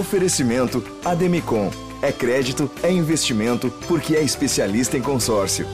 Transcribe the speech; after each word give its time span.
Oferecimento 0.00 0.82
Ademicon. 1.04 1.70
É 2.00 2.10
crédito, 2.10 2.70
é 2.82 2.90
investimento, 2.90 3.70
porque 3.86 4.16
é 4.16 4.22
especialista 4.22 4.96
em 4.96 5.02
consórcio. 5.02 5.66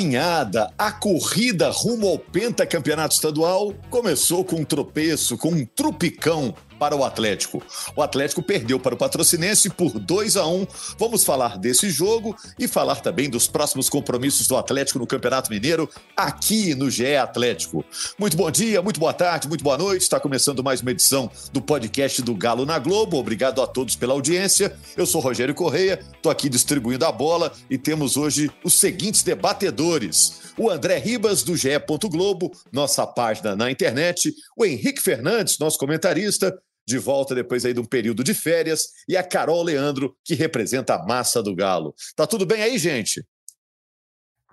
Caminhada, 0.00 0.72
a 0.78 0.90
corrida 0.90 1.68
rumo 1.68 2.08
ao 2.08 2.18
pentacampeonato 2.18 3.14
estadual 3.14 3.74
começou 3.90 4.42
com 4.42 4.56
um 4.56 4.64
tropeço, 4.64 5.36
com 5.36 5.50
um 5.50 5.66
trupicão 5.66 6.54
para 6.80 6.96
o 6.96 7.04
Atlético. 7.04 7.62
O 7.94 8.00
Atlético 8.00 8.42
perdeu 8.42 8.80
para 8.80 8.94
o 8.94 8.98
Patrocinense 8.98 9.68
por 9.68 9.98
2 9.98 10.38
a 10.38 10.46
1. 10.46 10.66
Vamos 10.98 11.22
falar 11.22 11.58
desse 11.58 11.90
jogo 11.90 12.34
e 12.58 12.66
falar 12.66 13.02
também 13.02 13.28
dos 13.28 13.46
próximos 13.46 13.90
compromissos 13.90 14.46
do 14.46 14.56
Atlético 14.56 14.98
no 14.98 15.06
Campeonato 15.06 15.50
Mineiro 15.50 15.86
aqui 16.16 16.74
no 16.74 16.90
GE 16.90 17.16
Atlético. 17.16 17.84
Muito 18.18 18.34
bom 18.34 18.50
dia, 18.50 18.80
muito 18.80 18.98
boa 18.98 19.12
tarde, 19.12 19.46
muito 19.46 19.62
boa 19.62 19.76
noite. 19.76 20.00
Está 20.00 20.18
começando 20.18 20.64
mais 20.64 20.80
uma 20.80 20.90
edição 20.90 21.30
do 21.52 21.60
podcast 21.60 22.22
do 22.22 22.34
Galo 22.34 22.64
na 22.64 22.78
Globo. 22.78 23.18
Obrigado 23.18 23.60
a 23.60 23.66
todos 23.66 23.94
pela 23.94 24.14
audiência. 24.14 24.74
Eu 24.96 25.04
sou 25.04 25.20
Rogério 25.20 25.54
Correia, 25.54 26.00
estou 26.16 26.32
aqui 26.32 26.48
distribuindo 26.48 27.04
a 27.04 27.12
bola 27.12 27.52
e 27.68 27.76
temos 27.76 28.16
hoje 28.16 28.50
os 28.64 28.72
seguintes 28.72 29.22
debatedores: 29.22 30.54
o 30.56 30.70
André 30.70 30.96
Ribas 30.96 31.42
do 31.42 31.54
GE. 31.54 31.68
Globo, 32.10 32.50
nossa 32.72 33.06
página 33.06 33.54
na 33.54 33.70
internet, 33.70 34.32
o 34.56 34.64
Henrique 34.64 35.02
Fernandes, 35.02 35.58
nosso 35.58 35.78
comentarista, 35.78 36.56
de 36.90 36.98
volta 36.98 37.34
depois 37.34 37.64
aí 37.64 37.72
de 37.72 37.80
um 37.80 37.84
período 37.84 38.22
de 38.22 38.34
férias, 38.34 38.88
e 39.08 39.16
a 39.16 39.22
Carol 39.22 39.62
Leandro, 39.62 40.14
que 40.24 40.34
representa 40.34 40.94
a 40.94 41.06
massa 41.06 41.42
do 41.42 41.54
Galo. 41.54 41.94
Tá 42.14 42.26
tudo 42.26 42.44
bem 42.44 42.62
aí, 42.62 42.76
gente? 42.78 43.24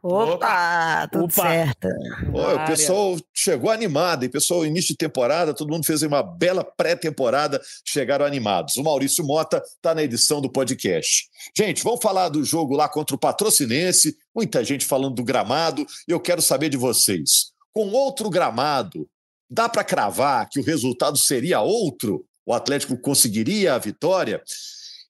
Opa, 0.02 1.08
tudo 1.12 1.26
Opa. 1.26 1.42
certo. 1.42 1.88
Ó, 2.34 2.56
o 2.56 2.66
pessoal 2.68 3.18
chegou 3.34 3.72
animado, 3.72 4.24
e 4.24 4.30
pessoal, 4.30 4.66
início 4.66 4.90
de 4.90 4.98
temporada, 4.98 5.54
todo 5.54 5.72
mundo 5.72 5.86
fez 5.86 6.02
uma 6.04 6.22
bela 6.22 6.64
pré-temporada, 6.64 7.60
chegaram 7.84 8.26
animados. 8.26 8.78
O 8.78 8.84
Maurício 8.84 9.26
Mota 9.26 9.58
está 9.58 9.96
na 9.96 10.04
edição 10.04 10.40
do 10.40 10.52
podcast. 10.52 11.28
Gente, 11.58 11.84
vamos 11.84 12.00
falar 12.02 12.30
do 12.30 12.44
jogo 12.44 12.76
lá 12.76 12.88
contra 12.88 13.16
o 13.16 13.20
Patrocinense, 13.20 14.16
muita 14.34 14.64
gente 14.64 14.86
falando 14.86 15.16
do 15.16 15.24
gramado, 15.24 15.86
e 16.08 16.12
eu 16.12 16.20
quero 16.20 16.42
saber 16.42 16.70
de 16.70 16.78
vocês. 16.78 17.52
Com 17.74 17.90
outro 17.90 18.30
gramado, 18.30 19.10
dá 19.50 19.67
para 19.70 19.84
cravar 19.84 20.48
que 20.50 20.59
o 20.59 20.64
resultado 20.64 21.17
seria 21.17 21.62
outro? 21.62 22.26
O 22.45 22.53
Atlético 22.53 22.98
conseguiria 22.98 23.73
a 23.73 23.78
vitória? 23.78 24.42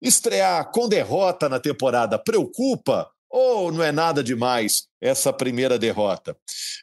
Estrear 0.01 0.71
com 0.71 0.87
derrota 0.87 1.47
na 1.49 1.59
temporada 1.59 2.17
preocupa 2.17 3.09
ou 3.29 3.71
não 3.71 3.83
é 3.83 3.91
nada 3.91 4.23
demais 4.23 4.87
essa 5.01 5.33
primeira 5.33 5.77
derrota? 5.77 6.35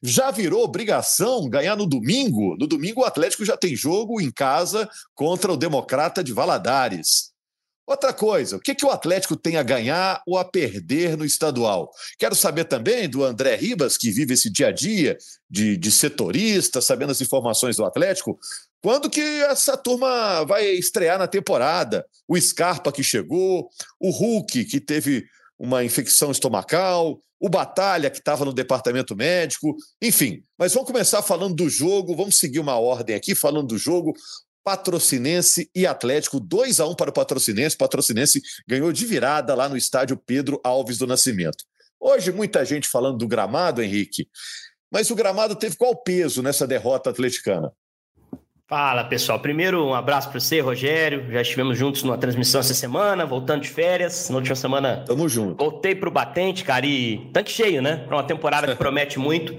Já 0.02 0.30
virou 0.30 0.62
obrigação 0.64 1.48
ganhar 1.48 1.76
no 1.76 1.86
domingo? 1.86 2.56
No 2.58 2.66
domingo 2.66 3.00
o 3.00 3.04
Atlético 3.04 3.44
já 3.44 3.56
tem 3.56 3.74
jogo 3.74 4.20
em 4.20 4.30
casa 4.30 4.88
contra 5.14 5.52
o 5.52 5.56
Democrata 5.56 6.22
de 6.22 6.32
Valadares. 6.32 7.33
Outra 7.86 8.14
coisa, 8.14 8.56
o 8.56 8.60
que, 8.60 8.74
que 8.74 8.86
o 8.86 8.90
Atlético 8.90 9.36
tem 9.36 9.56
a 9.56 9.62
ganhar 9.62 10.22
ou 10.26 10.38
a 10.38 10.44
perder 10.44 11.18
no 11.18 11.24
estadual? 11.24 11.90
Quero 12.18 12.34
saber 12.34 12.64
também 12.64 13.08
do 13.08 13.22
André 13.22 13.56
Ribas, 13.56 13.98
que 13.98 14.10
vive 14.10 14.32
esse 14.32 14.50
dia 14.50 14.68
a 14.68 14.72
dia 14.72 15.18
de, 15.50 15.76
de 15.76 15.90
setorista, 15.90 16.80
sabendo 16.80 17.12
as 17.12 17.20
informações 17.20 17.76
do 17.76 17.84
Atlético. 17.84 18.38
Quando 18.82 19.10
que 19.10 19.20
essa 19.20 19.76
turma 19.76 20.44
vai 20.44 20.66
estrear 20.66 21.18
na 21.18 21.26
temporada? 21.26 22.06
O 22.26 22.40
Scarpa 22.40 22.90
que 22.90 23.02
chegou, 23.02 23.68
o 24.00 24.10
Hulk 24.10 24.64
que 24.64 24.80
teve 24.80 25.24
uma 25.58 25.84
infecção 25.84 26.30
estomacal, 26.30 27.20
o 27.38 27.48
Batalha 27.50 28.08
que 28.08 28.18
estava 28.18 28.44
no 28.46 28.52
departamento 28.54 29.14
médico, 29.14 29.76
enfim. 30.00 30.42
Mas 30.58 30.72
vamos 30.72 30.90
começar 30.90 31.20
falando 31.20 31.54
do 31.54 31.68
jogo, 31.68 32.16
vamos 32.16 32.38
seguir 32.38 32.60
uma 32.60 32.78
ordem 32.78 33.14
aqui 33.14 33.34
falando 33.34 33.68
do 33.68 33.78
jogo. 33.78 34.14
Patrocinense 34.64 35.70
e 35.74 35.86
Atlético, 35.86 36.40
2 36.40 36.80
a 36.80 36.86
1 36.86 36.94
para 36.94 37.10
o 37.10 37.12
Patrocinense. 37.12 37.76
Patrocinense 37.76 38.40
ganhou 38.66 38.90
de 38.90 39.04
virada 39.04 39.54
lá 39.54 39.68
no 39.68 39.76
estádio 39.76 40.16
Pedro 40.16 40.58
Alves 40.64 40.96
do 40.96 41.06
Nascimento. 41.06 41.64
Hoje, 42.00 42.32
muita 42.32 42.64
gente 42.64 42.88
falando 42.88 43.18
do 43.18 43.28
gramado, 43.28 43.82
Henrique, 43.82 44.26
mas 44.90 45.10
o 45.10 45.14
gramado 45.14 45.54
teve 45.54 45.76
qual 45.76 45.94
peso 45.94 46.42
nessa 46.42 46.66
derrota 46.66 47.10
atleticana? 47.10 47.72
Fala 48.66 49.04
pessoal, 49.04 49.38
primeiro 49.38 49.84
um 49.86 49.94
abraço 49.94 50.30
para 50.30 50.40
você, 50.40 50.60
Rogério. 50.60 51.30
Já 51.30 51.42
estivemos 51.42 51.76
juntos 51.76 52.02
numa 52.02 52.16
transmissão 52.16 52.60
essa 52.60 52.72
semana, 52.72 53.26
voltando 53.26 53.60
de 53.60 53.68
férias. 53.68 54.30
Na 54.30 54.36
última 54.36 54.56
semana 54.56 55.04
Tamo 55.06 55.28
junto. 55.28 55.62
voltei 55.62 55.94
para 55.94 56.08
o 56.08 56.12
batente, 56.12 56.64
cara, 56.64 56.86
e 56.86 57.30
tanque 57.30 57.50
cheio, 57.50 57.82
né? 57.82 57.98
Para 58.06 58.16
uma 58.16 58.24
temporada 58.24 58.66
que 58.66 58.74
promete 58.78 59.18
muito, 59.18 59.54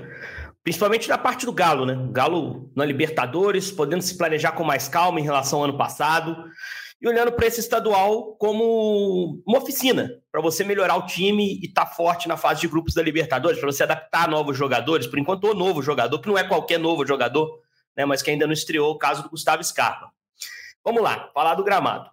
principalmente 0.65 1.07
na 1.07 1.17
parte 1.17 1.45
do 1.45 1.53
Galo, 1.53 1.85
né? 1.85 1.93
O 1.93 2.11
Galo 2.11 2.71
na 2.75 2.83
Libertadores, 2.83 3.71
podendo 3.71 4.01
se 4.01 4.17
planejar 4.17 4.53
com 4.53 4.63
mais 4.63 4.87
calma 4.87 5.19
em 5.19 5.23
relação 5.23 5.59
ao 5.59 5.65
ano 5.65 5.77
passado 5.77 6.49
e 6.99 7.07
olhando 7.07 7.31
para 7.31 7.45
esse 7.45 7.59
estadual 7.59 8.35
como 8.37 9.43
uma 9.45 9.59
oficina 9.59 10.09
para 10.31 10.41
você 10.41 10.63
melhorar 10.63 10.95
o 10.95 11.05
time 11.05 11.59
e 11.61 11.67
estar 11.67 11.85
forte 11.85 12.27
na 12.27 12.35
fase 12.35 12.61
de 12.61 12.67
grupos 12.67 12.95
da 12.95 13.03
Libertadores, 13.03 13.59
para 13.59 13.71
você 13.71 13.83
adaptar 13.83 14.27
novos 14.27 14.57
jogadores. 14.57 15.05
Por 15.05 15.19
enquanto, 15.19 15.43
o 15.43 15.53
novo 15.53 15.83
jogador, 15.83 16.17
que 16.19 16.27
não 16.27 16.37
é 16.37 16.43
qualquer 16.43 16.79
novo 16.79 17.05
jogador, 17.05 17.59
né, 17.95 18.03
mas 18.03 18.23
que 18.23 18.31
ainda 18.31 18.47
não 18.47 18.53
estreou 18.53 18.91
o 18.91 18.97
caso 18.97 19.21
do 19.21 19.29
Gustavo 19.29 19.63
Scarpa. 19.63 20.09
Vamos 20.83 21.03
lá, 21.03 21.29
falar 21.31 21.53
do 21.53 21.63
gramado. 21.63 22.09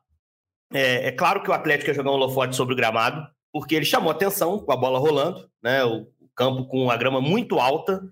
É, 0.74 1.08
é 1.08 1.12
claro 1.12 1.42
que 1.42 1.48
o 1.48 1.54
Atlético 1.54 1.88
ia 1.88 1.94
jogar 1.94 2.10
um 2.10 2.14
holofote 2.14 2.54
sobre 2.54 2.74
o 2.74 2.76
gramado, 2.76 3.26
porque 3.50 3.74
ele 3.74 3.86
chamou 3.86 4.10
atenção 4.10 4.58
com 4.58 4.72
a 4.72 4.76
bola 4.76 4.98
rolando, 4.98 5.48
né, 5.62 5.82
o 5.84 6.06
campo 6.36 6.66
com 6.66 6.90
a 6.90 6.96
grama 6.98 7.20
muito 7.20 7.58
alta, 7.58 8.02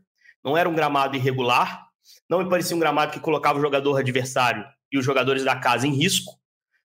não 0.44 0.56
era 0.56 0.68
um 0.68 0.74
gramado 0.74 1.16
irregular, 1.16 1.86
não 2.28 2.42
me 2.42 2.48
parecia 2.48 2.76
um 2.76 2.80
gramado 2.80 3.12
que 3.12 3.20
colocava 3.20 3.58
o 3.58 3.62
jogador 3.62 3.98
adversário 3.98 4.64
e 4.92 4.98
os 4.98 5.04
jogadores 5.04 5.44
da 5.44 5.56
casa 5.56 5.86
em 5.86 5.92
risco, 5.94 6.32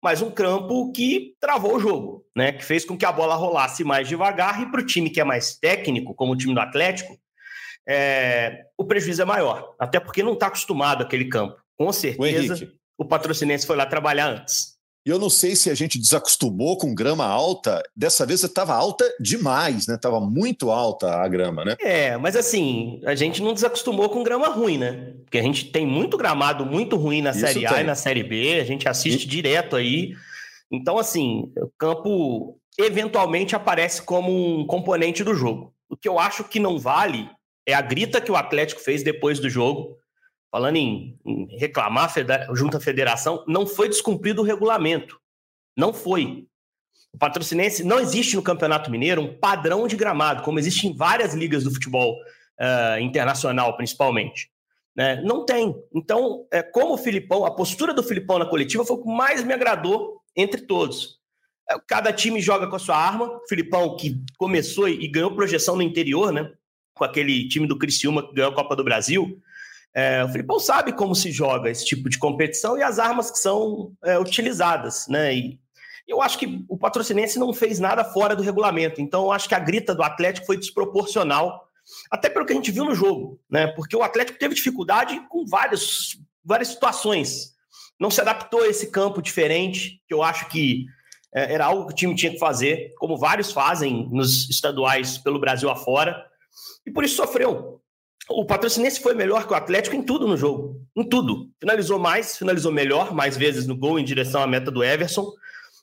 mas 0.02 0.22
um 0.22 0.30
campo 0.30 0.92
que 0.92 1.34
travou 1.40 1.76
o 1.76 1.80
jogo, 1.80 2.24
né, 2.36 2.52
que 2.52 2.64
fez 2.64 2.84
com 2.84 2.96
que 2.96 3.04
a 3.04 3.10
bola 3.12 3.34
rolasse 3.34 3.82
mais 3.82 4.06
devagar 4.08 4.62
e 4.62 4.70
para 4.70 4.80
o 4.80 4.86
time 4.86 5.10
que 5.10 5.20
é 5.20 5.24
mais 5.24 5.56
técnico, 5.58 6.14
como 6.14 6.32
o 6.32 6.36
time 6.36 6.54
do 6.54 6.60
Atlético, 6.60 7.18
é, 7.88 8.64
o 8.76 8.84
prejuízo 8.84 9.22
é 9.22 9.24
maior, 9.24 9.74
até 9.78 9.98
porque 9.98 10.22
não 10.22 10.34
está 10.34 10.46
acostumado 10.48 11.02
àquele 11.02 11.24
campo. 11.24 11.56
Com 11.76 11.86
O 11.88 11.92
certeza, 11.92 12.54
Henrique. 12.54 12.78
o 12.98 13.04
patrocinense 13.04 13.66
foi 13.66 13.76
lá 13.76 13.86
trabalhar 13.86 14.26
antes. 14.28 14.77
E 15.06 15.10
eu 15.10 15.18
não 15.18 15.30
sei 15.30 15.56
se 15.56 15.70
a 15.70 15.74
gente 15.74 15.98
desacostumou 15.98 16.76
com 16.76 16.94
grama 16.94 17.24
alta. 17.24 17.82
Dessa 17.96 18.26
vez 18.26 18.42
estava 18.42 18.74
alta 18.74 19.04
demais, 19.18 19.86
né? 19.86 19.94
Estava 19.94 20.20
muito 20.20 20.70
alta 20.70 21.22
a 21.22 21.28
grama, 21.28 21.64
né? 21.64 21.76
É, 21.80 22.16
mas 22.16 22.36
assim, 22.36 23.00
a 23.06 23.14
gente 23.14 23.40
não 23.40 23.54
desacostumou 23.54 24.08
com 24.10 24.22
grama 24.22 24.48
ruim, 24.48 24.76
né? 24.76 25.14
Porque 25.24 25.38
a 25.38 25.42
gente 25.42 25.66
tem 25.66 25.86
muito 25.86 26.16
gramado 26.16 26.66
muito 26.66 26.96
ruim 26.96 27.22
na 27.22 27.30
Isso 27.30 27.40
Série 27.40 27.66
A 27.66 27.72
tem. 27.72 27.80
e 27.80 27.84
na 27.84 27.94
Série 27.94 28.22
B, 28.22 28.60
a 28.60 28.64
gente 28.64 28.88
assiste 28.88 29.26
direto 29.26 29.76
aí. 29.76 30.14
Então, 30.70 30.98
assim, 30.98 31.50
o 31.56 31.70
campo 31.78 32.58
eventualmente 32.78 33.56
aparece 33.56 34.02
como 34.02 34.60
um 34.60 34.66
componente 34.66 35.24
do 35.24 35.34
jogo. 35.34 35.72
O 35.88 35.96
que 35.96 36.08
eu 36.08 36.18
acho 36.18 36.44
que 36.44 36.60
não 36.60 36.78
vale 36.78 37.28
é 37.66 37.74
a 37.74 37.80
grita 37.80 38.20
que 38.20 38.30
o 38.30 38.36
Atlético 38.36 38.80
fez 38.80 39.02
depois 39.02 39.38
do 39.40 39.48
jogo, 39.48 39.96
falando 40.50 40.76
em, 40.76 41.18
em 41.26 41.56
reclamar 41.58 42.12
federa- 42.12 42.48
junto 42.54 42.76
à 42.76 42.80
federação, 42.80 43.44
não 43.46 43.66
foi 43.66 43.88
descumprido 43.88 44.42
o 44.42 44.44
regulamento. 44.44 45.20
Não 45.76 45.92
foi. 45.92 46.46
O 47.12 47.18
patrocinense 47.18 47.84
não 47.84 47.98
existe 48.00 48.36
no 48.36 48.42
Campeonato 48.42 48.90
Mineiro 48.90 49.22
um 49.22 49.38
padrão 49.38 49.86
de 49.86 49.96
gramado, 49.96 50.42
como 50.42 50.58
existe 50.58 50.86
em 50.86 50.94
várias 50.96 51.34
ligas 51.34 51.64
do 51.64 51.70
futebol 51.72 52.16
ah, 52.58 53.00
internacional, 53.00 53.76
principalmente. 53.76 54.50
né? 54.96 55.20
Não 55.22 55.44
tem. 55.44 55.74
Então, 55.94 56.46
é, 56.52 56.62
como 56.62 56.94
o 56.94 56.98
Filipão, 56.98 57.44
a 57.44 57.50
postura 57.54 57.94
do 57.94 58.02
Filipão 58.02 58.38
na 58.38 58.46
coletiva 58.46 58.84
foi 58.84 58.96
o 58.96 59.02
que 59.02 59.08
mais 59.08 59.42
me 59.44 59.52
agradou 59.54 60.20
entre 60.36 60.62
todos. 60.62 61.18
É, 61.70 61.76
Cada 61.86 62.12
time 62.12 62.40
joga 62.40 62.66
com 62.66 62.76
a 62.76 62.80
sua 62.80 62.96
arma. 62.96 63.26
O 63.26 63.46
Filipão, 63.48 63.96
que 63.96 64.20
começou 64.36 64.88
e 64.88 65.04
e 65.04 65.08
ganhou 65.08 65.34
projeção 65.34 65.76
no 65.76 65.82
interior, 65.82 66.32
né? 66.32 66.50
Com 66.94 67.04
aquele 67.04 67.48
time 67.48 67.66
do 67.66 67.78
Criciúma 67.78 68.26
que 68.26 68.34
ganhou 68.34 68.50
a 68.50 68.54
Copa 68.54 68.74
do 68.74 68.82
Brasil. 68.84 69.40
É, 69.98 70.22
o 70.22 70.28
Filipão 70.28 70.60
sabe 70.60 70.92
como 70.92 71.12
se 71.12 71.32
joga 71.32 71.68
esse 71.68 71.84
tipo 71.84 72.08
de 72.08 72.20
competição 72.20 72.78
e 72.78 72.84
as 72.84 73.00
armas 73.00 73.32
que 73.32 73.38
são 73.38 73.90
é, 74.04 74.16
utilizadas, 74.16 75.08
né? 75.08 75.34
E 75.34 75.58
eu 76.06 76.22
acho 76.22 76.38
que 76.38 76.64
o 76.68 76.78
patrocinense 76.78 77.36
não 77.36 77.52
fez 77.52 77.80
nada 77.80 78.04
fora 78.04 78.36
do 78.36 78.42
regulamento. 78.44 79.00
Então, 79.00 79.24
eu 79.24 79.32
acho 79.32 79.48
que 79.48 79.56
a 79.56 79.58
grita 79.58 79.96
do 79.96 80.04
Atlético 80.04 80.46
foi 80.46 80.56
desproporcional, 80.56 81.68
até 82.12 82.30
pelo 82.30 82.46
que 82.46 82.52
a 82.52 82.54
gente 82.54 82.70
viu 82.70 82.84
no 82.84 82.94
jogo, 82.94 83.40
né? 83.50 83.66
Porque 83.66 83.96
o 83.96 84.02
Atlético 84.04 84.38
teve 84.38 84.54
dificuldade 84.54 85.20
com 85.28 85.44
vários, 85.44 86.16
várias 86.44 86.68
situações. 86.68 87.54
Não 87.98 88.08
se 88.08 88.20
adaptou 88.20 88.62
a 88.62 88.68
esse 88.68 88.92
campo 88.92 89.20
diferente, 89.20 90.00
que 90.06 90.14
eu 90.14 90.22
acho 90.22 90.46
que 90.48 90.86
é, 91.34 91.54
era 91.54 91.66
algo 91.66 91.88
que 91.88 91.92
o 91.92 91.96
time 91.96 92.14
tinha 92.14 92.30
que 92.30 92.38
fazer, 92.38 92.94
como 92.98 93.18
vários 93.18 93.50
fazem 93.50 94.08
nos 94.12 94.48
estaduais 94.48 95.18
pelo 95.18 95.40
Brasil 95.40 95.68
afora, 95.68 96.24
e 96.86 96.90
por 96.92 97.02
isso 97.02 97.16
sofreu. 97.16 97.82
O 98.30 98.44
Patrocinense 98.44 99.00
foi 99.00 99.14
melhor 99.14 99.46
que 99.46 99.52
o 99.52 99.56
Atlético 99.56 99.96
em 99.96 100.02
tudo 100.02 100.26
no 100.26 100.36
jogo, 100.36 100.80
em 100.94 101.02
tudo. 101.02 101.50
Finalizou 101.58 101.98
mais, 101.98 102.36
finalizou 102.36 102.70
melhor, 102.70 103.14
mais 103.14 103.36
vezes 103.36 103.66
no 103.66 103.76
gol 103.76 103.98
em 103.98 104.04
direção 104.04 104.42
à 104.42 104.46
meta 104.46 104.70
do 104.70 104.84
Everson. 104.84 105.32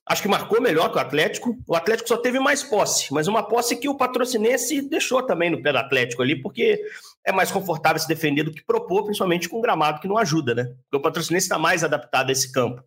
Acho 0.07 0.21
que 0.21 0.27
marcou 0.27 0.62
melhor 0.62 0.92
que 0.92 0.97
o 0.97 1.01
Atlético. 1.01 1.57
O 1.68 1.75
Atlético 1.75 2.07
só 2.07 2.18
teve 2.18 2.39
mais 2.39 2.62
posse, 2.62 3.12
mas 3.12 3.27
uma 3.27 3.42
posse 3.42 3.75
que 3.75 3.89
o 3.89 3.97
Patrocinense 3.97 4.88
deixou 4.88 5.24
também 5.24 5.50
no 5.50 5.63
pé 5.63 5.71
do 5.71 5.80
Atlético 5.80 6.21
ali, 6.21 6.39
porque 6.39 6.80
é 7.25 7.31
mais 7.31 7.50
confortável 7.50 8.00
se 8.00 8.07
defender 8.07 8.44
do 8.44 8.51
que 8.51 8.63
propor, 8.63 9.06
principalmente 9.06 9.50
com 9.50 9.57
um 9.57 9.62
gramado 9.62 10.00
que 10.00 10.07
não 10.07 10.19
ajuda, 10.19 10.53
né? 10.53 10.65
Porque 10.83 10.97
o 10.97 11.01
Patrocinense 11.01 11.45
está 11.45 11.57
mais 11.57 11.83
adaptado 11.83 12.30
a 12.30 12.31
esse 12.31 12.51
campo. 12.51 12.83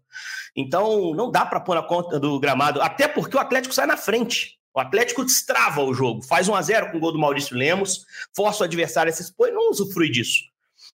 Então, 0.54 1.12
não 1.14 1.28
dá 1.28 1.44
para 1.44 1.58
pôr 1.58 1.74
na 1.74 1.82
conta 1.82 2.20
do 2.20 2.38
gramado, 2.38 2.80
até 2.80 3.08
porque 3.08 3.36
o 3.36 3.40
Atlético 3.40 3.74
sai 3.74 3.86
na 3.86 3.96
frente. 3.96 4.57
O 4.78 4.80
Atlético 4.80 5.24
destrava 5.24 5.82
o 5.82 5.92
jogo, 5.92 6.22
faz 6.22 6.48
1 6.48 6.54
a 6.54 6.62
0 6.62 6.92
com 6.92 6.98
o 6.98 7.00
gol 7.00 7.10
do 7.10 7.18
Maurício 7.18 7.56
Lemos, 7.56 8.06
força 8.32 8.62
o 8.62 8.64
adversário 8.64 9.10
a 9.10 9.12
se 9.12 9.22
expor 9.22 9.48
e 9.48 9.50
não 9.50 9.70
usufrui 9.70 10.08
disso. 10.08 10.44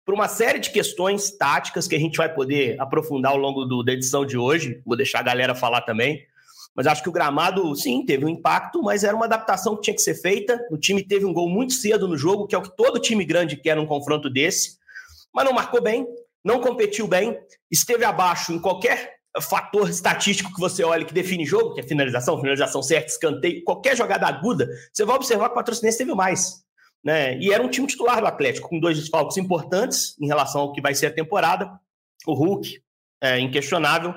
Por 0.07 0.15
uma 0.15 0.27
série 0.27 0.59
de 0.59 0.71
questões 0.71 1.31
táticas 1.37 1.87
que 1.87 1.95
a 1.95 1.99
gente 1.99 2.17
vai 2.17 2.33
poder 2.33 2.81
aprofundar 2.81 3.33
ao 3.33 3.37
longo 3.37 3.67
do, 3.67 3.83
da 3.83 3.93
edição 3.93 4.25
de 4.25 4.39
hoje, 4.39 4.81
vou 4.87 4.97
deixar 4.97 5.19
a 5.19 5.23
galera 5.25 5.55
falar 5.55 5.83
também. 5.83 6.23
Mas 6.75 6.87
acho 6.87 7.03
que 7.03 7.11
o 7.11 7.13
gramado, 7.13 7.77
sim, 7.77 8.07
teve 8.07 8.25
um 8.25 8.29
impacto, 8.31 8.83
mas 8.83 9.05
era 9.05 9.15
uma 9.15 9.27
adaptação 9.27 9.77
que 9.77 9.83
tinha 9.83 9.95
que 9.95 10.01
ser 10.01 10.15
feita. 10.15 10.59
O 10.71 10.79
time 10.79 11.07
teve 11.07 11.27
um 11.27 11.35
gol 11.35 11.51
muito 11.51 11.75
cedo 11.75 12.09
no 12.09 12.17
jogo, 12.17 12.47
que 12.47 12.55
é 12.55 12.59
o 12.59 12.63
que 12.63 12.75
todo 12.75 12.99
time 12.99 13.23
grande 13.23 13.55
quer 13.55 13.77
num 13.77 13.85
confronto 13.85 14.31
desse. 14.31 14.79
Mas 15.31 15.45
não 15.45 15.53
marcou 15.53 15.83
bem, 15.83 16.07
não 16.43 16.59
competiu 16.59 17.07
bem, 17.07 17.39
esteve 17.71 18.03
abaixo 18.07 18.51
em 18.51 18.59
qualquer 18.59 19.14
fator 19.43 19.89
estatístico 19.89 20.53
que 20.55 20.61
você 20.61 20.85
olha 20.85 21.05
que 21.05 21.13
define 21.13 21.45
jogo, 21.45 21.75
que 21.75 21.81
é 21.81 21.83
finalização, 21.83 22.39
finalização 22.39 22.83
certa, 22.83 23.09
escanteio, 23.09 23.65
qualquer 23.65 23.97
jogada 23.97 24.27
aguda, 24.27 24.69
você 24.93 25.05
vai 25.05 25.17
observar 25.17 25.47
que 25.49 25.53
o 25.53 25.57
Patrocinense 25.57 25.99
teve 25.99 26.15
mais. 26.15 26.65
Né? 27.03 27.39
E 27.39 27.53
era 27.53 27.63
um 27.63 27.69
time 27.69 27.87
titular 27.87 28.21
do 28.21 28.27
Atlético, 28.27 28.69
com 28.69 28.81
dois 28.81 28.99
desfalques 28.99 29.37
importantes 29.37 30.17
em 30.21 30.27
relação 30.27 30.63
ao 30.63 30.73
que 30.73 30.81
vai 30.81 30.95
ser 30.95 31.07
a 31.07 31.11
temporada. 31.11 31.71
O 32.27 32.33
Hulk, 32.33 32.81
é 33.21 33.39
inquestionável, 33.41 34.15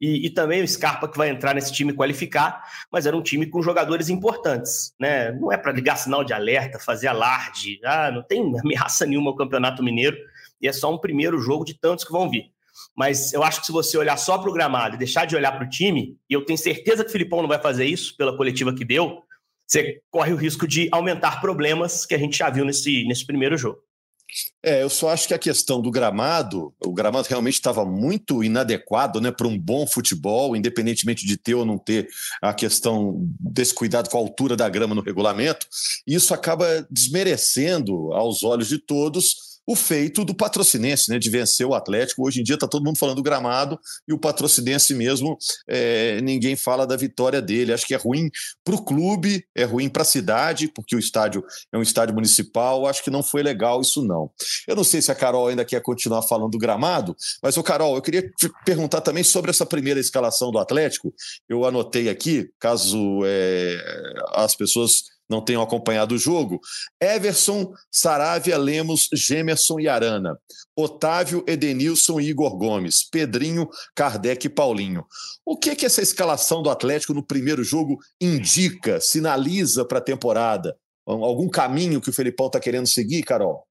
e, 0.00 0.26
e, 0.26 0.30
também 0.30 0.62
o 0.62 0.68
Scarpa 0.68 1.08
que 1.08 1.16
vai 1.16 1.30
entrar 1.30 1.54
nesse 1.54 1.72
time 1.72 1.92
qualificar, 1.92 2.62
mas 2.92 3.06
era 3.06 3.16
um 3.16 3.22
time 3.22 3.46
com 3.46 3.62
jogadores 3.62 4.10
importantes, 4.10 4.94
né? 5.00 5.32
Não 5.32 5.50
é 5.50 5.56
para 5.56 5.72
ligar 5.72 5.96
sinal 5.96 6.22
de 6.22 6.34
alerta, 6.34 6.78
fazer 6.78 7.08
alarde, 7.08 7.80
ah, 7.82 8.10
não 8.10 8.22
tem 8.22 8.42
ameaça 8.60 9.06
nenhuma 9.06 9.30
o 9.30 9.36
Campeonato 9.36 9.82
Mineiro, 9.82 10.16
e 10.60 10.68
é 10.68 10.72
só 10.72 10.92
um 10.92 10.98
primeiro 10.98 11.38
jogo 11.38 11.64
de 11.64 11.74
tantos 11.74 12.04
que 12.04 12.12
vão 12.12 12.28
vir. 12.28 12.50
Mas 12.96 13.32
eu 13.32 13.42
acho 13.42 13.60
que 13.60 13.66
se 13.66 13.72
você 13.72 13.98
olhar 13.98 14.16
só 14.16 14.38
para 14.38 14.50
o 14.50 14.52
gramado 14.52 14.94
e 14.94 14.98
deixar 14.98 15.26
de 15.26 15.36
olhar 15.36 15.52
para 15.52 15.66
o 15.66 15.68
time, 15.68 16.16
e 16.28 16.32
eu 16.34 16.44
tenho 16.44 16.58
certeza 16.58 17.04
que 17.04 17.10
o 17.10 17.12
Filipão 17.12 17.42
não 17.42 17.48
vai 17.48 17.60
fazer 17.60 17.84
isso 17.84 18.16
pela 18.16 18.36
coletiva 18.36 18.74
que 18.74 18.84
deu, 18.84 19.22
você 19.66 20.00
corre 20.10 20.32
o 20.32 20.36
risco 20.36 20.66
de 20.66 20.88
aumentar 20.92 21.40
problemas 21.40 22.06
que 22.06 22.14
a 22.14 22.18
gente 22.18 22.38
já 22.38 22.48
viu 22.48 22.64
nesse, 22.64 23.04
nesse 23.04 23.26
primeiro 23.26 23.58
jogo. 23.58 23.80
É, 24.62 24.82
eu 24.82 24.90
só 24.90 25.10
acho 25.10 25.28
que 25.28 25.34
a 25.34 25.38
questão 25.38 25.80
do 25.80 25.90
gramado, 25.90 26.74
o 26.84 26.92
gramado 26.92 27.28
realmente 27.28 27.54
estava 27.54 27.84
muito 27.84 28.42
inadequado 28.42 29.20
né, 29.20 29.30
para 29.30 29.46
um 29.46 29.56
bom 29.56 29.86
futebol, 29.86 30.56
independentemente 30.56 31.24
de 31.24 31.36
ter 31.36 31.54
ou 31.54 31.64
não 31.64 31.78
ter 31.78 32.08
a 32.42 32.52
questão 32.52 33.14
desse 33.38 33.72
cuidado 33.72 34.10
com 34.10 34.18
a 34.18 34.20
altura 34.20 34.56
da 34.56 34.68
grama 34.68 34.94
no 34.94 35.00
regulamento. 35.00 35.66
Isso 36.06 36.34
acaba 36.34 36.86
desmerecendo 36.90 38.12
aos 38.12 38.42
olhos 38.42 38.68
de 38.68 38.78
todos 38.78 39.45
o 39.66 39.74
feito 39.74 40.24
do 40.24 40.34
patrocinense, 40.34 41.10
né, 41.10 41.18
de 41.18 41.28
vencer 41.28 41.66
o 41.66 41.74
Atlético. 41.74 42.26
Hoje 42.26 42.40
em 42.40 42.44
dia 42.44 42.54
está 42.54 42.68
todo 42.68 42.84
mundo 42.84 42.98
falando 42.98 43.16
do 43.16 43.22
gramado 43.22 43.78
e 44.06 44.12
o 44.12 44.18
patrocinense 44.18 44.94
mesmo, 44.94 45.36
é, 45.66 46.20
ninguém 46.20 46.54
fala 46.54 46.86
da 46.86 46.96
vitória 46.96 47.42
dele. 47.42 47.72
Acho 47.72 47.86
que 47.86 47.94
é 47.94 47.96
ruim 47.96 48.30
para 48.64 48.74
o 48.74 48.84
clube, 48.84 49.44
é 49.54 49.64
ruim 49.64 49.88
para 49.88 50.02
a 50.02 50.04
cidade, 50.04 50.68
porque 50.68 50.94
o 50.94 50.98
estádio 50.98 51.44
é 51.72 51.78
um 51.78 51.82
estádio 51.82 52.14
municipal. 52.14 52.86
Acho 52.86 53.02
que 53.02 53.10
não 53.10 53.22
foi 53.22 53.42
legal 53.42 53.80
isso, 53.80 54.04
não. 54.04 54.30
Eu 54.68 54.76
não 54.76 54.84
sei 54.84 55.02
se 55.02 55.10
a 55.10 55.14
Carol 55.14 55.48
ainda 55.48 55.64
quer 55.64 55.82
continuar 55.82 56.22
falando 56.22 56.52
do 56.52 56.58
gramado, 56.58 57.16
mas, 57.42 57.56
ô 57.56 57.62
Carol, 57.62 57.96
eu 57.96 58.02
queria 58.02 58.22
te 58.22 58.50
perguntar 58.64 59.00
também 59.00 59.24
sobre 59.24 59.50
essa 59.50 59.66
primeira 59.66 59.98
escalação 59.98 60.52
do 60.52 60.58
Atlético. 60.58 61.12
Eu 61.48 61.64
anotei 61.64 62.08
aqui, 62.08 62.48
caso 62.60 63.22
é, 63.24 63.78
as 64.32 64.54
pessoas 64.54 65.15
não 65.28 65.44
tenham 65.44 65.62
acompanhado 65.62 66.14
o 66.14 66.18
jogo. 66.18 66.60
Everson, 67.00 67.72
Saravia, 67.90 68.56
Lemos, 68.56 69.08
Gemerson 69.12 69.80
e 69.80 69.88
Arana. 69.88 70.38
Otávio, 70.76 71.44
Edenilson 71.46 72.20
e 72.20 72.28
Igor 72.28 72.56
Gomes. 72.56 73.02
Pedrinho, 73.08 73.68
Kardec 73.94 74.46
e 74.46 74.50
Paulinho. 74.50 75.04
O 75.44 75.56
que, 75.56 75.74
que 75.74 75.86
essa 75.86 76.02
escalação 76.02 76.62
do 76.62 76.70
Atlético 76.70 77.14
no 77.14 77.26
primeiro 77.26 77.64
jogo 77.64 77.98
indica, 78.20 79.00
sinaliza 79.00 79.84
para 79.84 79.98
a 79.98 80.02
temporada? 80.02 80.76
Algum 81.06 81.48
caminho 81.48 82.00
que 82.00 82.10
o 82.10 82.12
Felipão 82.12 82.46
está 82.46 82.58
querendo 82.58 82.88
seguir, 82.88 83.22
Carol? 83.22 83.64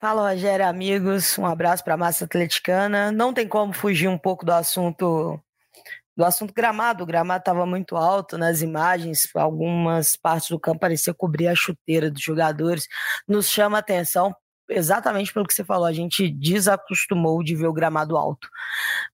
Fala, 0.00 0.32
Rogério, 0.32 0.66
amigos. 0.66 1.38
Um 1.38 1.46
abraço 1.46 1.82
para 1.82 1.94
a 1.94 1.96
massa 1.96 2.26
atleticana. 2.26 3.10
Não 3.10 3.32
tem 3.32 3.48
como 3.48 3.72
fugir 3.72 4.08
um 4.08 4.18
pouco 4.18 4.44
do 4.44 4.52
assunto 4.52 5.40
do 6.16 6.24
assunto 6.24 6.52
gramado. 6.54 7.02
O 7.04 7.06
gramado 7.06 7.40
estava 7.40 7.66
muito 7.66 7.96
alto 7.96 8.38
nas 8.38 8.62
imagens, 8.62 9.28
algumas 9.34 10.16
partes 10.16 10.48
do 10.50 10.58
campo 10.58 10.80
parecia 10.80 11.14
cobrir 11.14 11.48
a 11.48 11.54
chuteira 11.54 12.10
dos 12.10 12.22
jogadores. 12.22 12.88
Nos 13.28 13.48
chama 13.48 13.78
atenção 13.78 14.34
exatamente 14.68 15.32
pelo 15.32 15.46
que 15.46 15.54
você 15.54 15.64
falou, 15.64 15.86
a 15.86 15.92
gente 15.92 16.30
desacostumou 16.30 17.42
de 17.42 17.54
ver 17.54 17.66
o 17.66 17.72
gramado 17.72 18.16
alto. 18.16 18.48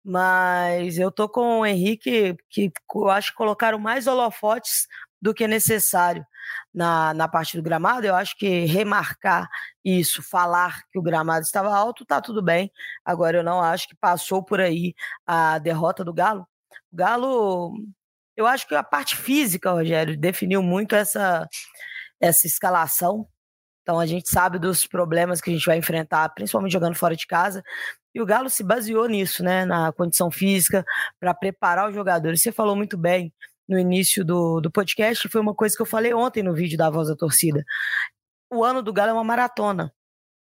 Mas 0.05 0.99
eu 0.99 1.11
tô 1.11 1.29
com 1.29 1.61
o 1.61 1.67
Henrique, 1.67 2.37
que 2.49 2.73
eu 2.95 3.11
acho 3.11 3.31
que 3.33 3.37
colocaram 3.37 3.79
mais 3.79 4.07
holofotes 4.07 4.87
do 5.21 5.35
que 5.35 5.47
necessário 5.47 6.25
na, 6.73 7.13
na 7.15 7.29
parte 7.29 7.57
do 7.57 7.63
gramado. 7.63 8.07
Eu 8.07 8.15
acho 8.15 8.37
que 8.37 8.65
remarcar 8.65 9.49
isso, 9.85 10.23
falar 10.23 10.83
que 10.91 10.99
o 10.99 11.03
gramado 11.03 11.45
estava 11.45 11.75
alto, 11.75 12.07
tá 12.07 12.21
tudo 12.21 12.43
bem. 12.43 12.71
Agora, 13.05 13.39
eu 13.39 13.45
não 13.45 13.61
acho 13.61 13.89
que 13.89 13.97
passou 13.97 14.43
por 14.43 14.61
aí 14.61 14.95
a 15.27 15.59
derrota 15.59 16.05
do 16.05 16.15
Galo. 16.15 16.47
O 16.93 16.97
Galo, 16.97 17.73
eu 18.37 18.47
acho 18.47 18.67
que 18.67 18.75
a 18.75 18.83
parte 18.83 19.17
física, 19.17 19.71
Rogério, 19.71 20.19
definiu 20.19 20.63
muito 20.63 20.95
essa, 20.95 21.49
essa 22.21 22.47
escalação. 22.47 23.27
Então 23.83 23.99
a 23.99 24.07
gente 24.07 24.31
sabe 24.31 24.59
dos 24.59 24.87
problemas 24.87 25.41
que 25.41 25.51
a 25.51 25.53
gente 25.53 25.67
vai 25.67 25.79
enfrentar, 25.79 26.29
principalmente 26.31 26.73
jogando 26.73 26.95
fora 26.95 27.17
de 27.17 27.27
casa. 27.27 27.63
E 28.15 28.21
o 28.21 28.27
Galo 28.27 28.51
se 28.51 28.63
baseou 28.65 29.09
nisso, 29.09 29.43
né? 29.43 29.65
Na 29.65 29.93
condição 29.93 30.31
física, 30.31 30.85
para 31.19 31.35
preparar 31.35 31.89
os 31.89 31.95
jogadores. 31.95 32.43
Você 32.43 32.53
falou 32.53 32.77
muito 32.77 32.97
bem 32.99 33.33
no 33.69 33.79
início 33.79 34.25
do, 34.25 34.61
do 34.61 34.71
podcast, 34.71 35.29
foi 35.29 35.41
uma 35.41 35.55
coisa 35.55 35.77
que 35.77 35.83
eu 35.83 35.87
falei 35.87 36.13
ontem 36.13 36.43
no 36.43 36.55
vídeo 36.55 36.77
da 36.77 36.91
Voz 36.91 37.09
da 37.09 37.17
Torcida. 37.17 37.65
O 38.51 38.65
ano 38.65 38.83
do 38.83 38.93
Galo 38.93 39.11
é 39.11 39.13
uma 39.13 39.25
maratona 39.25 39.93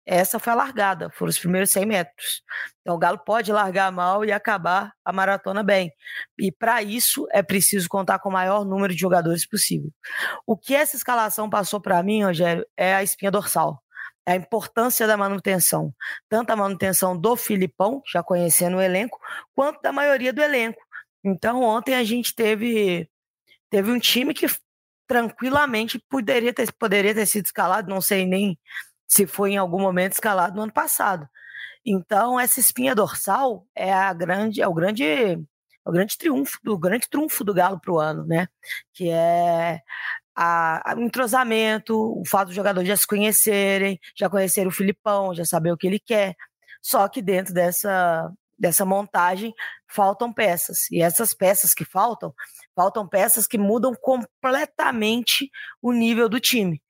essa 0.07 0.39
foi 0.39 0.53
a 0.53 0.55
largada, 0.55 1.09
foram 1.09 1.29
os 1.29 1.37
primeiros 1.37 1.69
100 1.71 1.85
metros. 1.85 2.41
Então 2.79 2.95
o 2.95 2.97
Galo 2.97 3.19
pode 3.19 3.51
largar 3.51 3.91
mal 3.91 4.23
e 4.23 4.31
acabar 4.31 4.93
a 5.03 5.11
maratona 5.11 5.61
bem. 5.61 5.91
E 6.39 6.49
para 6.49 6.81
isso 6.81 7.27
é 7.31 7.43
preciso 7.43 7.89
contar 7.89 8.19
com 8.19 8.29
o 8.29 8.31
maior 8.31 8.63
número 8.63 8.93
de 8.93 8.99
jogadores 9.01 9.45
possível. 9.45 9.91
O 10.45 10.57
que 10.57 10.73
essa 10.73 10.95
escalação 10.95 11.49
passou 11.49 11.81
para 11.81 12.01
mim, 12.01 12.23
Rogério, 12.23 12.65
é 12.77 12.95
a 12.95 13.03
espinha 13.03 13.29
dorsal. 13.29 13.83
É 14.25 14.31
a 14.33 14.35
importância 14.37 15.05
da 15.07 15.17
manutenção, 15.17 15.93
tanto 16.29 16.51
a 16.51 16.55
manutenção 16.55 17.17
do 17.17 17.35
Filipão, 17.35 18.01
já 18.11 18.23
conhecendo 18.23 18.77
o 18.77 18.81
elenco, 18.81 19.19
quanto 19.55 19.81
da 19.81 19.91
maioria 19.91 20.33
do 20.33 20.41
elenco. 20.41 20.81
Então, 21.23 21.61
ontem 21.63 21.95
a 21.95 22.03
gente 22.03 22.33
teve, 22.35 23.09
teve 23.69 23.91
um 23.91 23.99
time 23.99 24.33
que 24.33 24.47
tranquilamente 25.07 25.99
poderia 26.09 26.53
ter, 26.53 26.71
poderia 26.73 27.13
ter 27.13 27.25
sido 27.25 27.45
escalado, 27.45 27.89
não 27.89 28.01
sei 28.01 28.25
nem 28.25 28.57
se 29.07 29.25
foi 29.25 29.51
em 29.51 29.57
algum 29.57 29.79
momento 29.79 30.13
escalado 30.13 30.55
no 30.55 30.63
ano 30.63 30.73
passado. 30.73 31.27
Então, 31.85 32.39
essa 32.39 32.59
espinha 32.59 32.93
dorsal 32.93 33.65
é 33.73 33.93
a 33.93 34.11
grande, 34.13 34.61
é 34.61 34.67
o 34.67 34.73
grande, 34.73 35.03
é 35.05 35.37
o 35.85 35.91
grande 35.91 36.17
triunfo, 36.17 36.59
do 36.63 36.77
grande 36.77 37.07
triunfo 37.09 37.43
do 37.43 37.53
Galo 37.53 37.79
para 37.79 37.93
o 37.93 37.99
ano, 37.99 38.25
né? 38.25 38.47
Que 38.93 39.09
é 39.09 39.81
a, 40.35 40.93
o 40.97 41.01
entrosamento, 41.01 41.95
o 41.97 42.23
fato 42.27 42.47
dos 42.47 42.55
jogadores 42.55 42.87
já 42.87 42.97
se 42.97 43.07
conhecerem, 43.07 43.99
já 44.15 44.29
conhecer 44.29 44.67
o 44.67 44.71
Filipão, 44.71 45.33
já 45.33 45.45
saber 45.45 45.71
o 45.71 45.77
que 45.77 45.87
ele 45.87 45.99
quer. 45.99 46.35
Só 46.81 47.07
que 47.07 47.21
dentro 47.21 47.53
dessa, 47.53 48.31
dessa 48.57 48.85
montagem 48.85 49.53
faltam 49.87 50.31
peças. 50.31 50.91
E 50.91 51.01
essas 51.01 51.33
peças 51.33 51.73
que 51.73 51.85
faltam, 51.85 52.33
faltam 52.75 53.07
peças 53.07 53.47
que 53.47 53.57
mudam 53.57 53.93
completamente 53.95 55.49
o 55.81 55.91
nível 55.91 56.29
do 56.29 56.39
time. 56.39 56.81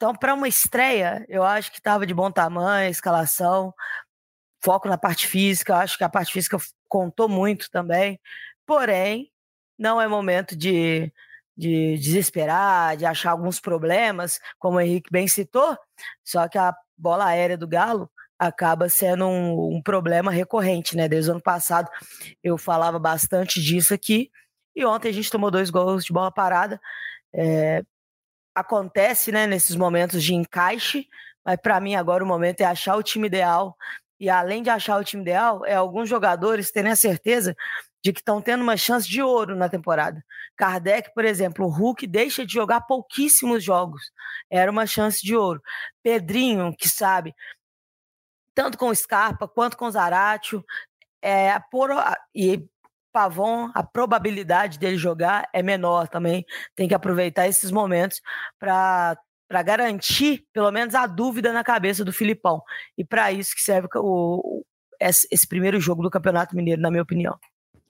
Então, 0.00 0.14
para 0.14 0.32
uma 0.32 0.48
estreia, 0.48 1.26
eu 1.28 1.42
acho 1.42 1.70
que 1.70 1.76
estava 1.76 2.06
de 2.06 2.14
bom 2.14 2.30
tamanho, 2.30 2.90
escalação, 2.90 3.74
foco 4.64 4.88
na 4.88 4.96
parte 4.96 5.26
física, 5.26 5.76
acho 5.76 5.98
que 5.98 6.04
a 6.04 6.08
parte 6.08 6.32
física 6.32 6.56
contou 6.88 7.28
muito 7.28 7.70
também. 7.70 8.18
Porém, 8.64 9.30
não 9.78 10.00
é 10.00 10.08
momento 10.08 10.56
de, 10.56 11.12
de 11.54 11.98
desesperar, 11.98 12.96
de 12.96 13.04
achar 13.04 13.32
alguns 13.32 13.60
problemas, 13.60 14.40
como 14.58 14.78
o 14.78 14.80
Henrique 14.80 15.12
bem 15.12 15.28
citou, 15.28 15.76
só 16.24 16.48
que 16.48 16.56
a 16.56 16.74
bola 16.96 17.26
aérea 17.26 17.58
do 17.58 17.68
Galo 17.68 18.10
acaba 18.38 18.88
sendo 18.88 19.26
um, 19.26 19.76
um, 19.76 19.82
problema 19.82 20.30
recorrente, 20.30 20.96
né? 20.96 21.08
Desde 21.08 21.30
o 21.30 21.34
ano 21.34 21.42
passado 21.42 21.90
eu 22.42 22.56
falava 22.56 22.98
bastante 22.98 23.60
disso 23.60 23.92
aqui 23.92 24.30
e 24.74 24.82
ontem 24.82 25.10
a 25.10 25.12
gente 25.12 25.30
tomou 25.30 25.50
dois 25.50 25.68
gols 25.68 26.06
de 26.06 26.12
bola 26.14 26.32
parada. 26.32 26.80
É, 27.34 27.84
acontece, 28.54 29.32
né, 29.32 29.46
nesses 29.46 29.76
momentos 29.76 30.22
de 30.22 30.34
encaixe, 30.34 31.08
mas 31.44 31.56
para 31.56 31.80
mim 31.80 31.94
agora 31.94 32.22
o 32.22 32.26
momento 32.26 32.60
é 32.60 32.64
achar 32.64 32.96
o 32.96 33.02
time 33.02 33.26
ideal 33.26 33.76
e 34.20 34.28
além 34.28 34.62
de 34.62 34.68
achar 34.68 35.00
o 35.00 35.04
time 35.04 35.22
ideal, 35.22 35.64
é 35.64 35.74
alguns 35.74 36.06
jogadores 36.08 36.70
terem 36.70 36.92
a 36.92 36.96
certeza 36.96 37.56
de 38.04 38.12
que 38.12 38.20
estão 38.20 38.40
tendo 38.40 38.62
uma 38.62 38.76
chance 38.76 39.08
de 39.08 39.22
ouro 39.22 39.56
na 39.56 39.68
temporada. 39.68 40.22
Kardec, 40.56 41.12
por 41.14 41.24
exemplo, 41.24 41.64
o 41.64 41.70
Hulk 41.70 42.06
deixa 42.06 42.44
de 42.44 42.52
jogar 42.52 42.82
pouquíssimos 42.82 43.64
jogos. 43.64 44.12
Era 44.50 44.70
uma 44.70 44.86
chance 44.86 45.22
de 45.22 45.34
ouro. 45.34 45.62
Pedrinho, 46.02 46.74
que 46.76 46.86
sabe, 46.86 47.34
tanto 48.54 48.76
com 48.76 48.88
o 48.88 48.94
Scarpa 48.94 49.48
quanto 49.48 49.76
com 49.76 49.86
o 49.86 49.90
Zaratio, 49.90 50.62
é, 51.22 51.58
por, 51.70 51.90
e 52.34 52.68
Pavon, 53.12 53.70
a 53.74 53.82
probabilidade 53.82 54.78
dele 54.78 54.96
jogar 54.96 55.48
é 55.52 55.62
menor 55.62 56.08
também. 56.08 56.44
Tem 56.74 56.88
que 56.88 56.94
aproveitar 56.94 57.48
esses 57.48 57.70
momentos 57.70 58.20
para 58.58 59.16
para 59.48 59.64
garantir 59.64 60.44
pelo 60.52 60.70
menos 60.70 60.94
a 60.94 61.08
dúvida 61.08 61.52
na 61.52 61.64
cabeça 61.64 62.04
do 62.04 62.12
Filipão. 62.12 62.62
E 62.96 63.04
para 63.04 63.32
isso 63.32 63.52
que 63.52 63.60
serve 63.60 63.88
o, 63.96 64.62
esse 65.00 65.48
primeiro 65.48 65.80
jogo 65.80 66.04
do 66.04 66.10
Campeonato 66.10 66.54
Mineiro, 66.54 66.80
na 66.80 66.88
minha 66.88 67.02
opinião. 67.02 67.36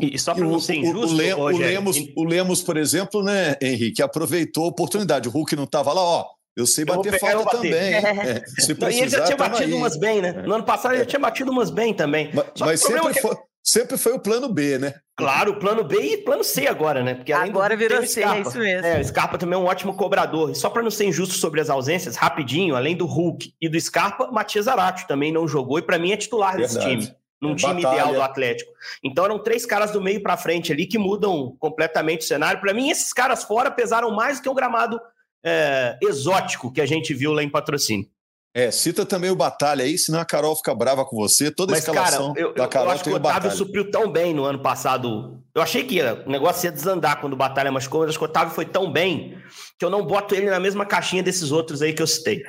E 0.00 0.18
só 0.18 0.34
para 0.34 0.44
não 0.44 0.58
ser 0.58 0.76
injusto, 0.76 1.14
o, 1.14 1.40
o, 1.40 1.44
o, 1.44 1.58
Lemos, 1.58 1.96
o 2.16 2.24
Lemos, 2.24 2.62
por 2.62 2.78
exemplo, 2.78 3.22
né, 3.22 3.56
Henrique, 3.60 4.02
aproveitou 4.02 4.64
a 4.64 4.68
oportunidade. 4.68 5.28
O 5.28 5.30
Hulk 5.30 5.54
não 5.54 5.64
estava 5.64 5.92
lá, 5.92 6.00
ó. 6.00 6.26
Eu 6.56 6.66
sei 6.66 6.84
bater 6.84 7.14
eu 7.14 7.18
falta 7.18 7.44
bater. 7.44 7.56
também. 7.58 7.94
É, 8.30 8.44
se 8.46 8.74
precisar, 8.74 8.90
e 8.90 9.00
ele 9.00 9.10
já 9.10 9.24
tinha 9.24 9.36
batido 9.36 9.64
aí. 9.64 9.74
umas 9.74 9.98
bem, 9.98 10.22
né? 10.22 10.32
No 10.32 10.54
ano 10.54 10.64
passado 10.64 10.92
ele 10.92 11.00
já 11.00 11.06
tinha 11.06 11.20
batido 11.20 11.50
umas 11.50 11.70
bem 11.70 11.94
também. 11.94 12.30
Mas, 12.34 12.46
mas 12.58 12.80
sempre, 12.80 13.10
é 13.10 13.20
foi, 13.20 13.36
sempre 13.62 13.96
foi 13.96 14.12
o 14.12 14.18
plano 14.18 14.48
B, 14.48 14.78
né? 14.78 14.94
Claro, 15.16 15.52
o 15.52 15.58
plano 15.58 15.84
B 15.84 16.00
e 16.00 16.16
plano 16.18 16.42
C 16.42 16.66
agora, 16.66 17.02
né? 17.02 17.14
Porque 17.14 17.32
agora 17.32 17.76
virou 17.76 18.04
C, 18.06 18.22
é 18.22 18.40
isso 18.40 18.58
mesmo. 18.58 18.86
É, 18.86 19.00
o 19.00 19.04
Scarpa 19.04 19.36
também 19.36 19.58
é 19.58 19.62
um 19.62 19.66
ótimo 19.66 19.94
cobrador. 19.94 20.54
Só 20.54 20.70
para 20.70 20.82
não 20.82 20.90
ser 20.90 21.04
injusto 21.04 21.34
sobre 21.34 21.60
as 21.60 21.68
ausências, 21.68 22.16
rapidinho, 22.16 22.74
além 22.74 22.96
do 22.96 23.06
Hulk 23.06 23.54
e 23.60 23.68
do 23.68 23.78
Scarpa, 23.78 24.30
Matias 24.30 24.64
Zarate 24.64 25.06
também 25.06 25.30
não 25.32 25.46
jogou 25.46 25.78
e 25.78 25.82
para 25.82 25.98
mim 25.98 26.12
é 26.12 26.16
titular 26.16 26.56
Verdade. 26.56 26.74
desse 26.74 26.88
time 26.88 27.20
num 27.40 27.54
time 27.54 27.82
Batalha. 27.82 28.00
ideal 28.00 28.14
do 28.14 28.22
Atlético. 28.22 28.70
Então 29.02 29.24
eram 29.24 29.38
três 29.38 29.64
caras 29.64 29.90
do 29.90 30.00
meio 30.00 30.22
para 30.22 30.36
frente 30.36 30.72
ali 30.72 30.86
que 30.86 30.98
mudam 30.98 31.56
completamente 31.58 32.20
o 32.20 32.24
cenário. 32.24 32.60
Para 32.60 32.74
mim, 32.74 32.90
esses 32.90 33.12
caras 33.12 33.44
fora 33.44 33.70
pesaram 33.70 34.10
mais 34.10 34.38
do 34.38 34.42
que 34.42 34.48
o 34.48 34.54
gramado 34.54 35.00
é, 35.42 35.98
exótico 36.02 36.70
que 36.70 36.80
a 36.80 36.86
gente 36.86 37.14
viu 37.14 37.32
lá 37.32 37.42
em 37.42 37.48
patrocínio. 37.48 38.06
É, 38.52 38.70
cita 38.72 39.06
também 39.06 39.30
o 39.30 39.36
Batalha 39.36 39.84
aí, 39.84 39.96
senão 39.96 40.18
a 40.18 40.24
Carol 40.24 40.56
fica 40.56 40.74
brava 40.74 41.04
com 41.04 41.14
você. 41.14 41.52
Toda 41.52 41.72
a 41.72 41.74
Mas, 41.74 41.84
escalação 41.86 42.32
cara, 42.32 42.46
eu, 42.46 42.54
da 42.54 42.66
Carol 42.66 42.88
eu 42.88 42.92
acho 42.92 43.04
que 43.04 43.10
o 43.10 43.14
Otávio 43.14 43.50
supriu 43.52 43.90
tão 43.90 44.10
bem 44.10 44.34
no 44.34 44.44
ano 44.44 44.60
passado. 44.60 45.40
Eu 45.54 45.62
achei 45.62 45.84
que 45.84 46.02
o 46.02 46.28
negócio 46.28 46.66
ia 46.66 46.72
desandar 46.72 47.20
quando 47.20 47.34
o 47.34 47.36
Batalha 47.36 47.70
machucou, 47.70 48.00
mas 48.00 48.10
acho 48.10 48.18
que 48.18 48.24
o 48.24 48.28
Otávio 48.28 48.52
foi 48.52 48.66
tão 48.66 48.92
bem 48.92 49.40
que 49.78 49.84
eu 49.84 49.90
não 49.90 50.04
boto 50.04 50.34
ele 50.34 50.50
na 50.50 50.58
mesma 50.58 50.84
caixinha 50.84 51.22
desses 51.22 51.52
outros 51.52 51.80
aí 51.80 51.92
que 51.92 52.02
eu 52.02 52.06
citei. 52.08 52.42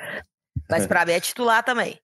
Mas 0.68 0.86
para 0.86 1.06
mim 1.06 1.12
é 1.12 1.20
titular 1.20 1.64
também. 1.64 1.96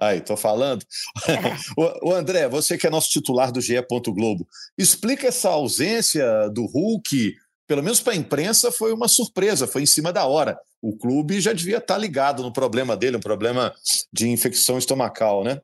Aí, 0.00 0.20
tô 0.20 0.36
falando. 0.36 0.84
o, 2.04 2.12
André, 2.12 2.48
você 2.48 2.78
que 2.78 2.86
é 2.86 2.90
nosso 2.90 3.10
titular 3.10 3.50
do 3.50 3.60
GE. 3.60 3.84
Globo, 4.08 4.46
explica 4.78 5.26
essa 5.26 5.50
ausência 5.50 6.48
do 6.50 6.66
Hulk, 6.66 7.34
pelo 7.66 7.82
menos 7.82 8.00
para 8.00 8.12
a 8.12 8.16
imprensa, 8.16 8.72
foi 8.72 8.92
uma 8.92 9.08
surpresa, 9.08 9.66
foi 9.66 9.82
em 9.82 9.86
cima 9.86 10.12
da 10.12 10.24
hora. 10.24 10.56
O 10.82 10.96
clube 10.96 11.40
já 11.40 11.52
devia 11.52 11.78
estar 11.78 11.94
tá 11.94 12.00
ligado 12.00 12.42
no 12.42 12.52
problema 12.52 12.96
dele, 12.96 13.16
um 13.16 13.20
problema 13.20 13.74
de 14.12 14.28
infecção 14.28 14.78
estomacal, 14.78 15.44
né? 15.44 15.60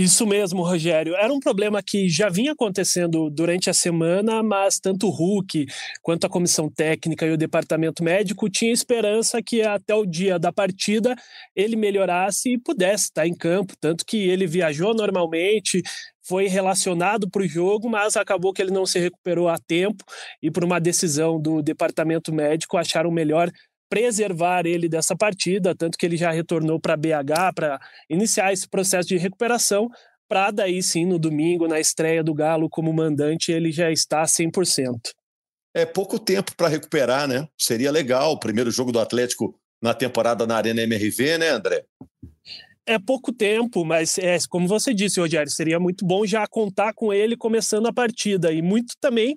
Isso 0.00 0.26
mesmo, 0.26 0.62
Rogério. 0.62 1.14
Era 1.14 1.30
um 1.30 1.38
problema 1.38 1.82
que 1.82 2.08
já 2.08 2.30
vinha 2.30 2.52
acontecendo 2.52 3.28
durante 3.28 3.68
a 3.68 3.74
semana, 3.74 4.42
mas 4.42 4.80
tanto 4.80 5.06
o 5.06 5.10
Hulk 5.10 5.66
quanto 6.00 6.26
a 6.26 6.30
comissão 6.30 6.70
técnica 6.70 7.26
e 7.26 7.32
o 7.32 7.36
departamento 7.36 8.02
médico 8.02 8.48
tinham 8.48 8.72
esperança 8.72 9.42
que 9.42 9.60
até 9.60 9.94
o 9.94 10.06
dia 10.06 10.38
da 10.38 10.50
partida 10.50 11.14
ele 11.54 11.76
melhorasse 11.76 12.54
e 12.54 12.58
pudesse 12.58 13.04
estar 13.04 13.26
em 13.26 13.34
campo. 13.34 13.74
Tanto 13.78 14.06
que 14.06 14.16
ele 14.16 14.46
viajou 14.46 14.94
normalmente, 14.94 15.82
foi 16.22 16.46
relacionado 16.46 17.28
para 17.28 17.42
o 17.42 17.48
jogo, 17.48 17.88
mas 17.90 18.16
acabou 18.16 18.52
que 18.52 18.62
ele 18.62 18.70
não 18.70 18.86
se 18.86 18.98
recuperou 18.98 19.48
a 19.48 19.58
tempo 19.58 20.04
e 20.40 20.50
por 20.50 20.64
uma 20.64 20.80
decisão 20.80 21.40
do 21.40 21.60
departamento 21.60 22.32
médico 22.32 22.76
acharam 22.76 23.10
melhor 23.10 23.50
preservar 23.90 24.64
ele 24.66 24.88
dessa 24.88 25.16
partida, 25.16 25.74
tanto 25.74 25.98
que 25.98 26.06
ele 26.06 26.16
já 26.16 26.30
retornou 26.30 26.80
para 26.80 26.96
BH 26.96 27.52
para 27.54 27.80
iniciar 28.08 28.52
esse 28.52 28.68
processo 28.68 29.08
de 29.08 29.16
recuperação, 29.16 29.90
para 30.28 30.52
daí 30.52 30.80
sim, 30.80 31.04
no 31.04 31.18
domingo, 31.18 31.66
na 31.66 31.80
estreia 31.80 32.22
do 32.22 32.32
Galo 32.32 32.70
como 32.70 32.92
mandante, 32.92 33.50
ele 33.50 33.72
já 33.72 33.90
está 33.90 34.22
100%. 34.22 35.10
É 35.74 35.84
pouco 35.84 36.20
tempo 36.20 36.54
para 36.56 36.68
recuperar, 36.68 37.26
né? 37.26 37.48
Seria 37.58 37.90
legal 37.90 38.32
o 38.32 38.38
primeiro 38.38 38.70
jogo 38.70 38.92
do 38.92 39.00
Atlético 39.00 39.58
na 39.82 39.92
temporada 39.92 40.46
na 40.46 40.56
Arena 40.56 40.82
MRV, 40.82 41.38
né, 41.38 41.48
André? 41.50 41.84
É 42.86 42.98
pouco 42.98 43.32
tempo, 43.32 43.84
mas 43.84 44.18
é 44.18 44.36
como 44.48 44.66
você 44.66 44.94
disse, 44.94 45.20
Rogério, 45.20 45.50
seria 45.50 45.78
muito 45.78 46.04
bom 46.04 46.24
já 46.24 46.46
contar 46.46 46.92
com 46.92 47.12
ele 47.12 47.36
começando 47.36 47.86
a 47.86 47.92
partida 47.92 48.52
e 48.52 48.62
muito 48.62 48.94
também 49.00 49.34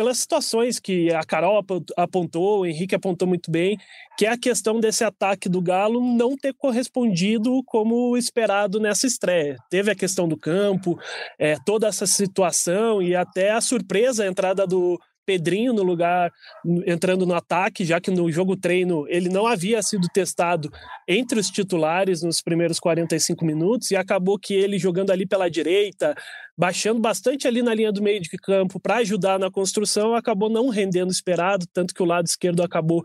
pelas 0.00 0.16
situações 0.16 0.80
que 0.80 1.12
a 1.12 1.22
Carol 1.22 1.62
apontou, 1.94 2.60
o 2.60 2.66
Henrique 2.66 2.94
apontou 2.94 3.28
muito 3.28 3.50
bem, 3.50 3.76
que 4.16 4.24
é 4.24 4.30
a 4.30 4.38
questão 4.38 4.80
desse 4.80 5.04
ataque 5.04 5.46
do 5.46 5.60
Galo 5.60 6.00
não 6.00 6.38
ter 6.38 6.54
correspondido 6.54 7.62
como 7.66 8.16
esperado 8.16 8.80
nessa 8.80 9.06
estreia. 9.06 9.58
Teve 9.68 9.90
a 9.90 9.94
questão 9.94 10.26
do 10.26 10.38
campo, 10.38 10.98
é, 11.38 11.54
toda 11.66 11.86
essa 11.86 12.06
situação 12.06 13.02
e 13.02 13.14
até 13.14 13.50
a 13.50 13.60
surpresa 13.60 14.24
a 14.24 14.26
entrada 14.26 14.66
do, 14.66 14.98
Pedrinho 15.30 15.72
no 15.72 15.84
lugar, 15.84 16.32
entrando 16.84 17.24
no 17.24 17.34
ataque, 17.34 17.84
já 17.84 18.00
que 18.00 18.10
no 18.10 18.32
jogo 18.32 18.56
treino 18.56 19.06
ele 19.06 19.28
não 19.28 19.46
havia 19.46 19.80
sido 19.80 20.08
testado 20.12 20.68
entre 21.06 21.38
os 21.38 21.48
titulares 21.48 22.20
nos 22.20 22.42
primeiros 22.42 22.80
45 22.80 23.44
minutos 23.44 23.92
e 23.92 23.96
acabou 23.96 24.36
que 24.36 24.52
ele 24.54 24.76
jogando 24.76 25.12
ali 25.12 25.24
pela 25.24 25.48
direita, 25.48 26.16
baixando 26.58 26.98
bastante 26.98 27.46
ali 27.46 27.62
na 27.62 27.72
linha 27.72 27.92
do 27.92 28.02
meio 28.02 28.20
de 28.20 28.28
campo 28.30 28.80
para 28.80 28.96
ajudar 28.96 29.38
na 29.38 29.52
construção, 29.52 30.16
acabou 30.16 30.50
não 30.50 30.68
rendendo 30.68 31.12
esperado, 31.12 31.64
tanto 31.72 31.94
que 31.94 32.02
o 32.02 32.06
lado 32.06 32.26
esquerdo 32.26 32.64
acabou 32.64 33.04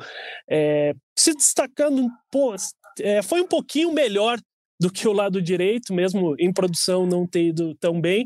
é, 0.50 0.96
se 1.16 1.32
destacando 1.32 2.10
pouco, 2.32 2.58
é, 3.02 3.22
foi 3.22 3.40
um 3.40 3.48
pouquinho 3.48 3.94
melhor 3.94 4.40
do 4.80 4.92
que 4.92 5.08
o 5.08 5.14
lado 5.14 5.40
direito, 5.40 5.94
mesmo 5.94 6.36
em 6.40 6.52
produção 6.52 7.06
não 7.06 7.28
ter 7.28 7.50
ido 7.50 7.76
tão 7.76 8.02
bem 8.02 8.26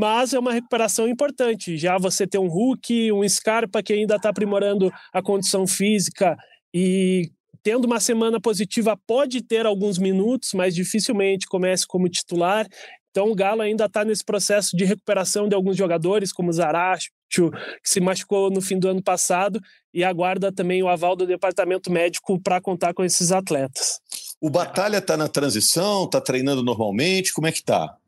mas 0.00 0.32
é 0.32 0.38
uma 0.38 0.54
recuperação 0.54 1.06
importante. 1.06 1.76
Já 1.76 1.98
você 1.98 2.26
ter 2.26 2.38
um 2.38 2.48
Hulk, 2.48 3.12
um 3.12 3.28
Scarpa 3.28 3.82
que 3.82 3.92
ainda 3.92 4.16
está 4.16 4.30
aprimorando 4.30 4.90
a 5.12 5.22
condição 5.22 5.66
física 5.66 6.38
e 6.72 7.30
tendo 7.62 7.84
uma 7.84 8.00
semana 8.00 8.40
positiva 8.40 8.98
pode 9.06 9.42
ter 9.42 9.66
alguns 9.66 9.98
minutos, 9.98 10.54
mas 10.54 10.74
dificilmente 10.74 11.46
comece 11.46 11.86
como 11.86 12.08
titular. 12.08 12.66
Então 13.10 13.30
o 13.30 13.34
Galo 13.34 13.60
ainda 13.60 13.84
está 13.84 14.02
nesse 14.02 14.24
processo 14.24 14.74
de 14.74 14.86
recuperação 14.86 15.46
de 15.46 15.54
alguns 15.54 15.76
jogadores, 15.76 16.32
como 16.32 16.48
o 16.48 16.52
Zaracho, 16.52 17.10
que 17.30 17.42
se 17.84 18.00
machucou 18.00 18.50
no 18.50 18.62
fim 18.62 18.78
do 18.78 18.88
ano 18.88 19.02
passado, 19.02 19.60
e 19.92 20.02
aguarda 20.02 20.50
também 20.50 20.82
o 20.82 20.88
aval 20.88 21.14
do 21.14 21.26
departamento 21.26 21.92
médico 21.92 22.40
para 22.40 22.58
contar 22.58 22.94
com 22.94 23.04
esses 23.04 23.32
atletas. 23.32 24.00
O 24.40 24.48
Batalha 24.48 24.96
está 24.96 25.14
na 25.14 25.28
transição, 25.28 26.04
está 26.04 26.22
treinando 26.22 26.62
normalmente, 26.62 27.34
como 27.34 27.46
é 27.46 27.52
que 27.52 27.58
está? 27.58 27.99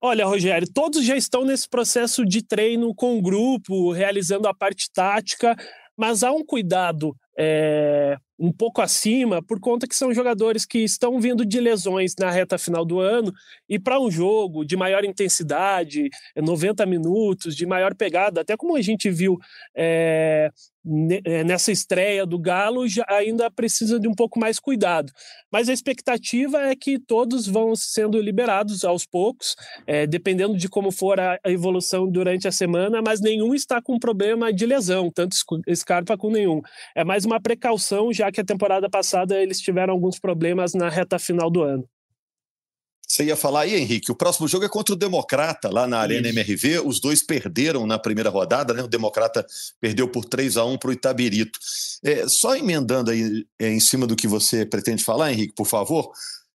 Olha, 0.00 0.26
Rogério, 0.26 0.68
todos 0.72 1.04
já 1.04 1.16
estão 1.16 1.44
nesse 1.44 1.68
processo 1.68 2.24
de 2.24 2.42
treino 2.42 2.94
com 2.94 3.18
o 3.18 3.22
grupo, 3.22 3.92
realizando 3.92 4.46
a 4.46 4.54
parte 4.54 4.90
tática, 4.92 5.56
mas 5.96 6.22
há 6.22 6.32
um 6.32 6.44
cuidado 6.44 7.16
é, 7.38 8.16
um 8.38 8.52
pouco 8.52 8.80
acima, 8.80 9.42
por 9.42 9.60
conta 9.60 9.86
que 9.86 9.94
são 9.94 10.12
jogadores 10.12 10.66
que 10.66 10.78
estão 10.78 11.20
vindo 11.20 11.44
de 11.44 11.60
lesões 11.60 12.14
na 12.18 12.30
reta 12.30 12.58
final 12.58 12.84
do 12.84 13.00
ano, 13.00 13.32
e 13.68 13.78
para 13.78 14.00
um 14.00 14.10
jogo 14.10 14.64
de 14.64 14.76
maior 14.76 15.04
intensidade, 15.04 16.08
90 16.36 16.84
minutos, 16.86 17.56
de 17.56 17.66
maior 17.66 17.94
pegada, 17.94 18.40
até 18.40 18.56
como 18.56 18.76
a 18.76 18.82
gente 18.82 19.10
viu 19.10 19.38
é, 19.74 20.50
nessa 20.84 21.72
estreia 21.72 22.26
do 22.26 22.38
Galo 22.38 22.86
já 22.86 23.04
ainda 23.08 23.50
precisa 23.50 23.98
de 23.98 24.06
um 24.06 24.14
pouco 24.14 24.38
mais 24.38 24.58
cuidado. 24.58 25.12
Mas 25.50 25.68
a 25.68 25.72
expectativa 25.72 26.60
é 26.60 26.76
que 26.76 26.98
todos 26.98 27.46
vão 27.46 27.74
sendo 27.74 28.20
liberados 28.20 28.84
aos 28.84 29.06
poucos, 29.06 29.56
é, 29.86 30.06
dependendo 30.06 30.56
de 30.56 30.68
como 30.68 30.90
for 30.90 31.18
a 31.18 31.38
evolução 31.46 32.10
durante 32.10 32.46
a 32.46 32.52
semana, 32.52 33.00
mas 33.00 33.20
nenhum 33.20 33.54
está 33.54 33.80
com 33.80 33.98
problema 33.98 34.52
de 34.52 34.66
lesão, 34.66 35.10
tanto 35.10 35.34
Scarpa 35.74 36.18
com 36.18 36.30
nenhum. 36.30 36.60
É 36.94 37.04
mais 37.04 37.24
uma 37.24 37.40
precaução, 37.40 38.12
já 38.12 38.30
que 38.30 38.40
a 38.40 38.44
temporada 38.44 38.90
passada 38.90 39.40
eles 39.40 39.60
tiveram 39.60 39.94
alguns 39.94 40.18
problemas 40.18 40.74
na 40.74 40.88
reta 40.88 41.18
final 41.18 41.50
do 41.50 41.62
ano. 41.62 41.88
Você 43.06 43.24
ia 43.24 43.36
falar 43.36 43.60
aí, 43.60 43.74
Henrique, 43.74 44.10
o 44.10 44.14
próximo 44.14 44.48
jogo 44.48 44.64
é 44.64 44.68
contra 44.68 44.94
o 44.94 44.98
Democrata, 44.98 45.68
lá 45.70 45.86
na 45.86 45.98
Arena 45.98 46.28
Isso. 46.28 46.38
MRV. 46.38 46.80
Os 46.80 47.00
dois 47.00 47.22
perderam 47.22 47.86
na 47.86 47.98
primeira 47.98 48.30
rodada, 48.30 48.72
né? 48.72 48.82
O 48.82 48.88
Democrata 48.88 49.46
perdeu 49.80 50.08
por 50.08 50.24
3 50.24 50.56
a 50.56 50.64
1 50.64 50.78
para 50.78 50.90
o 50.90 50.92
Itabirito. 50.92 51.58
É, 52.02 52.26
só 52.26 52.56
emendando 52.56 53.10
aí 53.10 53.46
é, 53.58 53.70
em 53.70 53.80
cima 53.80 54.06
do 54.06 54.16
que 54.16 54.26
você 54.26 54.64
pretende 54.64 55.04
falar, 55.04 55.32
Henrique, 55.32 55.54
por 55.54 55.66
favor. 55.66 56.10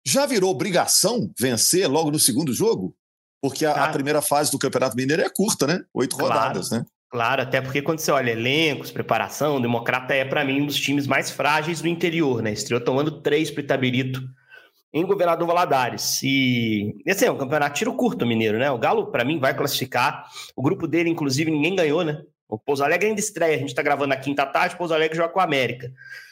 Já 0.05 0.25
virou 0.25 0.49
obrigação 0.49 1.31
vencer 1.39 1.87
logo 1.87 2.09
no 2.09 2.19
segundo 2.19 2.53
jogo? 2.53 2.95
Porque 3.41 3.65
a, 3.65 3.85
a 3.85 3.89
primeira 3.89 4.21
fase 4.21 4.51
do 4.51 4.59
Campeonato 4.59 4.95
Mineiro 4.95 5.21
é 5.21 5.29
curta, 5.29 5.67
né? 5.67 5.81
Oito 5.93 6.17
claro. 6.17 6.33
rodadas, 6.33 6.71
né? 6.71 6.83
Claro, 7.09 7.41
até 7.41 7.61
porque 7.61 7.81
quando 7.81 7.99
você 7.99 8.11
olha 8.11 8.31
elencos, 8.31 8.91
preparação, 8.91 9.57
o 9.57 9.61
Democrata 9.61 10.13
é, 10.13 10.25
para 10.25 10.43
mim, 10.43 10.61
um 10.61 10.65
dos 10.65 10.79
times 10.79 11.07
mais 11.07 11.31
frágeis 11.31 11.81
do 11.81 11.87
interior, 11.87 12.41
né? 12.41 12.51
Estreou 12.51 12.81
tomando 12.81 13.21
três 13.21 13.49
para 13.49 13.63
Itabirito 13.63 14.21
em 14.93 15.05
Governador 15.05 15.47
Valadares. 15.47 16.21
E, 16.23 16.95
esse 17.05 17.25
é 17.25 17.31
um 17.31 17.37
campeonato 17.37 17.77
tiro 17.77 17.93
curto, 17.93 18.25
mineiro, 18.25 18.57
né? 18.57 18.71
O 18.71 18.77
Galo, 18.77 19.11
para 19.11 19.23
mim, 19.23 19.39
vai 19.39 19.55
classificar. 19.55 20.25
O 20.55 20.61
grupo 20.61 20.87
dele, 20.87 21.09
inclusive, 21.09 21.51
ninguém 21.51 21.75
ganhou, 21.75 22.03
né? 22.03 22.21
O 22.47 22.57
Pouso 22.57 22.83
Alegre 22.83 23.09
ainda 23.09 23.19
estreia. 23.19 23.55
A 23.55 23.59
gente 23.59 23.69
está 23.69 23.83
gravando 23.83 24.09
na 24.09 24.17
quinta 24.17 24.45
tarde, 24.45 24.75
o 24.75 24.77
Pouso 24.77 24.93
Alegre 24.93 25.15
joga 25.15 25.29
com 25.29 25.39
a 25.39 25.43
América. 25.43 25.91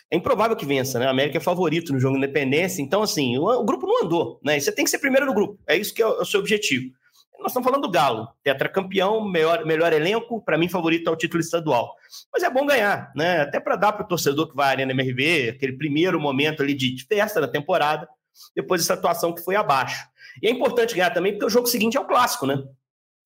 É 0.09 0.15
improvável 0.15 0.55
que 0.55 0.65
vença, 0.65 0.97
né? 0.97 1.05
A 1.05 1.11
América 1.11 1.37
é 1.37 1.41
favorito 1.41 1.93
no 1.93 1.99
jogo 1.99 2.17
Independência. 2.17 2.81
Então, 2.81 3.03
assim, 3.03 3.37
o, 3.37 3.43
o 3.43 3.63
grupo 3.63 3.85
não 3.85 4.05
andou, 4.05 4.39
né? 4.43 4.57
E 4.57 4.61
você 4.61 4.71
tem 4.71 4.83
que 4.83 4.89
ser 4.89 4.99
primeiro 4.99 5.25
no 5.25 5.33
grupo. 5.33 5.59
É 5.67 5.77
isso 5.77 5.93
que 5.93 6.01
é 6.01 6.07
o, 6.07 6.19
é 6.19 6.21
o 6.21 6.25
seu 6.25 6.39
objetivo. 6.39 6.91
Nós 7.39 7.51
estamos 7.51 7.67
falando 7.67 7.83
do 7.83 7.91
Galo, 7.91 8.27
tetracampeão, 8.43 9.23
melhor, 9.29 9.63
melhor 9.63 9.93
elenco, 9.93 10.41
para 10.41 10.57
mim 10.57 10.67
favorito 10.67 11.07
ao 11.07 11.15
título 11.15 11.39
estadual. 11.39 11.93
Mas 12.33 12.41
é 12.41 12.49
bom 12.49 12.65
ganhar, 12.65 13.11
né? 13.15 13.41
Até 13.41 13.59
para 13.59 13.75
dar 13.75 13.93
para 13.93 14.03
o 14.03 14.07
torcedor 14.07 14.49
que 14.49 14.55
vai 14.55 14.69
à 14.69 14.71
Arena 14.71 14.91
MRV 14.91 15.49
aquele 15.49 15.73
primeiro 15.73 16.19
momento 16.19 16.63
ali 16.63 16.73
de 16.73 17.05
festa 17.05 17.39
da 17.39 17.47
temporada, 17.47 18.07
depois 18.55 18.81
dessa 18.81 18.93
atuação 18.93 19.33
que 19.33 19.43
foi 19.43 19.55
abaixo. 19.55 20.07
E 20.41 20.47
é 20.47 20.51
importante 20.51 20.95
ganhar 20.95 21.11
também 21.11 21.33
porque 21.33 21.45
o 21.45 21.49
jogo 21.49 21.67
seguinte 21.67 21.97
é 21.97 21.99
o 21.99 22.05
clássico, 22.05 22.45
né? 22.45 22.63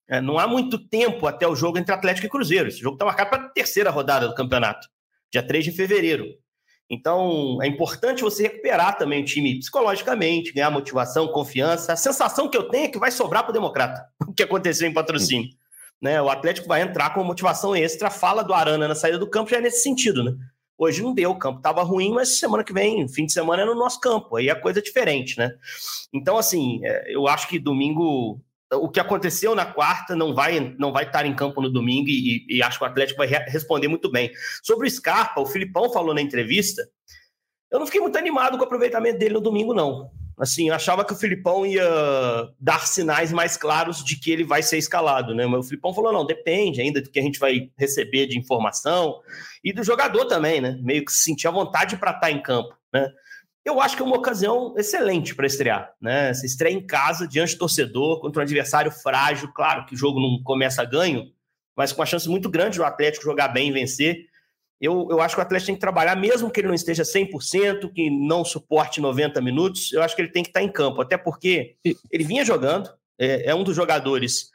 É, 0.09 0.19
não 0.19 0.37
há 0.37 0.47
muito 0.47 0.77
tempo 0.77 1.25
até 1.25 1.47
o 1.47 1.55
jogo 1.55 1.77
entre 1.77 1.93
Atlético 1.93 2.27
e 2.27 2.29
Cruzeiro. 2.29 2.67
Esse 2.67 2.79
jogo 2.79 2.95
está 2.95 3.05
marcado 3.05 3.29
para 3.29 3.45
a 3.45 3.49
terceira 3.49 3.89
rodada 3.89 4.27
do 4.27 4.35
campeonato, 4.35 4.87
dia 5.31 5.41
3 5.41 5.63
de 5.63 5.71
fevereiro. 5.71 6.25
Então, 6.89 7.57
é 7.61 7.67
importante 7.67 8.21
você 8.21 8.43
recuperar 8.43 8.97
também 8.97 9.21
o 9.21 9.25
time 9.25 9.57
psicologicamente, 9.59 10.51
ganhar 10.51 10.69
motivação, 10.69 11.29
confiança. 11.29 11.93
A 11.93 11.95
sensação 11.95 12.49
que 12.49 12.57
eu 12.57 12.67
tenho 12.67 12.85
é 12.85 12.89
que 12.89 12.99
vai 12.99 13.09
sobrar 13.09 13.43
para 13.43 13.51
o 13.51 13.53
Democrata, 13.53 14.05
o 14.27 14.33
que 14.33 14.43
aconteceu 14.43 14.85
em 14.85 14.93
patrocínio. 14.93 15.49
Né? 16.01 16.21
O 16.21 16.29
Atlético 16.29 16.67
vai 16.67 16.81
entrar 16.81 17.13
com 17.13 17.23
motivação 17.23 17.73
extra. 17.73 18.09
Fala 18.09 18.43
do 18.43 18.53
Arana 18.53 18.89
na 18.89 18.95
saída 18.95 19.17
do 19.17 19.29
campo 19.29 19.49
já 19.49 19.57
é 19.57 19.61
nesse 19.61 19.81
sentido. 19.81 20.21
Né? 20.21 20.35
Hoje 20.83 21.03
não 21.03 21.13
deu, 21.13 21.29
o 21.29 21.37
campo 21.37 21.59
estava 21.59 21.83
ruim, 21.83 22.11
mas 22.11 22.39
semana 22.39 22.63
que 22.63 22.73
vem, 22.73 23.07
fim 23.07 23.27
de 23.27 23.33
semana, 23.33 23.61
é 23.61 23.65
no 23.65 23.75
nosso 23.75 23.99
campo. 23.99 24.35
Aí 24.35 24.49
a 24.49 24.59
coisa 24.59 24.79
é 24.79 24.81
diferente. 24.81 25.37
Né? 25.37 25.53
Então, 26.11 26.39
assim, 26.39 26.83
é, 26.83 27.15
eu 27.15 27.27
acho 27.27 27.47
que 27.47 27.59
domingo 27.59 28.41
o 28.73 28.89
que 28.89 28.99
aconteceu 28.99 29.53
na 29.53 29.65
quarta 29.65 30.15
não 30.15 30.33
vai 30.33 30.75
não 30.79 30.91
vai 30.91 31.03
estar 31.03 31.23
em 31.25 31.35
campo 31.35 31.61
no 31.61 31.69
domingo 31.69 32.09
e, 32.09 32.47
e 32.49 32.63
acho 32.63 32.79
que 32.79 32.83
o 32.83 32.87
Atlético 32.87 33.19
vai 33.19 33.27
responder 33.27 33.89
muito 33.89 34.09
bem. 34.09 34.31
Sobre 34.63 34.87
o 34.87 34.89
Scarpa, 34.89 35.39
o 35.39 35.45
Filipão 35.45 35.91
falou 35.93 36.15
na 36.15 36.21
entrevista, 36.21 36.81
eu 37.69 37.77
não 37.77 37.85
fiquei 37.85 38.01
muito 38.01 38.17
animado 38.17 38.57
com 38.57 38.63
o 38.63 38.65
aproveitamento 38.65 39.19
dele 39.19 39.35
no 39.35 39.41
domingo, 39.41 39.75
não. 39.75 40.09
Assim, 40.41 40.69
eu 40.69 40.75
achava 40.75 41.05
que 41.05 41.13
o 41.13 41.15
Filipão 41.15 41.65
ia 41.65 41.87
dar 42.59 42.87
sinais 42.87 43.31
mais 43.31 43.55
claros 43.55 44.03
de 44.03 44.19
que 44.19 44.31
ele 44.31 44.43
vai 44.43 44.63
ser 44.63 44.77
escalado, 44.77 45.35
né? 45.35 45.45
Mas 45.45 45.65
o 45.65 45.69
Filipão 45.69 45.93
falou, 45.93 46.11
não, 46.11 46.25
depende 46.25 46.81
ainda 46.81 46.99
do 46.99 47.11
que 47.11 47.19
a 47.19 47.21
gente 47.21 47.37
vai 47.37 47.69
receber 47.77 48.25
de 48.25 48.39
informação 48.39 49.19
e 49.63 49.71
do 49.71 49.83
jogador 49.83 50.25
também, 50.25 50.59
né? 50.59 50.79
Meio 50.81 51.05
que 51.05 51.11
sentir 51.11 51.47
a 51.47 51.51
vontade 51.51 51.95
para 51.95 52.11
estar 52.11 52.31
em 52.31 52.41
campo, 52.41 52.75
né? 52.91 53.07
eu 53.63 53.79
acho 53.79 53.95
que 53.95 54.01
é 54.01 54.05
uma 54.05 54.17
ocasião 54.17 54.73
excelente 54.75 55.35
para 55.35 55.45
estrear, 55.45 55.93
né? 56.01 56.33
Você 56.33 56.47
estreia 56.47 56.73
em 56.73 56.85
casa, 56.85 57.27
diante 57.27 57.53
do 57.53 57.59
torcedor, 57.59 58.19
contra 58.19 58.41
um 58.41 58.43
adversário 58.43 58.91
frágil. 58.91 59.51
Claro 59.53 59.85
que 59.85 59.93
o 59.93 59.97
jogo 59.97 60.19
não 60.19 60.41
começa 60.43 60.81
a 60.81 60.85
ganho, 60.85 61.31
mas 61.77 61.91
com 61.91 62.01
a 62.01 62.05
chance 62.05 62.27
muito 62.27 62.49
grande 62.49 62.79
do 62.79 62.83
Atlético 62.83 63.23
jogar 63.23 63.49
bem 63.49 63.69
e 63.69 63.71
vencer. 63.71 64.25
Eu, 64.81 65.07
eu 65.11 65.21
acho 65.21 65.35
que 65.35 65.39
o 65.39 65.43
Atlético 65.43 65.67
tem 65.67 65.75
que 65.75 65.81
trabalhar, 65.81 66.15
mesmo 66.15 66.49
que 66.49 66.59
ele 66.59 66.67
não 66.67 66.73
esteja 66.73 67.03
100%, 67.03 67.93
que 67.93 68.09
não 68.09 68.43
suporte 68.43 68.99
90 68.99 69.39
minutos, 69.39 69.93
eu 69.93 70.01
acho 70.01 70.15
que 70.15 70.23
ele 70.23 70.31
tem 70.31 70.41
que 70.41 70.49
estar 70.49 70.63
em 70.63 70.71
campo, 70.71 71.01
até 71.01 71.17
porque 71.17 71.75
ele 72.11 72.23
vinha 72.23 72.43
jogando, 72.43 72.89
é, 73.19 73.51
é 73.51 73.55
um 73.55 73.63
dos 73.63 73.75
jogadores 73.75 74.49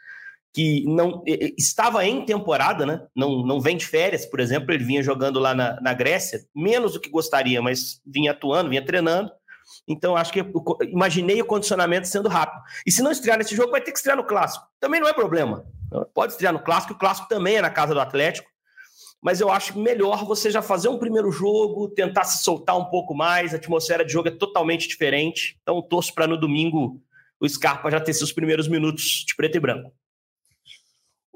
que 0.52 0.84
não 0.86 1.22
estava 1.56 2.04
em 2.04 2.24
temporada, 2.24 2.84
né? 2.86 3.06
Não, 3.14 3.46
não 3.46 3.60
vem 3.60 3.76
de 3.76 3.86
férias, 3.86 4.24
por 4.24 4.40
exemplo, 4.40 4.72
ele 4.72 4.82
vinha 4.82 5.02
jogando 5.02 5.38
lá 5.38 5.54
na, 5.54 5.78
na 5.80 5.92
Grécia, 5.92 6.40
menos 6.54 6.94
do 6.94 7.00
que 7.00 7.10
gostaria, 7.10 7.60
mas 7.62 8.00
vinha 8.04 8.32
atuando, 8.32 8.70
vinha 8.70 8.84
treinando. 8.84 9.30
Então, 9.86 10.16
acho 10.16 10.32
que 10.32 10.44
imaginei 10.90 11.40
o 11.42 11.44
condicionamento 11.44 12.08
sendo 12.08 12.28
rápido. 12.28 12.62
E 12.86 12.90
se 12.90 13.02
não 13.02 13.12
estrear 13.12 13.36
nesse 13.36 13.54
jogo, 13.54 13.70
vai 13.70 13.80
ter 13.80 13.92
que 13.92 13.98
estrear 13.98 14.16
no 14.16 14.24
clássico. 14.24 14.66
Também 14.80 15.00
não 15.00 15.08
é 15.08 15.12
problema. 15.12 15.64
Pode 16.14 16.32
estrear 16.32 16.52
no 16.52 16.60
clássico, 16.60 16.94
o 16.94 16.98
clássico 16.98 17.28
também 17.28 17.56
é 17.56 17.60
na 17.60 17.70
casa 17.70 17.92
do 17.92 18.00
Atlético. 18.00 18.48
Mas 19.22 19.40
eu 19.40 19.50
acho 19.50 19.78
melhor 19.78 20.24
você 20.24 20.50
já 20.50 20.62
fazer 20.62 20.88
um 20.88 20.98
primeiro 20.98 21.32
jogo, 21.32 21.88
tentar 21.88 22.24
se 22.24 22.44
soltar 22.44 22.78
um 22.78 22.84
pouco 22.84 23.14
mais. 23.14 23.52
A 23.52 23.56
atmosfera 23.56 24.04
de 24.04 24.12
jogo 24.12 24.28
é 24.28 24.30
totalmente 24.30 24.86
diferente. 24.86 25.58
Então, 25.62 25.82
torço 25.82 26.14
para 26.14 26.26
no 26.26 26.38
domingo 26.38 27.00
o 27.40 27.48
Scarpa 27.48 27.90
já 27.90 28.00
ter 28.00 28.14
seus 28.14 28.32
primeiros 28.32 28.68
minutos 28.68 29.24
de 29.26 29.34
preto 29.34 29.56
e 29.56 29.60
branco. 29.60 29.92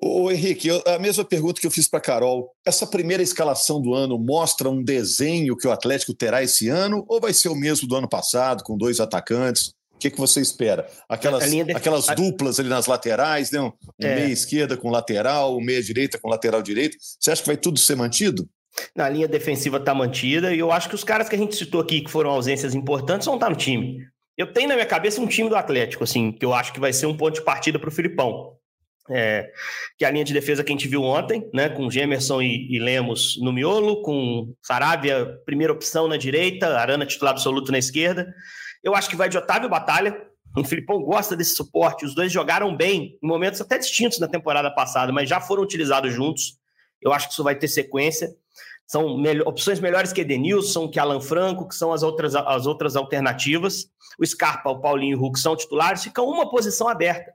Ô 0.03 0.31
Henrique, 0.31 0.69
eu, 0.69 0.83
a 0.87 0.99
mesma 0.99 1.23
pergunta 1.25 1.61
que 1.61 1.67
eu 1.67 1.71
fiz 1.71 1.87
para 1.87 2.01
Carol. 2.01 2.51
Essa 2.65 2.87
primeira 2.87 3.23
escalação 3.23 3.83
do 3.83 3.93
ano 3.93 4.19
mostra 4.19 4.71
um 4.71 4.83
desenho 4.83 5.57
que 5.57 5.69
o 5.69 5.73
Atlético 5.73 6.15
terá 6.15 6.43
esse 6.43 6.69
ano 6.69 7.05
ou 7.07 7.21
vai 7.21 7.35
ser 7.35 7.51
o 7.51 7.55
mesmo 7.55 7.87
do 7.87 7.97
ano 7.97 8.09
passado, 8.09 8.65
com 8.65 8.79
dois 8.79 8.99
atacantes? 8.99 9.75
O 10.01 10.03
que, 10.03 10.11
que 10.11 10.19
você 10.19 10.41
espera? 10.41 10.89
Aquelas, 11.07 11.51
de... 11.51 11.61
aquelas 11.73 12.07
duplas 12.07 12.59
ali 12.59 12.71
nas 12.71 12.87
laterais, 12.87 13.51
né? 13.51 13.61
um 13.61 13.71
é. 14.01 14.15
meia 14.15 14.33
esquerda 14.33 14.75
com 14.75 14.89
lateral, 14.89 15.59
um 15.59 15.61
meia 15.61 15.83
direita 15.83 16.19
com 16.19 16.27
lateral 16.27 16.63
direito. 16.63 16.97
Você 16.99 17.31
acha 17.31 17.43
que 17.43 17.47
vai 17.47 17.57
tudo 17.59 17.79
ser 17.79 17.97
mantido? 17.97 18.49
Na 18.97 19.11
linha 19.11 19.29
defensiva 19.29 19.77
está 19.77 19.95
mantida 19.95 20.55
e 20.55 20.59
eu 20.59 20.73
acho 20.73 20.89
que 20.89 20.95
os 20.95 21.05
caras 21.05 21.29
que 21.29 21.35
a 21.35 21.39
gente 21.39 21.55
citou 21.55 21.83
aqui 21.83 22.01
que 22.01 22.11
foram 22.11 22.31
ausências 22.31 22.75
importantes 22.75 23.27
vão 23.27 23.35
estar 23.35 23.49
tá 23.49 23.51
no 23.51 23.59
time. 23.59 24.07
Eu 24.39 24.51
tenho 24.55 24.69
na 24.69 24.75
minha 24.75 24.87
cabeça 24.87 25.21
um 25.21 25.27
time 25.27 25.51
do 25.51 25.55
Atlético, 25.55 26.03
assim, 26.03 26.33
que 26.33 26.47
eu 26.47 26.55
acho 26.55 26.73
que 26.73 26.81
vai 26.81 26.95
ser 26.95 27.05
um 27.05 27.15
ponto 27.15 27.35
de 27.35 27.43
partida 27.43 27.79
para 27.79 27.91
o 27.91 27.93
Filipão. 27.93 28.57
É, 29.11 29.51
que 29.99 30.05
é 30.07 30.09
a 30.09 30.11
linha 30.11 30.25
de 30.25 30.33
defesa 30.33 30.65
que 30.65 30.73
a 30.73 30.75
gente 30.75 30.89
viu 30.89 31.03
ontem, 31.03 31.47
né, 31.53 31.69
com 31.69 31.91
Gemerson 31.91 32.41
e, 32.41 32.75
e 32.75 32.79
Lemos 32.79 33.39
no 33.43 33.53
miolo, 33.53 34.01
com 34.01 34.55
Saravia, 34.63 35.27
primeira 35.45 35.75
opção 35.75 36.09
na 36.09 36.17
direita, 36.17 36.79
Arana 36.79 37.05
titular 37.05 37.35
absoluto 37.35 37.71
na 37.71 37.79
esquerda. 37.79 38.33
Eu 38.83 38.95
acho 38.95 39.09
que 39.09 39.17
vai 39.17 39.29
de 39.29 39.39
Otávio 39.39 39.69
Batalha. 39.69 40.27
O 40.57 40.65
Filipão 40.65 41.01
gosta 41.03 41.37
desse 41.37 41.55
suporte. 41.55 42.05
Os 42.05 42.15
dois 42.15 42.33
jogaram 42.33 42.77
bem 42.77 43.19
em 43.23 43.27
momentos 43.27 43.61
até 43.61 43.79
distintos 43.79 44.19
na 44.19 44.27
temporada 44.27 44.71
passada, 44.71 45.13
mas 45.13 45.29
já 45.29 45.41
foram 45.41 45.63
utilizados 45.63 46.13
juntos. 46.13 46.59
Eu 47.01 47.13
acho 47.13 47.29
que 47.29 47.33
isso 47.33 47.45
vai 47.45 47.55
ter 47.55 47.69
sequência. 47.69 48.35
São 48.87 49.23
opções 49.47 49.79
melhores 49.79 50.13
que 50.13 50.21
Edenilson, 50.21 50.89
que 50.89 50.99
Alan 50.99 51.21
Franco, 51.21 51.69
que 51.69 51.75
são 51.75 51.93
as 51.93 52.03
outras, 52.03 52.35
as 52.35 52.67
outras 52.67 52.97
alternativas. 52.97 53.87
O 54.19 54.27
Scarpa, 54.27 54.71
o 54.71 54.81
Paulinho 54.81 55.13
e 55.13 55.15
o 55.15 55.21
Hulk 55.21 55.39
são 55.39 55.57
titulares. 55.57 56.03
Fica 56.03 56.21
uma 56.23 56.51
posição 56.51 56.89
aberta 56.89 57.33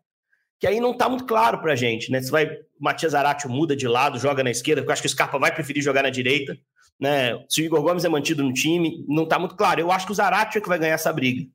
que 0.59 0.67
aí 0.67 0.79
não 0.79 0.91
está 0.91 1.09
muito 1.09 1.25
claro 1.25 1.59
para 1.59 1.73
a 1.73 1.75
gente, 1.75 2.11
né? 2.11 2.21
Se 2.21 2.31
vai, 2.31 2.45
o 2.45 2.57
Matias 2.79 3.13
Aratio 3.13 3.49
muda 3.49 3.75
de 3.75 3.87
lado, 3.87 4.19
joga 4.19 4.43
na 4.43 4.51
esquerda, 4.51 4.81
porque 4.81 4.89
eu 4.89 4.93
acho 4.93 5.01
que 5.01 5.07
o 5.07 5.11
Scarpa 5.11 5.37
vai 5.37 5.53
preferir 5.53 5.83
jogar 5.83 6.03
na 6.03 6.09
direita, 6.09 6.57
né? 6.99 7.43
Se 7.49 7.61
o 7.61 7.65
Igor 7.65 7.81
Gomes 7.81 8.05
é 8.05 8.09
mantido 8.09 8.43
no 8.43 8.53
time, 8.53 9.03
não 9.07 9.23
está 9.23 9.37
muito 9.37 9.55
claro. 9.55 9.81
Eu 9.81 9.91
acho 9.91 10.05
que 10.05 10.11
o 10.11 10.15
Zaratio 10.15 10.59
é 10.59 10.61
que 10.61 10.69
vai 10.69 10.79
ganhar 10.79 10.93
essa 10.93 11.11
briga, 11.11 11.47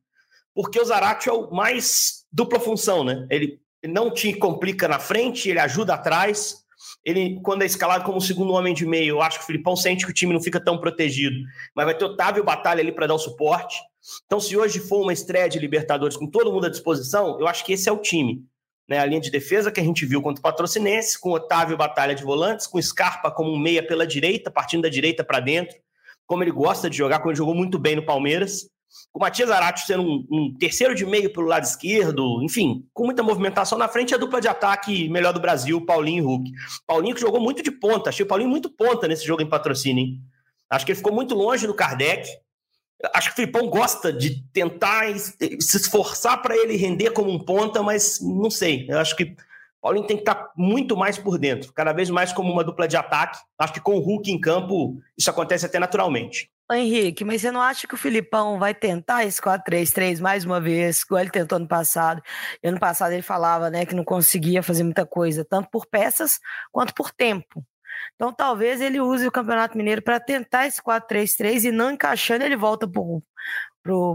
porque 0.53 0.79
o 0.79 0.85
Zaratio 0.85 1.31
é 1.31 1.33
o 1.33 1.51
mais 1.51 2.25
dupla 2.31 2.59
função, 2.59 3.03
né? 3.03 3.25
Ele 3.29 3.59
não 3.87 4.13
te 4.13 4.33
complica 4.33 4.87
na 4.87 4.99
frente, 4.99 5.49
ele 5.49 5.59
ajuda 5.59 5.95
atrás. 5.95 6.61
Ele, 7.03 7.39
quando 7.41 7.63
é 7.63 7.65
escalado 7.65 8.03
como 8.03 8.21
segundo 8.21 8.53
homem 8.53 8.73
de 8.73 8.85
meio, 8.85 9.15
eu 9.15 9.21
acho 9.21 9.37
que 9.39 9.43
o 9.43 9.47
Filipão 9.47 9.75
sente 9.75 10.05
que 10.05 10.11
o 10.11 10.13
time 10.13 10.33
não 10.33 10.41
fica 10.41 10.63
tão 10.63 10.77
protegido, 10.79 11.35
mas 11.75 11.85
vai 11.85 11.97
ter 11.97 12.05
Otávio 12.05 12.43
Batalha 12.43 12.81
ali 12.81 12.91
para 12.91 13.07
dar 13.07 13.15
o 13.15 13.19
suporte. 13.19 13.75
Então, 14.25 14.39
se 14.39 14.57
hoje 14.57 14.79
for 14.79 15.01
uma 15.01 15.13
estreia 15.13 15.47
de 15.47 15.59
Libertadores 15.59 16.17
com 16.17 16.27
todo 16.27 16.51
mundo 16.51 16.65
à 16.65 16.69
disposição, 16.69 17.39
eu 17.39 17.47
acho 17.47 17.63
que 17.65 17.73
esse 17.73 17.87
é 17.87 17.91
o 17.91 17.97
time 17.97 18.43
né, 18.87 18.99
a 18.99 19.05
linha 19.05 19.21
de 19.21 19.31
defesa 19.31 19.71
que 19.71 19.79
a 19.79 19.83
gente 19.83 20.05
viu 20.05 20.21
contra 20.21 20.39
o 20.39 20.43
Patrocinense, 20.43 21.19
com 21.19 21.31
Otávio 21.31 21.77
Batalha 21.77 22.15
de 22.15 22.23
volantes, 22.23 22.67
com 22.67 22.81
Scarpa 22.81 23.31
como 23.31 23.51
um 23.51 23.57
meia 23.57 23.85
pela 23.85 24.05
direita, 24.05 24.51
partindo 24.51 24.83
da 24.83 24.89
direita 24.89 25.23
para 25.23 25.39
dentro, 25.39 25.77
como 26.25 26.43
ele 26.43 26.51
gosta 26.51 26.89
de 26.89 26.97
jogar, 26.97 27.19
como 27.19 27.31
ele 27.31 27.37
jogou 27.37 27.55
muito 27.55 27.79
bem 27.79 27.95
no 27.95 28.05
Palmeiras, 28.05 28.69
com 29.11 29.19
o 29.19 29.21
Matias 29.21 29.49
Arati 29.49 29.85
sendo 29.85 30.03
um, 30.03 30.27
um, 30.29 30.57
terceiro 30.57 30.93
de 30.93 31.05
meio 31.05 31.31
pelo 31.31 31.47
lado 31.47 31.63
esquerdo, 31.63 32.41
enfim, 32.43 32.85
com 32.93 33.05
muita 33.05 33.23
movimentação 33.23 33.77
na 33.77 33.87
frente, 33.87 34.13
a 34.13 34.17
dupla 34.17 34.41
de 34.41 34.47
ataque 34.47 35.09
melhor 35.09 35.33
do 35.33 35.39
Brasil, 35.39 35.85
Paulinho 35.85 36.23
e 36.23 36.25
Hulk. 36.25 36.51
Paulinho 36.85 37.15
que 37.15 37.21
jogou 37.21 37.39
muito 37.39 37.63
de 37.63 37.71
ponta, 37.71 38.09
achei 38.09 38.25
o 38.25 38.27
Paulinho 38.27 38.49
muito 38.49 38.69
ponta 38.69 39.07
nesse 39.07 39.25
jogo 39.25 39.41
em 39.41 39.49
patrocínio, 39.49 40.03
hein? 40.03 40.21
Acho 40.69 40.85
que 40.85 40.91
ele 40.93 40.97
ficou 40.97 41.13
muito 41.13 41.35
longe 41.35 41.67
do 41.67 41.73
Kardec, 41.73 42.29
Acho 43.13 43.29
que 43.29 43.33
o 43.33 43.35
Filipão 43.35 43.67
gosta 43.67 44.11
de 44.11 44.43
tentar 44.51 45.05
se 45.17 45.77
esforçar 45.77 46.41
para 46.41 46.55
ele 46.55 46.75
render 46.75 47.11
como 47.11 47.31
um 47.31 47.39
ponta, 47.39 47.81
mas 47.81 48.19
não 48.21 48.49
sei. 48.49 48.85
Eu 48.89 48.99
acho 48.99 49.15
que 49.15 49.23
o 49.23 49.35
Paulinho 49.81 50.05
tem 50.05 50.17
que 50.17 50.21
estar 50.21 50.35
tá 50.35 50.51
muito 50.55 50.95
mais 50.95 51.17
por 51.17 51.37
dentro, 51.37 51.73
cada 51.73 51.93
vez 51.93 52.09
mais 52.09 52.31
como 52.31 52.51
uma 52.51 52.63
dupla 52.63 52.87
de 52.87 52.97
ataque. 52.97 53.39
Acho 53.57 53.73
que 53.73 53.81
com 53.81 53.95
o 53.95 53.99
Hulk 53.99 54.31
em 54.31 54.39
campo, 54.39 54.99
isso 55.17 55.29
acontece 55.29 55.65
até 55.65 55.79
naturalmente. 55.79 56.51
Henrique, 56.73 57.25
mas 57.25 57.41
você 57.41 57.51
não 57.51 57.61
acha 57.61 57.87
que 57.87 57.93
o 57.93 57.97
Filipão 57.97 58.57
vai 58.57 58.73
tentar 58.73 59.25
esse 59.25 59.41
4-3-3 59.41 60.21
mais 60.21 60.45
uma 60.45 60.59
vez, 60.61 61.01
igual 61.01 61.21
ele 61.21 61.29
tentou 61.29 61.57
ano 61.57 61.67
passado? 61.67 62.21
E 62.63 62.67
ano 62.67 62.79
passado 62.79 63.11
ele 63.11 63.21
falava 63.21 63.69
né, 63.69 63.85
que 63.85 63.95
não 63.95 64.03
conseguia 64.03 64.63
fazer 64.63 64.83
muita 64.83 65.05
coisa, 65.05 65.43
tanto 65.43 65.69
por 65.69 65.85
peças 65.85 66.39
quanto 66.71 66.93
por 66.93 67.11
tempo. 67.11 67.65
Então 68.15 68.33
talvez 68.33 68.81
ele 68.81 68.99
use 68.99 69.27
o 69.27 69.31
Campeonato 69.31 69.77
Mineiro 69.77 70.01
para 70.01 70.19
tentar 70.19 70.67
esse 70.67 70.81
4-3-3 70.81 71.65
e 71.65 71.71
não 71.71 71.91
encaixando, 71.91 72.43
ele 72.43 72.55
volta 72.55 72.89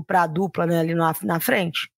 para 0.06 0.22
a 0.22 0.26
dupla 0.26 0.66
né, 0.66 0.80
ali 0.80 0.94
na, 0.94 1.14
na 1.22 1.40
frente? 1.40 1.90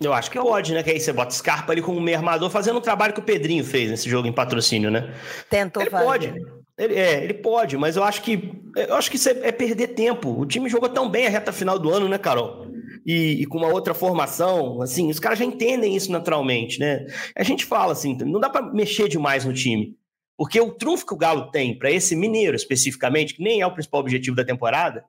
Eu 0.00 0.12
acho 0.12 0.30
que 0.30 0.38
pode, 0.38 0.72
né? 0.72 0.82
Que 0.82 0.90
aí 0.90 1.00
você 1.00 1.12
bota 1.12 1.34
Scarpa 1.34 1.72
ali 1.72 1.82
como 1.82 2.00
meio 2.00 2.16
armador, 2.16 2.48
fazendo 2.50 2.76
o 2.76 2.80
trabalho 2.80 3.12
que 3.12 3.20
o 3.20 3.24
Pedrinho 3.24 3.64
fez 3.64 3.90
nesse 3.90 4.08
jogo 4.08 4.26
em 4.26 4.32
patrocínio, 4.32 4.90
né? 4.90 5.12
Tentou 5.50 5.82
ele 5.82 5.90
fazer. 5.90 6.04
pode. 6.04 6.34
Ele, 6.76 6.94
é, 6.94 7.22
ele 7.22 7.34
pode, 7.34 7.76
mas 7.76 7.96
eu 7.96 8.02
acho 8.02 8.22
que 8.22 8.60
eu 8.76 8.96
acho 8.96 9.08
que 9.08 9.16
isso 9.16 9.28
é, 9.28 9.48
é, 9.48 9.52
perder 9.52 9.88
tempo. 9.88 10.40
O 10.40 10.46
time 10.46 10.68
jogou 10.68 10.88
tão 10.88 11.08
bem 11.08 11.26
a 11.26 11.30
reta 11.30 11.52
final 11.52 11.78
do 11.78 11.90
ano, 11.90 12.08
né, 12.08 12.18
Carol? 12.18 12.66
E, 13.06 13.42
e, 13.42 13.46
com 13.46 13.58
uma 13.58 13.68
outra 13.68 13.94
formação, 13.94 14.80
assim, 14.80 15.10
os 15.10 15.20
caras 15.20 15.38
já 15.38 15.44
entendem 15.44 15.94
isso 15.94 16.10
naturalmente, 16.10 16.80
né? 16.80 17.06
A 17.36 17.42
gente 17.42 17.64
fala 17.64 17.92
assim, 17.92 18.16
não 18.24 18.40
dá 18.40 18.48
para 18.48 18.72
mexer 18.72 19.08
demais 19.08 19.44
no 19.44 19.52
time. 19.52 19.94
Porque 20.36 20.60
o 20.60 20.72
trunfo 20.72 21.06
que 21.06 21.14
o 21.14 21.18
Galo 21.18 21.50
tem 21.50 21.78
para 21.78 21.90
esse 21.90 22.16
Mineiro 22.16 22.56
especificamente, 22.56 23.34
que 23.34 23.42
nem 23.42 23.60
é 23.60 23.66
o 23.66 23.72
principal 23.72 24.00
objetivo 24.00 24.36
da 24.36 24.44
temporada, 24.44 25.04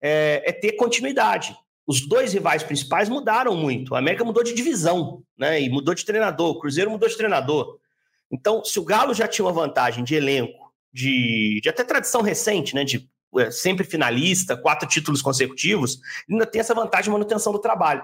é, 0.00 0.42
é 0.46 0.52
ter 0.52 0.72
continuidade 0.72 1.56
os 1.88 2.06
dois 2.06 2.34
rivais 2.34 2.62
principais 2.62 3.08
mudaram 3.08 3.56
muito. 3.56 3.94
A 3.94 3.98
América 3.98 4.22
mudou 4.22 4.44
de 4.44 4.52
divisão, 4.52 5.22
né? 5.38 5.58
E 5.58 5.70
mudou 5.70 5.94
de 5.94 6.04
treinador. 6.04 6.50
O 6.50 6.58
Cruzeiro 6.60 6.90
mudou 6.90 7.08
de 7.08 7.16
treinador. 7.16 7.78
Então, 8.30 8.62
se 8.62 8.78
o 8.78 8.84
Galo 8.84 9.14
já 9.14 9.26
tinha 9.26 9.46
uma 9.46 9.52
vantagem 9.52 10.04
de 10.04 10.14
elenco, 10.14 10.70
de, 10.92 11.60
de 11.62 11.68
até 11.70 11.82
tradição 11.82 12.20
recente, 12.20 12.74
né? 12.74 12.84
De 12.84 13.08
é, 13.38 13.50
sempre 13.50 13.84
finalista, 13.84 14.54
quatro 14.54 14.86
títulos 14.86 15.22
consecutivos, 15.22 15.98
ainda 16.30 16.44
tem 16.44 16.60
essa 16.60 16.74
vantagem 16.74 17.04
de 17.04 17.10
manutenção 17.10 17.54
do 17.54 17.58
trabalho. 17.58 18.02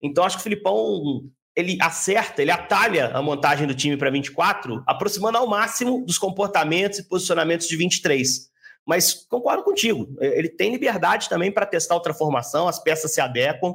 Então, 0.00 0.24
acho 0.24 0.36
que 0.36 0.40
o 0.40 0.44
Filipão 0.44 1.30
ele 1.56 1.78
acerta, 1.80 2.42
ele 2.42 2.50
atalha 2.50 3.08
a 3.14 3.22
montagem 3.22 3.66
do 3.66 3.74
time 3.74 3.96
para 3.96 4.10
24, 4.10 4.84
aproximando 4.86 5.38
ao 5.38 5.46
máximo 5.46 6.04
dos 6.04 6.18
comportamentos 6.18 6.98
e 6.98 7.08
posicionamentos 7.08 7.66
de 7.66 7.76
23. 7.76 8.50
Mas 8.84 9.14
concordo 9.14 9.64
contigo, 9.64 10.14
é, 10.20 10.38
ele 10.38 10.50
tem 10.50 10.70
liberdade 10.70 11.28
também 11.28 11.50
para 11.50 11.64
testar 11.64 11.94
outra 11.94 12.12
formação, 12.12 12.68
as 12.68 12.78
peças 12.78 13.12
se 13.12 13.20
adequam. 13.20 13.74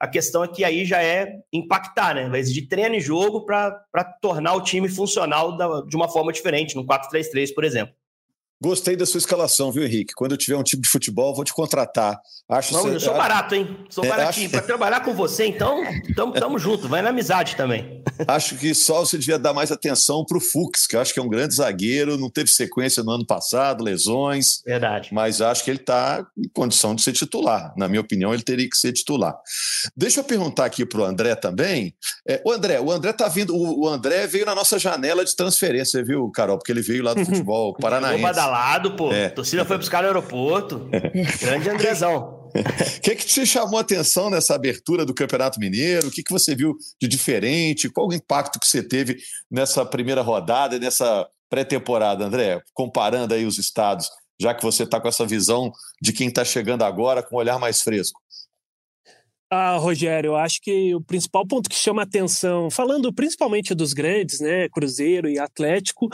A 0.00 0.08
questão 0.08 0.44
é 0.44 0.48
que 0.48 0.64
aí 0.64 0.84
já 0.84 1.02
é 1.02 1.40
impactar, 1.52 2.14
né? 2.14 2.28
Vai 2.28 2.38
exigir 2.38 2.68
treino 2.68 2.94
e 2.94 3.00
jogo 3.00 3.44
para 3.44 4.04
tornar 4.20 4.54
o 4.54 4.62
time 4.62 4.88
funcional 4.88 5.56
da, 5.56 5.82
de 5.82 5.96
uma 5.96 6.08
forma 6.08 6.32
diferente, 6.32 6.76
no 6.76 6.86
4-3-3, 6.86 7.52
por 7.52 7.64
exemplo. 7.64 7.94
Gostei 8.60 8.96
da 8.96 9.06
sua 9.06 9.18
escalação, 9.18 9.70
viu, 9.70 9.84
Henrique? 9.84 10.14
Quando 10.14 10.32
eu 10.32 10.38
tiver 10.38 10.56
um 10.56 10.64
tipo 10.64 10.82
de 10.82 10.88
futebol, 10.88 11.32
vou 11.32 11.44
te 11.44 11.54
contratar. 11.54 12.18
Acho 12.48 12.72
Não, 12.72 12.88
eu 12.88 12.98
sou 12.98 13.14
barato, 13.14 13.54
hein? 13.54 13.86
Sou 13.88 14.04
é, 14.04 14.08
baratinho. 14.08 14.46
Acho... 14.46 14.52
Para 14.52 14.62
trabalhar 14.62 15.00
com 15.00 15.14
você, 15.14 15.46
então, 15.46 15.84
tamo, 16.16 16.32
tamo 16.32 16.58
junto. 16.60 16.88
Vai 16.88 17.00
na 17.00 17.10
amizade 17.10 17.54
também. 17.54 18.02
Acho 18.26 18.56
que 18.56 18.74
só 18.74 19.00
você 19.00 19.16
devia 19.16 19.38
dar 19.38 19.54
mais 19.54 19.70
atenção 19.70 20.24
para 20.24 20.38
o 20.38 20.40
Fux, 20.40 20.86
que 20.86 20.96
eu 20.96 21.00
acho 21.00 21.14
que 21.14 21.20
é 21.20 21.22
um 21.22 21.28
grande 21.28 21.54
zagueiro, 21.54 22.18
não 22.18 22.28
teve 22.28 22.50
sequência 22.50 23.02
no 23.04 23.12
ano 23.12 23.24
passado, 23.24 23.84
lesões. 23.84 24.60
Verdade. 24.66 25.10
Mas 25.12 25.40
acho 25.40 25.62
que 25.62 25.70
ele 25.70 25.78
está 25.78 26.26
em 26.36 26.48
condição 26.48 26.96
de 26.96 27.02
ser 27.02 27.12
titular. 27.12 27.72
Na 27.76 27.86
minha 27.86 28.00
opinião, 28.00 28.34
ele 28.34 28.42
teria 28.42 28.68
que 28.68 28.76
ser 28.76 28.92
titular. 28.92 29.38
Deixa 29.96 30.18
eu 30.18 30.24
perguntar 30.24 30.64
aqui 30.64 30.84
para 30.84 31.00
o 31.00 31.04
André 31.04 31.36
também. 31.36 31.94
É, 32.26 32.42
o 32.44 32.50
André, 32.50 32.80
o 32.80 32.90
André 32.90 33.12
tá 33.12 33.28
vindo. 33.28 33.54
O, 33.54 33.84
o 33.84 33.88
André 33.88 34.26
veio 34.26 34.46
na 34.46 34.54
nossa 34.54 34.78
janela 34.80 35.24
de 35.24 35.36
transferência, 35.36 36.02
viu, 36.02 36.28
Carol? 36.30 36.58
Porque 36.58 36.72
ele 36.72 36.82
veio 36.82 37.04
lá 37.04 37.14
do 37.14 37.22
futebol 37.26 37.74
paranaense 37.74 38.47
badalado, 38.48 38.96
pô. 38.96 39.12
É. 39.12 39.26
A 39.26 39.30
torcida 39.30 39.64
foi 39.64 39.76
buscar 39.76 40.02
no 40.02 40.08
aeroporto. 40.08 40.88
Grande 41.40 41.70
Andrezão. 41.70 42.38
O 42.48 43.00
que, 43.02 43.14
que 43.14 43.26
te 43.26 43.44
chamou 43.46 43.78
a 43.78 43.82
atenção 43.82 44.30
nessa 44.30 44.54
abertura 44.54 45.04
do 45.04 45.14
Campeonato 45.14 45.60
Mineiro? 45.60 46.08
O 46.08 46.10
que, 46.10 46.22
que 46.22 46.32
você 46.32 46.54
viu 46.54 46.76
de 47.00 47.06
diferente? 47.06 47.90
Qual 47.90 48.08
o 48.08 48.14
impacto 48.14 48.58
que 48.58 48.66
você 48.66 48.82
teve 48.82 49.18
nessa 49.50 49.84
primeira 49.84 50.22
rodada, 50.22 50.78
nessa 50.78 51.28
pré-temporada, 51.50 52.24
André? 52.24 52.60
Comparando 52.72 53.34
aí 53.34 53.44
os 53.44 53.58
estados, 53.58 54.08
já 54.40 54.54
que 54.54 54.62
você 54.62 54.84
está 54.84 54.98
com 54.98 55.08
essa 55.08 55.26
visão 55.26 55.70
de 56.00 56.12
quem 56.12 56.28
está 56.28 56.44
chegando 56.44 56.84
agora 56.84 57.22
com 57.22 57.36
um 57.36 57.38
olhar 57.38 57.58
mais 57.58 57.82
fresco. 57.82 58.18
Ah, 59.50 59.76
Rogério, 59.76 60.28
eu 60.28 60.36
acho 60.36 60.60
que 60.60 60.94
o 60.94 61.00
principal 61.00 61.46
ponto 61.46 61.70
que 61.70 61.76
chama 61.76 62.02
atenção, 62.02 62.70
falando 62.70 63.10
principalmente 63.12 63.74
dos 63.74 63.94
grandes, 63.94 64.40
né, 64.40 64.68
Cruzeiro 64.68 65.26
e 65.26 65.38
Atlético, 65.38 66.08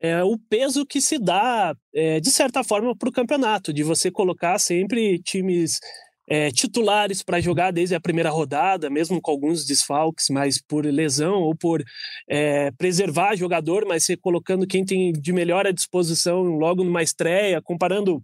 é, 0.00 0.22
o 0.22 0.38
peso 0.38 0.86
que 0.86 1.00
se 1.00 1.18
dá, 1.18 1.74
é, 1.94 2.20
de 2.20 2.30
certa 2.30 2.62
forma, 2.62 2.96
para 2.96 3.08
o 3.08 3.12
campeonato, 3.12 3.72
de 3.72 3.82
você 3.82 4.10
colocar 4.10 4.58
sempre 4.58 5.18
times 5.18 5.80
é, 6.28 6.50
titulares 6.50 7.22
para 7.22 7.40
jogar 7.40 7.72
desde 7.72 7.94
a 7.94 8.00
primeira 8.00 8.30
rodada, 8.30 8.90
mesmo 8.90 9.20
com 9.20 9.30
alguns 9.30 9.64
desfalques, 9.64 10.26
mas 10.30 10.60
por 10.60 10.84
lesão 10.84 11.40
ou 11.40 11.56
por 11.56 11.82
é, 12.28 12.70
preservar 12.72 13.34
jogador, 13.34 13.86
mas 13.86 14.04
você 14.04 14.16
colocando 14.16 14.66
quem 14.66 14.84
tem 14.84 15.12
de 15.12 15.32
melhor 15.32 15.66
à 15.66 15.72
disposição 15.72 16.42
logo 16.42 16.84
numa 16.84 17.02
estreia, 17.02 17.62
comparando 17.62 18.22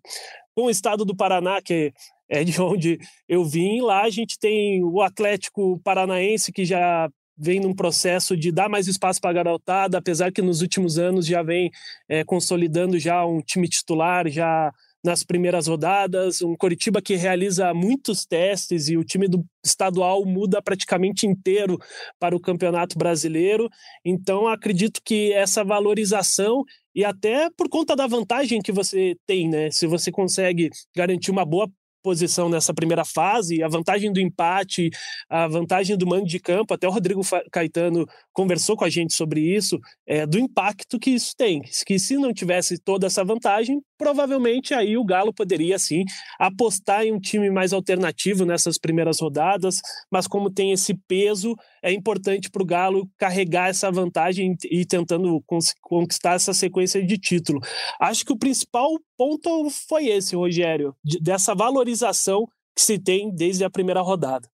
com 0.54 0.66
o 0.66 0.70
estado 0.70 1.04
do 1.04 1.16
Paraná, 1.16 1.60
que 1.62 1.92
é 2.28 2.44
de 2.44 2.60
onde 2.60 2.98
eu 3.28 3.44
vim, 3.44 3.80
lá 3.80 4.02
a 4.02 4.10
gente 4.10 4.38
tem 4.38 4.84
o 4.84 5.00
Atlético 5.00 5.80
Paranaense, 5.82 6.52
que 6.52 6.64
já 6.64 7.08
vem 7.36 7.60
num 7.60 7.74
processo 7.74 8.36
de 8.36 8.52
dar 8.52 8.68
mais 8.68 8.86
espaço 8.86 9.20
para 9.20 9.30
a 9.30 9.34
garotada, 9.34 9.98
apesar 9.98 10.32
que 10.32 10.42
nos 10.42 10.62
últimos 10.62 10.98
anos 10.98 11.26
já 11.26 11.42
vem 11.42 11.70
é, 12.08 12.24
consolidando 12.24 12.98
já 12.98 13.24
um 13.24 13.40
time 13.40 13.68
titular, 13.68 14.28
já 14.28 14.72
nas 15.04 15.22
primeiras 15.22 15.66
rodadas, 15.66 16.40
um 16.40 16.56
Coritiba 16.56 17.02
que 17.02 17.14
realiza 17.14 17.74
muitos 17.74 18.24
testes 18.24 18.88
e 18.88 18.96
o 18.96 19.04
time 19.04 19.28
do 19.28 19.44
estadual 19.62 20.24
muda 20.24 20.62
praticamente 20.62 21.26
inteiro 21.26 21.78
para 22.18 22.34
o 22.34 22.40
Campeonato 22.40 22.96
Brasileiro. 22.96 23.68
Então, 24.02 24.48
acredito 24.48 25.02
que 25.04 25.30
essa 25.34 25.62
valorização 25.62 26.64
e 26.94 27.04
até 27.04 27.50
por 27.50 27.68
conta 27.68 27.94
da 27.94 28.06
vantagem 28.06 28.62
que 28.62 28.72
você 28.72 29.14
tem, 29.26 29.46
né? 29.46 29.70
Se 29.70 29.86
você 29.86 30.10
consegue 30.10 30.70
garantir 30.96 31.30
uma 31.30 31.44
boa 31.44 31.68
posição 32.04 32.50
nessa 32.50 32.74
primeira 32.74 33.02
fase, 33.02 33.62
a 33.62 33.68
vantagem 33.68 34.12
do 34.12 34.20
empate, 34.20 34.90
a 35.26 35.48
vantagem 35.48 35.96
do 35.96 36.06
mando 36.06 36.26
de 36.26 36.38
campo, 36.38 36.74
até 36.74 36.86
o 36.86 36.90
Rodrigo 36.90 37.22
Caetano 37.50 38.06
conversou 38.30 38.76
com 38.76 38.84
a 38.84 38.90
gente 38.90 39.14
sobre 39.14 39.40
isso, 39.40 39.80
é, 40.06 40.26
do 40.26 40.38
impacto 40.38 40.98
que 40.98 41.10
isso 41.10 41.32
tem. 41.34 41.62
Que 41.86 41.98
se 41.98 42.18
não 42.18 42.34
tivesse 42.34 42.78
toda 42.78 43.06
essa 43.06 43.24
vantagem, 43.24 43.80
provavelmente 43.96 44.74
aí 44.74 44.98
o 44.98 45.04
Galo 45.04 45.32
poderia 45.32 45.78
sim 45.78 46.04
apostar 46.38 47.04
em 47.04 47.12
um 47.12 47.18
time 47.18 47.50
mais 47.50 47.72
alternativo 47.72 48.44
nessas 48.44 48.78
primeiras 48.78 49.18
rodadas, 49.20 49.76
mas 50.10 50.26
como 50.26 50.50
tem 50.50 50.72
esse 50.72 50.94
peso, 51.08 51.56
é 51.84 51.92
importante 51.92 52.50
para 52.50 52.62
o 52.62 52.66
Galo 52.66 53.10
carregar 53.18 53.68
essa 53.68 53.92
vantagem 53.92 54.56
e 54.64 54.80
ir 54.80 54.86
tentando 54.86 55.44
conquistar 55.82 56.32
essa 56.32 56.54
sequência 56.54 57.04
de 57.04 57.18
título. 57.18 57.60
Acho 58.00 58.24
que 58.24 58.32
o 58.32 58.38
principal 58.38 58.88
ponto 59.18 59.68
foi 59.86 60.06
esse, 60.06 60.34
Rogério, 60.34 60.96
dessa 61.20 61.54
valorização 61.54 62.48
que 62.74 62.82
se 62.82 62.98
tem 62.98 63.30
desde 63.32 63.64
a 63.64 63.70
primeira 63.70 64.00
rodada. 64.00 64.48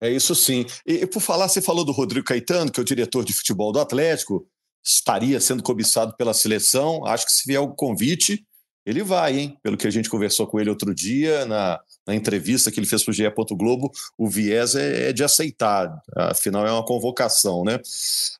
É 0.00 0.10
isso 0.10 0.34
sim. 0.34 0.64
E, 0.86 1.06
por 1.06 1.20
falar, 1.20 1.46
você 1.46 1.60
falou 1.60 1.84
do 1.84 1.92
Rodrigo 1.92 2.24
Caetano, 2.24 2.72
que 2.72 2.80
é 2.80 2.82
o 2.82 2.86
diretor 2.86 3.22
de 3.22 3.34
futebol 3.34 3.70
do 3.70 3.78
Atlético, 3.78 4.44
estaria 4.82 5.38
sendo 5.40 5.62
cobiçado 5.62 6.16
pela 6.16 6.32
seleção. 6.32 7.04
Acho 7.04 7.26
que 7.26 7.32
se 7.32 7.46
vier 7.46 7.60
o 7.60 7.74
convite, 7.74 8.44
ele 8.84 9.02
vai, 9.02 9.38
hein? 9.38 9.58
Pelo 9.62 9.76
que 9.76 9.86
a 9.86 9.90
gente 9.90 10.08
conversou 10.08 10.46
com 10.46 10.58
ele 10.58 10.70
outro 10.70 10.94
dia, 10.94 11.44
na, 11.44 11.78
na 12.06 12.14
entrevista 12.14 12.70
que 12.70 12.80
ele 12.80 12.86
fez 12.86 13.02
para 13.04 13.10
o 13.10 13.14
GE. 13.14 13.32
Globo, 13.52 13.92
o 14.16 14.28
viés 14.28 14.74
é, 14.74 15.08
é, 15.08 15.12
de 15.12 15.22
aceitar, 15.22 16.02
afinal 16.16 16.66
é 16.66 16.72
uma 16.72 16.84
convocação, 16.84 17.64
né? 17.64 17.80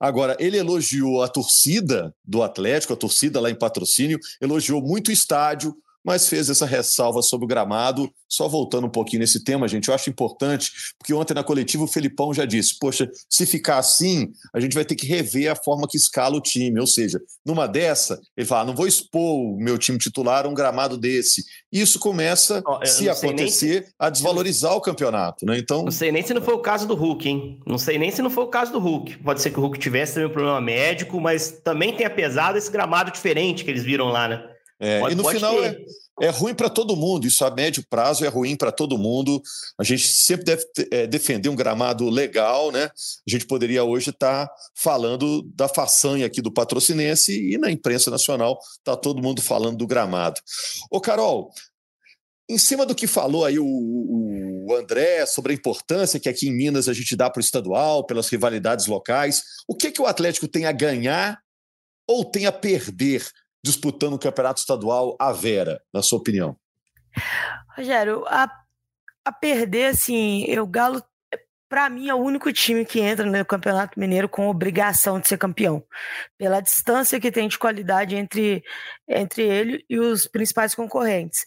Agora, 0.00 0.36
ele 0.38 0.56
elogiou 0.56 1.22
a 1.22 1.28
torcida 1.28 2.14
do 2.24 2.42
Atlético, 2.42 2.92
a 2.92 2.96
torcida 2.96 3.40
lá 3.40 3.50
em 3.50 3.54
patrocínio, 3.54 4.18
elogiou 4.40 4.80
muito 4.80 5.08
o 5.08 5.12
estádio, 5.12 5.76
mas 6.04 6.28
fez 6.28 6.48
essa 6.48 6.66
ressalva 6.66 7.22
sobre 7.22 7.44
o 7.44 7.48
gramado. 7.48 8.10
Só 8.28 8.48
voltando 8.48 8.86
um 8.86 8.90
pouquinho 8.90 9.20
nesse 9.20 9.44
tema, 9.44 9.68
gente, 9.68 9.88
eu 9.88 9.94
acho 9.94 10.08
importante, 10.08 10.72
porque 10.98 11.12
ontem 11.12 11.34
na 11.34 11.44
coletiva 11.44 11.84
o 11.84 11.86
Felipão 11.86 12.32
já 12.32 12.44
disse: 12.44 12.78
poxa, 12.78 13.10
se 13.28 13.44
ficar 13.44 13.78
assim, 13.78 14.32
a 14.54 14.60
gente 14.60 14.74
vai 14.74 14.84
ter 14.84 14.94
que 14.94 15.06
rever 15.06 15.50
a 15.50 15.54
forma 15.56 15.86
que 15.86 15.96
escala 15.98 16.36
o 16.36 16.40
time. 16.40 16.80
Ou 16.80 16.86
seja, 16.86 17.20
numa 17.44 17.66
dessa, 17.66 18.20
ele 18.36 18.46
fala: 18.46 18.64
não 18.64 18.74
vou 18.74 18.86
expor 18.86 19.20
o 19.20 19.56
meu 19.58 19.76
time 19.76 19.98
titular 19.98 20.46
a 20.46 20.48
um 20.48 20.54
gramado 20.54 20.96
desse. 20.96 21.44
Isso 21.70 21.98
começa, 21.98 22.62
oh, 22.66 22.84
se 22.86 23.08
acontecer, 23.08 23.84
se... 23.84 23.94
a 23.98 24.08
desvalorizar 24.08 24.74
o 24.74 24.80
campeonato. 24.80 25.44
Né? 25.44 25.58
Então, 25.58 25.82
não 25.82 25.90
sei 25.90 26.10
nem 26.10 26.22
se 26.22 26.32
não 26.32 26.42
foi 26.42 26.54
o 26.54 26.60
caso 26.60 26.86
do 26.86 26.94
Hulk, 26.94 27.28
hein? 27.28 27.60
Não 27.66 27.78
sei 27.78 27.98
nem 27.98 28.10
se 28.10 28.22
não 28.22 28.30
foi 28.30 28.44
o 28.44 28.48
caso 28.48 28.72
do 28.72 28.78
Hulk. 28.78 29.18
Pode 29.18 29.42
ser 29.42 29.50
que 29.50 29.58
o 29.58 29.62
Hulk 29.62 29.78
tivesse 29.78 30.14
também 30.14 30.28
um 30.28 30.32
problema 30.32 30.60
médico, 30.60 31.20
mas 31.20 31.60
também 31.62 31.94
tem 31.94 32.06
apesado 32.06 32.56
esse 32.56 32.70
gramado 32.70 33.10
diferente 33.10 33.64
que 33.64 33.70
eles 33.70 33.84
viram 33.84 34.08
lá, 34.08 34.28
né? 34.28 34.51
É, 34.84 34.98
pode, 34.98 35.12
e 35.12 35.16
no 35.16 35.28
final 35.28 35.62
é, 35.62 35.78
é, 36.20 36.28
ruim 36.28 36.54
para 36.54 36.68
todo 36.68 36.96
mundo, 36.96 37.24
isso 37.24 37.44
a 37.44 37.50
médio 37.52 37.86
prazo 37.88 38.24
é 38.24 38.28
ruim 38.28 38.56
para 38.56 38.72
todo 38.72 38.98
mundo. 38.98 39.40
A 39.78 39.84
gente 39.84 40.08
sempre 40.08 40.44
deve 40.44 40.64
é, 40.90 41.06
defender 41.06 41.48
um 41.48 41.54
gramado 41.54 42.10
legal, 42.10 42.72
né? 42.72 42.86
A 42.86 43.30
gente 43.30 43.46
poderia 43.46 43.84
hoje 43.84 44.10
estar 44.10 44.48
tá 44.48 44.54
falando 44.74 45.42
da 45.54 45.68
façanha 45.68 46.26
aqui 46.26 46.42
do 46.42 46.52
patrocinense 46.52 47.32
e 47.32 47.56
na 47.58 47.70
imprensa 47.70 48.10
nacional 48.10 48.58
está 48.76 48.96
todo 48.96 49.22
mundo 49.22 49.40
falando 49.40 49.76
do 49.76 49.86
gramado. 49.86 50.40
Ô, 50.90 51.00
Carol, 51.00 51.52
em 52.50 52.58
cima 52.58 52.84
do 52.84 52.94
que 52.94 53.06
falou 53.06 53.44
aí 53.44 53.60
o, 53.60 53.64
o, 53.64 54.74
André 54.74 55.24
sobre 55.26 55.52
a 55.52 55.54
importância 55.56 56.18
que 56.18 56.28
aqui 56.28 56.48
em 56.48 56.52
Minas 56.52 56.88
a 56.88 56.92
gente 56.92 57.14
dá 57.14 57.30
para 57.30 57.38
o 57.38 57.42
estadual, 57.42 58.04
pelas 58.04 58.28
rivalidades 58.28 58.86
locais, 58.86 59.42
o 59.68 59.76
que, 59.76 59.92
que 59.92 60.02
o 60.02 60.06
Atlético 60.06 60.48
tem 60.48 60.64
a 60.64 60.72
ganhar 60.72 61.38
ou 62.08 62.24
tem 62.24 62.46
a 62.46 62.52
perder 62.52 63.30
disputando 63.64 64.14
o 64.14 64.18
campeonato 64.18 64.60
estadual 64.60 65.16
à 65.18 65.32
Vera, 65.32 65.82
na 65.92 66.02
sua 66.02 66.18
opinião? 66.18 66.56
Rogério, 67.76 68.24
a, 68.26 68.50
a 69.24 69.32
perder, 69.32 69.86
assim, 69.86 70.58
o 70.58 70.66
Galo 70.66 71.02
para 71.72 71.88
mim, 71.88 72.10
é 72.10 72.14
o 72.14 72.18
único 72.18 72.52
time 72.52 72.84
que 72.84 73.00
entra 73.00 73.24
no 73.24 73.44
Campeonato 73.46 73.98
Mineiro 73.98 74.28
com 74.28 74.46
obrigação 74.46 75.18
de 75.18 75.26
ser 75.26 75.38
campeão, 75.38 75.82
pela 76.36 76.60
distância 76.60 77.18
que 77.18 77.32
tem 77.32 77.48
de 77.48 77.58
qualidade 77.58 78.14
entre, 78.14 78.62
entre 79.08 79.42
ele 79.42 79.82
e 79.88 79.98
os 79.98 80.26
principais 80.26 80.74
concorrentes. 80.74 81.46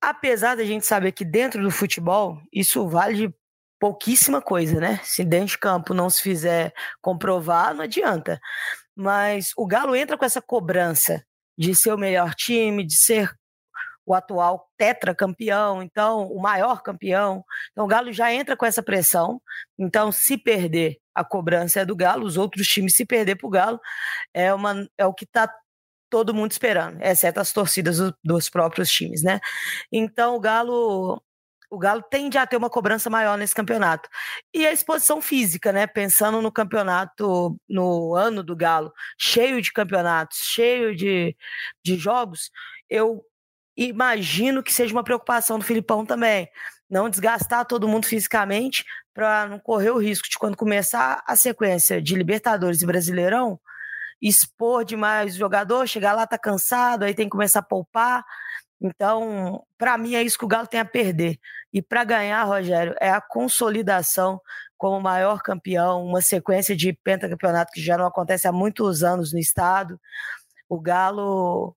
Apesar 0.00 0.54
da 0.54 0.64
gente 0.64 0.86
saber 0.86 1.12
que 1.12 1.26
dentro 1.26 1.62
do 1.62 1.70
futebol, 1.70 2.38
isso 2.50 2.88
vale 2.88 3.28
de 3.28 3.34
pouquíssima 3.78 4.40
coisa, 4.40 4.80
né? 4.80 4.98
Se 5.02 5.22
dentro 5.22 5.48
de 5.48 5.58
campo 5.58 5.92
não 5.92 6.08
se 6.08 6.22
fizer 6.22 6.72
comprovar, 7.02 7.74
não 7.74 7.84
adianta. 7.84 8.40
Mas 8.96 9.52
o 9.56 9.66
Galo 9.66 9.96
entra 9.96 10.16
com 10.16 10.24
essa 10.24 10.42
cobrança 10.42 11.24
de 11.58 11.74
ser 11.74 11.92
o 11.92 11.98
melhor 11.98 12.34
time, 12.34 12.84
de 12.84 12.96
ser 12.96 13.30
o 14.06 14.14
atual 14.14 14.68
tetracampeão, 14.76 15.82
então 15.82 16.26
o 16.28 16.40
maior 16.40 16.82
campeão. 16.82 17.44
Então 17.72 17.84
o 17.84 17.88
Galo 17.88 18.12
já 18.12 18.32
entra 18.32 18.56
com 18.56 18.66
essa 18.66 18.82
pressão. 18.82 19.40
Então, 19.78 20.12
se 20.12 20.36
perder, 20.36 20.98
a 21.14 21.24
cobrança 21.24 21.80
é 21.80 21.84
do 21.84 21.96
Galo, 21.96 22.26
os 22.26 22.36
outros 22.36 22.66
times, 22.66 22.94
se 22.94 23.06
perder 23.06 23.36
para 23.36 23.46
o 23.46 23.50
Galo, 23.50 23.80
é, 24.34 24.52
uma, 24.52 24.86
é 24.98 25.06
o 25.06 25.14
que 25.14 25.24
está 25.24 25.48
todo 26.10 26.34
mundo 26.34 26.52
esperando, 26.52 27.02
exceto 27.02 27.40
as 27.40 27.52
torcidas 27.52 27.98
do, 27.98 28.14
dos 28.22 28.48
próprios 28.48 28.90
times, 28.90 29.22
né? 29.22 29.40
Então 29.90 30.36
o 30.36 30.40
Galo. 30.40 31.22
O 31.74 31.78
Galo 31.78 32.02
tende 32.02 32.38
a 32.38 32.46
ter 32.46 32.56
uma 32.56 32.70
cobrança 32.70 33.10
maior 33.10 33.36
nesse 33.36 33.54
campeonato. 33.54 34.08
E 34.54 34.66
a 34.66 34.72
exposição 34.72 35.20
física, 35.20 35.72
né? 35.72 35.86
Pensando 35.86 36.40
no 36.40 36.52
campeonato, 36.52 37.56
no 37.68 38.14
ano 38.14 38.42
do 38.42 38.54
Galo, 38.54 38.92
cheio 39.18 39.60
de 39.60 39.72
campeonatos, 39.72 40.38
cheio 40.38 40.94
de, 40.94 41.36
de 41.84 41.96
jogos, 41.96 42.50
eu 42.88 43.24
imagino 43.76 44.62
que 44.62 44.72
seja 44.72 44.94
uma 44.94 45.04
preocupação 45.04 45.58
do 45.58 45.64
Filipão 45.64 46.06
também. 46.06 46.48
Não 46.88 47.10
desgastar 47.10 47.66
todo 47.66 47.88
mundo 47.88 48.06
fisicamente 48.06 48.84
para 49.12 49.46
não 49.48 49.58
correr 49.58 49.90
o 49.90 49.98
risco 49.98 50.28
de 50.28 50.38
quando 50.38 50.56
começar 50.56 51.22
a 51.26 51.34
sequência 51.34 52.00
de 52.00 52.14
Libertadores 52.14 52.82
e 52.82 52.86
Brasileirão, 52.86 53.58
expor 54.22 54.84
demais 54.84 55.34
o 55.34 55.38
jogador, 55.38 55.86
chegar 55.86 56.12
lá 56.12 56.26
tá 56.26 56.38
cansado, 56.38 57.04
aí 57.04 57.14
tem 57.14 57.26
que 57.26 57.32
começar 57.32 57.60
a 57.60 57.62
poupar. 57.62 58.24
Então, 58.80 59.62
para 59.78 59.96
mim 59.96 60.14
é 60.14 60.22
isso 60.22 60.38
que 60.38 60.44
o 60.44 60.48
Galo 60.48 60.66
tem 60.66 60.80
a 60.80 60.84
perder. 60.84 61.38
E 61.72 61.80
para 61.82 62.04
ganhar, 62.04 62.44
Rogério, 62.44 62.94
é 63.00 63.10
a 63.10 63.20
consolidação 63.20 64.40
como 64.76 65.00
maior 65.00 65.40
campeão, 65.42 66.04
uma 66.04 66.20
sequência 66.20 66.76
de 66.76 66.92
pentacampeonato 66.92 67.72
que 67.72 67.80
já 67.82 67.96
não 67.96 68.06
acontece 68.06 68.46
há 68.46 68.52
muitos 68.52 69.02
anos 69.02 69.32
no 69.32 69.38
estado. 69.38 69.98
O 70.68 70.80
Galo 70.80 71.74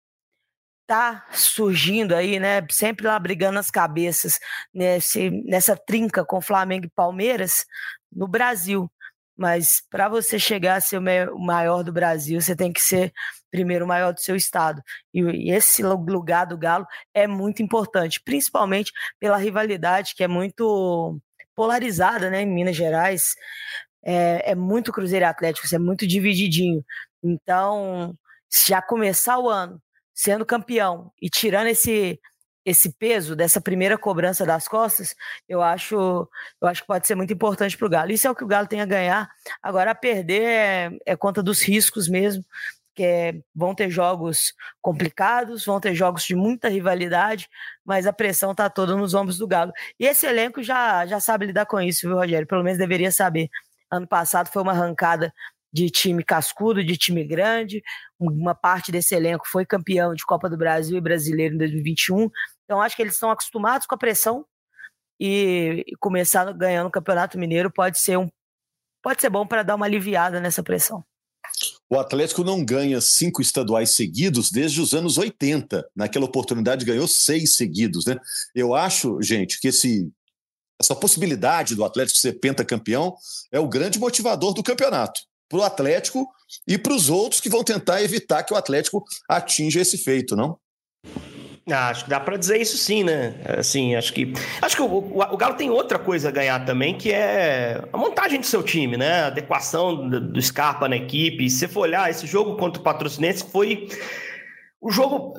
tá 0.88 1.25
surgindo 1.33 2.15
aí, 2.15 2.39
né? 2.39 2.65
Sempre 2.71 3.07
lá 3.07 3.19
brigando 3.19 3.60
as 3.60 3.69
cabeças 3.69 4.39
nesse, 4.73 5.29
nessa 5.45 5.75
trinca 5.75 6.25
com 6.25 6.41
Flamengo 6.41 6.86
e 6.86 6.89
Palmeiras 6.89 7.65
no 8.12 8.27
Brasil. 8.27 8.89
Mas 9.38 9.82
para 9.89 10.10
você 10.10 10.39
chegar 10.39 10.78
a 10.78 10.82
ser 10.82 10.97
o 10.97 11.39
maior 11.39 11.84
do 11.84 11.93
Brasil, 11.93 12.41
você 12.41 12.56
tem 12.56 12.73
que 12.73 12.82
ser 12.82 13.13
primeiro 13.52 13.86
o 13.86 13.88
maior 13.88 14.13
do 14.13 14.19
seu 14.19 14.36
estado. 14.36 14.82
E 15.13 15.52
esse 15.52 15.84
lugar 15.84 16.45
do 16.45 16.58
Galo 16.58 16.86
é 17.13 17.28
muito 17.28 17.62
importante, 17.62 18.21
principalmente 18.23 18.91
pela 19.19 19.38
rivalidade 19.38 20.15
que 20.15 20.23
é 20.23 20.28
muito 20.28 21.19
polarizada, 21.56 22.30
né? 22.30 22.41
Em 22.41 22.47
Minas 22.47 22.76
Gerais 22.76 23.36
é, 24.04 24.52
é 24.52 24.56
muito 24.56 24.91
Cruzeiro 24.91 25.26
Atlético, 25.26 25.67
é 25.73 25.80
muito 25.80 26.08
divididinho. 26.08 26.84
Então, 27.23 28.15
já 28.67 28.82
começar 28.82 29.38
o 29.39 29.50
ano 29.50 29.82
sendo 30.13 30.45
campeão 30.45 31.12
e 31.21 31.30
tirando 31.30 31.67
esse 31.67 32.19
esse 32.67 32.91
peso 32.91 33.34
dessa 33.34 33.62
primeira 33.62 33.97
cobrança 33.97 34.45
das 34.45 34.67
costas, 34.67 35.15
eu 35.47 35.62
acho, 35.62 35.95
eu 36.62 36.67
acho 36.67 36.82
que 36.82 36.88
pode 36.88 37.08
ser 37.08 37.15
muito 37.15 37.32
importante 37.32 37.77
para 37.77 37.88
o 37.88 37.89
Galo. 37.89 38.12
Isso 38.12 38.27
é 38.27 38.30
o 38.30 38.36
que 38.36 38.43
o 38.43 38.47
Galo 38.47 38.67
tem 38.67 38.82
a 38.82 38.86
ganhar. 38.86 39.30
Agora, 39.63 39.91
a 39.91 39.95
perder 39.95 40.41
é, 40.41 40.91
é 41.06 41.15
conta 41.15 41.41
dos 41.41 41.62
riscos 41.62 42.10
mesmo, 42.10 42.43
que 42.93 43.03
é, 43.03 43.36
vão 43.56 43.73
ter 43.73 43.89
jogos 43.89 44.53
complicados, 44.82 45.63
vão 45.63 45.80
ter 45.80 45.95
jogos 45.95 46.23
de 46.23 46.36
muita 46.36 46.67
rivalidade, 46.67 47.47
mas 47.86 48.06
a 48.06 48.12
pressão 48.12 48.51
está 48.51 48.69
toda 48.69 48.97
nos 48.97 49.13
ombros 49.13 49.38
do 49.38 49.47
Galo. 49.47 49.71
E 49.97 50.06
esse 50.06 50.25
elenco 50.25 50.62
já, 50.62 51.06
já 51.06 51.21
sabe 51.21 51.45
lidar 51.45 51.67
com 51.67 51.80
isso, 51.80 52.06
viu, 52.06 52.17
Rogério? 52.17 52.45
Pelo 52.45 52.65
menos 52.65 52.77
deveria 52.77 53.12
saber. 53.12 53.47
Ano 53.89 54.06
passado 54.06 54.49
foi 54.51 54.62
uma 54.62 54.73
arrancada 54.73 55.34
de 55.71 55.89
time 55.89 56.23
cascudo, 56.23 56.84
de 56.84 56.97
time 56.97 57.23
grande. 57.23 57.82
Uma 58.19 58.56
parte 58.56 58.91
desse 58.91 59.15
elenco 59.15 59.47
foi 59.47 59.65
campeão 59.65 60.13
de 60.13 60.25
Copa 60.25 60.49
do 60.49 60.58
Brasil 60.58 60.97
e 60.97 61.01
Brasileiro 61.01 61.56
em 61.56 61.58
2021. 61.58 62.30
Então 62.67 62.82
acho 62.82 62.97
que 62.97 63.01
eles 63.01 63.13
estão 63.13 63.32
acostumados 63.32 63.88
com 63.88 63.95
a 63.95 63.97
pressão 63.97 64.45
e, 65.17 65.86
começar 65.99 66.51
ganhando 66.51 66.88
o 66.88 66.91
Campeonato 66.91 67.39
Mineiro 67.39 67.71
pode 67.71 67.97
ser 67.97 68.17
um 68.17 68.30
pode 69.01 69.21
ser 69.21 69.30
bom 69.30 69.47
para 69.47 69.63
dar 69.63 69.75
uma 69.75 69.86
aliviada 69.86 70.41
nessa 70.41 70.62
pressão. 70.62 71.01
O 71.89 71.97
Atlético 71.97 72.43
não 72.43 72.63
ganha 72.63 72.99
cinco 72.99 73.41
estaduais 73.41 73.95
seguidos 73.95 74.51
desde 74.51 74.82
os 74.82 74.93
anos 74.93 75.17
80. 75.17 75.89
Naquela 75.95 76.25
oportunidade 76.25 76.84
ganhou 76.84 77.08
seis 77.08 77.56
seguidos, 77.56 78.06
né? 78.06 78.17
Eu 78.53 78.75
acho, 78.75 79.21
gente, 79.21 79.62
que 79.62 79.69
esse 79.69 80.12
essa 80.80 80.95
possibilidade 80.95 81.73
do 81.73 81.84
Atlético 81.84 82.19
ser 82.19 82.34
pentacampeão 82.34 83.15
é 83.51 83.60
o 83.60 83.67
grande 83.67 83.97
motivador 83.97 84.53
do 84.53 84.62
campeonato 84.62 85.21
para 85.49 85.60
o 85.60 85.63
Atlético 85.63 86.27
e 86.67 86.77
para 86.77 86.93
os 86.93 87.10
outros 87.10 87.41
que 87.41 87.49
vão 87.49 87.63
tentar 87.63 88.03
evitar 88.03 88.43
que 88.43 88.53
o 88.53 88.58
Atlético 88.58 89.03
atinja 89.27 89.82
esse 89.82 89.97
feito, 89.97 90.36
não? 90.36 90.60
Ah, 91.69 91.89
acho 91.89 92.06
que 92.06 92.10
dá 92.10 92.19
para 92.19 92.38
dizer 92.38 92.62
isso 92.62 92.77
sim, 92.77 93.03
né? 93.03 93.36
Assim, 93.58 93.93
acho 93.95 94.13
que 94.13 94.34
acho 94.62 94.75
que 94.75 94.82
o, 94.82 94.86
o, 94.86 95.19
o, 95.19 95.38
Galo 95.38 95.56
tem 95.56 95.69
outra 95.69 95.99
coisa 95.99 96.30
a 96.30 96.32
ganhar 96.32 96.65
também, 96.65 96.97
que 96.97 97.12
é 97.12 97.84
a 97.91 97.97
montagem 97.97 98.39
do 98.39 98.45
seu 98.45 98.63
time, 98.63 98.95
né? 98.95 99.23
A 99.23 99.27
adequação 99.27 100.08
do, 100.08 100.21
do 100.21 100.41
Scarpa 100.41 100.88
na 100.88 100.95
equipe. 100.95 101.49
Se 101.49 101.60
você 101.60 101.67
for 101.67 101.82
olhar, 101.82 102.10
esse 102.10 102.25
jogo 102.25 102.56
contra 102.56 102.80
o 102.80 102.84
Patrocinense 102.84 103.43
foi 103.51 103.89
o 104.80 104.89
jogo 104.89 105.34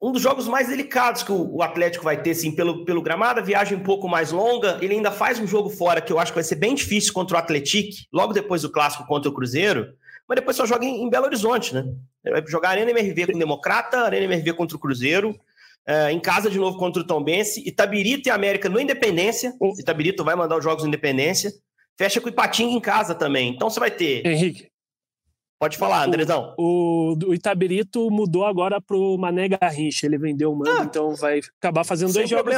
um 0.00 0.12
dos 0.12 0.22
jogos 0.22 0.46
mais 0.46 0.68
delicados 0.68 1.22
que 1.22 1.32
o, 1.32 1.62
Atlético 1.62 2.04
vai 2.04 2.20
ter, 2.20 2.30
assim, 2.30 2.52
pelo, 2.54 2.84
pelo 2.84 3.02
gramado, 3.02 3.40
a 3.40 3.42
viagem 3.42 3.76
um 3.76 3.82
pouco 3.82 4.08
mais 4.08 4.30
longa. 4.30 4.78
Ele 4.80 4.94
ainda 4.94 5.10
faz 5.10 5.38
um 5.38 5.46
jogo 5.46 5.70
fora 5.70 6.00
que 6.00 6.12
eu 6.12 6.18
acho 6.18 6.32
que 6.32 6.36
vai 6.36 6.44
ser 6.44 6.56
bem 6.56 6.74
difícil 6.74 7.12
contra 7.12 7.36
o 7.36 7.40
Atlético, 7.40 7.96
logo 8.12 8.32
depois 8.32 8.62
do 8.62 8.70
clássico 8.70 9.06
contra 9.06 9.30
o 9.30 9.34
Cruzeiro, 9.34 9.94
mas 10.28 10.36
depois 10.36 10.56
só 10.56 10.66
joga 10.66 10.84
em, 10.84 11.08
Belo 11.08 11.26
Horizonte, 11.26 11.74
né? 11.74 11.84
Vai 12.24 12.44
jogar 12.46 12.70
Arena 12.70 12.90
MRV 12.90 13.26
com 13.26 13.36
o 13.36 13.38
Democrata, 13.38 14.00
Arena 14.00 14.24
MRV 14.24 14.52
contra 14.54 14.76
o 14.76 14.80
Cruzeiro, 14.80 15.38
é, 15.86 16.10
em 16.10 16.18
casa 16.18 16.50
de 16.50 16.58
novo 16.58 16.78
contra 16.78 17.02
o 17.02 17.06
Tombense, 17.06 17.62
Itabirito 17.66 18.28
e 18.28 18.32
América 18.32 18.68
no 18.68 18.80
Independência. 18.80 19.52
Itabirito 19.78 20.24
vai 20.24 20.34
mandar 20.34 20.56
os 20.56 20.64
jogos 20.64 20.82
no 20.82 20.88
Independência. 20.88 21.52
Fecha 21.96 22.20
com 22.20 22.26
o 22.26 22.30
Ipatinga 22.30 22.72
em 22.72 22.80
casa 22.80 23.14
também. 23.14 23.50
Então 23.50 23.70
você 23.70 23.80
vai 23.80 23.90
ter. 23.90 24.26
Henrique, 24.26 24.68
Pode 25.58 25.78
falar, 25.78 26.04
Andrezão. 26.04 26.54
O, 26.58 27.14
o, 27.14 27.30
o 27.30 27.34
Itabirito 27.34 28.10
mudou 28.10 28.44
agora 28.44 28.78
pro 28.78 29.16
Mané 29.16 29.48
Garrincha. 29.48 30.04
Ele 30.06 30.18
vendeu 30.18 30.52
o 30.52 30.56
mando, 30.56 30.70
ah, 30.70 30.84
então 30.84 31.14
vai 31.16 31.40
acabar 31.58 31.82
fazendo 31.82 32.12
dois 32.12 32.28
jogos 32.28 32.54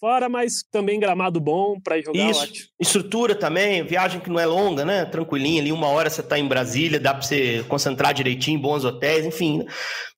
fora, 0.00 0.30
mas 0.30 0.64
também 0.72 0.98
gramado 0.98 1.40
bom 1.40 1.78
para 1.78 2.00
jogar. 2.00 2.30
Isso. 2.30 2.42
Ótimo. 2.42 2.68
Estrutura 2.80 3.34
também, 3.34 3.84
viagem 3.84 4.18
que 4.18 4.30
não 4.30 4.40
é 4.40 4.46
longa, 4.46 4.82
né? 4.82 5.04
Tranquilinha, 5.04 5.60
ali 5.60 5.70
uma 5.70 5.88
hora 5.88 6.08
você 6.08 6.22
tá 6.22 6.38
em 6.38 6.48
Brasília, 6.48 6.98
dá 6.98 7.12
para 7.12 7.22
você 7.22 7.64
concentrar 7.68 8.14
direitinho, 8.14 8.58
bons 8.58 8.82
hotéis, 8.82 9.26
enfim. 9.26 9.66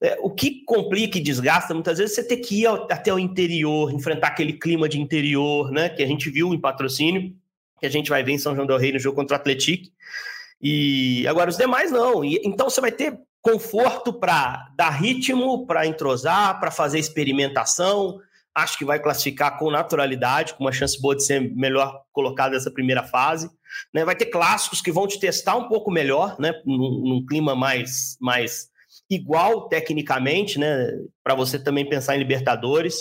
É, 0.00 0.16
o 0.20 0.30
que 0.30 0.64
complica 0.64 1.18
e 1.18 1.20
desgasta 1.20 1.74
muitas 1.74 1.98
vezes 1.98 2.14
você 2.14 2.22
ter 2.22 2.36
que 2.36 2.60
ir 2.60 2.66
ao, 2.66 2.84
até 2.84 3.12
o 3.12 3.18
interior, 3.18 3.92
enfrentar 3.92 4.28
aquele 4.28 4.52
clima 4.52 4.88
de 4.88 5.00
interior, 5.00 5.72
né? 5.72 5.88
Que 5.88 6.02
a 6.02 6.06
gente 6.06 6.30
viu 6.30 6.54
em 6.54 6.60
patrocínio, 6.60 7.34
que 7.80 7.86
a 7.86 7.90
gente 7.90 8.08
vai 8.08 8.22
ver 8.22 8.32
em 8.32 8.38
São 8.38 8.54
João 8.54 8.68
del 8.68 8.78
Rei 8.78 8.92
no 8.92 9.00
jogo 9.00 9.16
contra 9.16 9.36
o 9.36 9.40
Atlético. 9.40 9.88
E 10.60 11.26
agora 11.26 11.50
os 11.50 11.56
demais 11.56 11.90
não. 11.90 12.24
E, 12.24 12.40
então 12.44 12.68
você 12.68 12.80
vai 12.80 12.92
ter 12.92 13.18
conforto 13.42 14.12
para 14.12 14.68
dar 14.76 14.90
ritmo, 14.90 15.66
para 15.66 15.86
entrosar, 15.86 16.58
para 16.60 16.70
fazer 16.70 16.98
experimentação. 16.98 18.18
Acho 18.54 18.76
que 18.76 18.84
vai 18.84 19.00
classificar 19.00 19.58
com 19.58 19.70
naturalidade, 19.70 20.54
com 20.54 20.64
uma 20.64 20.72
chance 20.72 21.00
boa 21.00 21.16
de 21.16 21.24
ser 21.24 21.40
melhor 21.54 22.02
colocado 22.12 22.52
nessa 22.52 22.70
primeira 22.70 23.02
fase. 23.02 23.48
Né? 23.94 24.04
Vai 24.04 24.16
ter 24.16 24.26
clássicos 24.26 24.82
que 24.82 24.92
vão 24.92 25.06
te 25.06 25.18
testar 25.18 25.56
um 25.56 25.68
pouco 25.68 25.90
melhor, 25.90 26.36
né? 26.38 26.52
num, 26.66 27.02
num 27.04 27.26
clima 27.26 27.54
mais, 27.54 28.16
mais 28.20 28.68
igual 29.08 29.68
tecnicamente, 29.68 30.58
né? 30.58 30.88
para 31.22 31.34
você 31.34 31.58
também 31.58 31.88
pensar 31.88 32.16
em 32.16 32.18
Libertadores. 32.18 32.98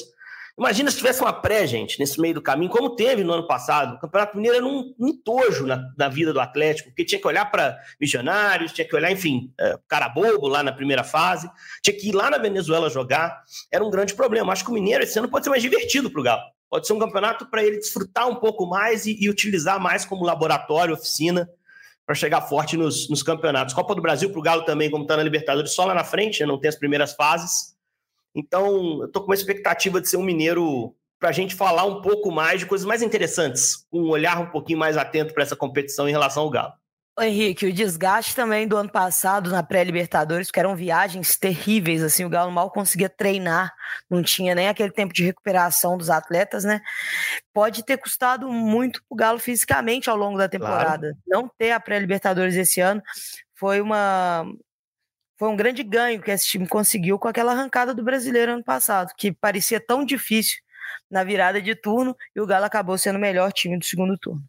Imagina 0.59 0.91
se 0.91 0.97
tivesse 0.97 1.21
uma 1.21 1.31
pré, 1.31 1.65
gente, 1.65 1.97
nesse 1.97 2.19
meio 2.19 2.33
do 2.33 2.41
caminho, 2.41 2.69
como 2.69 2.93
teve 2.93 3.23
no 3.23 3.31
ano 3.31 3.47
passado. 3.47 3.95
O 3.95 3.99
Campeonato 3.99 4.35
Mineiro 4.35 4.57
era 4.57 4.65
um, 4.65 4.93
um 4.99 5.15
tojo 5.15 5.65
na, 5.65 5.89
na, 5.97 6.09
vida 6.09 6.33
do 6.33 6.39
Atlético, 6.41 6.89
porque 6.89 7.05
tinha 7.05 7.19
que 7.19 7.25
olhar 7.25 7.49
para 7.49 7.77
missionários, 7.99 8.73
tinha 8.73 8.85
que 8.85 8.93
olhar, 8.93 9.09
enfim, 9.09 9.53
é, 9.57 9.79
cara 9.87 10.09
bobo 10.09 10.49
lá 10.49 10.61
na 10.61 10.73
primeira 10.73 11.01
fase, 11.01 11.49
tinha 11.81 11.97
que 11.97 12.09
ir 12.09 12.11
lá 12.11 12.29
na 12.29 12.37
Venezuela 12.37 12.89
jogar. 12.89 13.41
Era 13.71 13.85
um 13.85 13.89
grande 13.89 14.13
problema. 14.13 14.51
Acho 14.51 14.65
que 14.65 14.69
o 14.69 14.73
Mineiro 14.73 15.01
esse 15.01 15.17
ano 15.17 15.29
pode 15.29 15.45
ser 15.45 15.49
mais 15.49 15.63
divertido 15.63 16.11
para 16.11 16.19
o 16.19 16.23
Galo. 16.23 16.41
Pode 16.69 16.85
ser 16.85 16.91
um 16.91 16.99
campeonato 16.99 17.49
para 17.49 17.63
ele 17.63 17.77
desfrutar 17.77 18.27
um 18.27 18.35
pouco 18.35 18.65
mais 18.65 19.05
e, 19.05 19.17
e 19.17 19.29
utilizar 19.29 19.79
mais 19.79 20.03
como 20.03 20.25
laboratório, 20.25 20.93
oficina, 20.93 21.49
para 22.05 22.13
chegar 22.13 22.41
forte 22.41 22.75
nos, 22.75 23.09
nos, 23.09 23.23
campeonatos. 23.23 23.73
Copa 23.73 23.95
do 23.95 24.01
Brasil 24.01 24.29
para 24.29 24.39
o 24.39 24.43
Galo 24.43 24.65
também, 24.65 24.91
como 24.91 25.05
está 25.05 25.15
na 25.15 25.23
Libertadores, 25.23 25.71
só 25.71 25.85
lá 25.85 25.93
na 25.93 26.03
frente, 26.03 26.41
né? 26.41 26.45
não 26.45 26.59
tem 26.59 26.67
as 26.67 26.75
primeiras 26.75 27.13
fases. 27.13 27.78
Então, 28.35 28.99
eu 29.01 29.05
estou 29.05 29.21
com 29.21 29.29
uma 29.29 29.35
expectativa 29.35 29.99
de 29.99 30.09
ser 30.09 30.17
um 30.17 30.23
mineiro 30.23 30.95
para 31.19 31.29
a 31.29 31.33
gente 31.33 31.55
falar 31.55 31.85
um 31.85 32.01
pouco 32.01 32.31
mais 32.31 32.61
de 32.61 32.65
coisas 32.65 32.87
mais 32.87 33.01
interessantes, 33.01 33.85
um 33.91 34.09
olhar 34.09 34.39
um 34.39 34.49
pouquinho 34.49 34.79
mais 34.79 34.95
atento 34.95 35.33
para 35.33 35.43
essa 35.43 35.55
competição 35.55 36.07
em 36.07 36.11
relação 36.11 36.43
ao 36.43 36.49
Galo. 36.49 36.73
Henrique, 37.21 37.65
o 37.65 37.73
desgaste 37.73 38.35
também 38.35 38.67
do 38.67 38.77
ano 38.77 38.89
passado 38.89 39.49
na 39.49 39.61
pré-Libertadores, 39.61 40.49
que 40.49 40.59
eram 40.59 40.75
viagens 40.75 41.37
terríveis, 41.37 42.01
assim, 42.01 42.23
o 42.23 42.29
Galo 42.29 42.51
mal 42.51 42.71
conseguia 42.71 43.09
treinar, 43.09 43.73
não 44.09 44.23
tinha 44.23 44.55
nem 44.55 44.69
aquele 44.69 44.91
tempo 44.91 45.13
de 45.13 45.23
recuperação 45.23 45.97
dos 45.97 46.09
atletas, 46.09 46.63
né? 46.63 46.81
Pode 47.53 47.83
ter 47.83 47.97
custado 47.97 48.49
muito 48.49 49.01
o 49.09 49.15
Galo 49.15 49.39
fisicamente 49.39 50.09
ao 50.09 50.15
longo 50.15 50.37
da 50.37 50.47
temporada. 50.47 51.11
Claro. 51.11 51.17
Não 51.27 51.51
ter 51.57 51.71
a 51.71 51.79
pré-Libertadores 51.79 52.55
esse 52.55 52.79
ano 52.79 53.01
foi 53.53 53.81
uma 53.81 54.45
foi 55.39 55.47
um 55.47 55.55
grande 55.55 55.81
ganho 55.83 56.21
que 56.21 56.29
esse 56.29 56.45
time 56.45 56.67
conseguiu 56.67 57.17
com 57.17 57.29
aquela 57.29 57.53
arrancada 57.53 57.93
do 57.93 58.03
brasileiro 58.03 58.51
ano 58.51 58.63
passado, 58.63 59.13
que 59.17 59.31
parecia 59.31 59.79
tão 59.79 60.03
difícil 60.03 60.57
na 61.09 61.23
virada 61.23 61.61
de 61.61 61.73
turno 61.73 62.13
e 62.35 62.41
o 62.41 62.45
Galo 62.45 62.65
acabou 62.65 62.97
sendo 62.97 63.15
o 63.15 63.21
melhor 63.21 63.53
time 63.53 63.79
do 63.79 63.85
segundo 63.85 64.17
turno. 64.17 64.43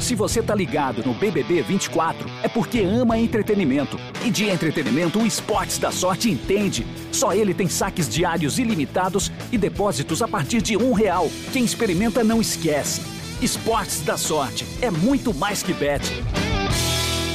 Se 0.00 0.14
você 0.16 0.42
tá 0.42 0.54
ligado 0.54 1.04
no 1.04 1.14
BBB 1.14 1.62
24, 1.62 2.28
é 2.42 2.48
porque 2.48 2.80
ama 2.80 3.18
entretenimento. 3.18 3.98
E 4.24 4.30
de 4.30 4.48
entretenimento, 4.48 5.20
o 5.20 5.26
Esportes 5.26 5.78
da 5.78 5.92
Sorte 5.92 6.28
entende. 6.28 6.84
Só 7.12 7.32
ele 7.32 7.54
tem 7.54 7.68
saques 7.68 8.08
diários 8.08 8.58
ilimitados 8.58 9.30
e 9.52 9.58
depósitos 9.58 10.22
a 10.22 10.28
partir 10.28 10.60
de 10.60 10.76
um 10.76 10.92
real. 10.92 11.28
Quem 11.52 11.64
experimenta 11.64 12.24
não 12.24 12.40
esquece. 12.40 13.02
Esportes 13.40 14.00
da 14.02 14.16
Sorte 14.16 14.64
é 14.82 14.90
muito 14.90 15.32
mais 15.34 15.62
que 15.62 15.72
bet. 15.72 16.02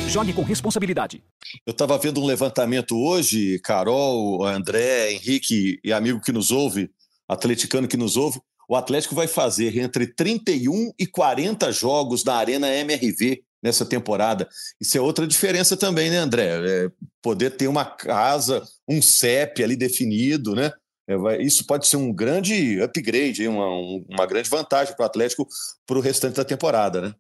Jogue 0.07 0.33
com 0.33 0.43
responsabilidade. 0.43 1.23
Eu 1.65 1.71
estava 1.71 1.97
vendo 1.97 2.21
um 2.21 2.25
levantamento 2.25 2.97
hoje, 2.97 3.59
Carol, 3.59 4.45
André, 4.45 5.11
Henrique 5.11 5.79
e 5.83 5.91
amigo 5.91 6.21
que 6.21 6.31
nos 6.31 6.51
ouve, 6.51 6.89
atleticano 7.27 7.87
que 7.87 7.97
nos 7.97 8.15
ouve, 8.15 8.39
o 8.67 8.75
Atlético 8.75 9.15
vai 9.15 9.27
fazer 9.27 9.77
entre 9.77 10.07
31 10.07 10.91
e 10.97 11.05
40 11.05 11.71
jogos 11.71 12.23
na 12.23 12.35
Arena 12.35 12.67
MRV 12.67 13.43
nessa 13.61 13.85
temporada. 13.85 14.47
Isso 14.79 14.97
é 14.97 15.01
outra 15.01 15.27
diferença 15.27 15.75
também, 15.75 16.09
né, 16.09 16.17
André? 16.17 16.49
É 16.63 16.91
poder 17.21 17.51
ter 17.51 17.67
uma 17.67 17.85
casa, 17.85 18.63
um 18.87 19.01
CEP 19.01 19.63
ali 19.63 19.75
definido, 19.75 20.55
né? 20.55 20.71
É, 21.07 21.41
isso 21.41 21.65
pode 21.65 21.87
ser 21.87 21.97
um 21.97 22.11
grande 22.11 22.81
upgrade, 22.81 23.47
uma, 23.47 23.67
uma 24.09 24.25
grande 24.25 24.49
vantagem 24.49 24.95
para 24.95 25.03
o 25.03 25.05
Atlético 25.05 25.47
para 25.85 25.97
o 25.97 26.01
restante 26.01 26.35
da 26.35 26.45
temporada, 26.45 27.01
né? 27.01 27.13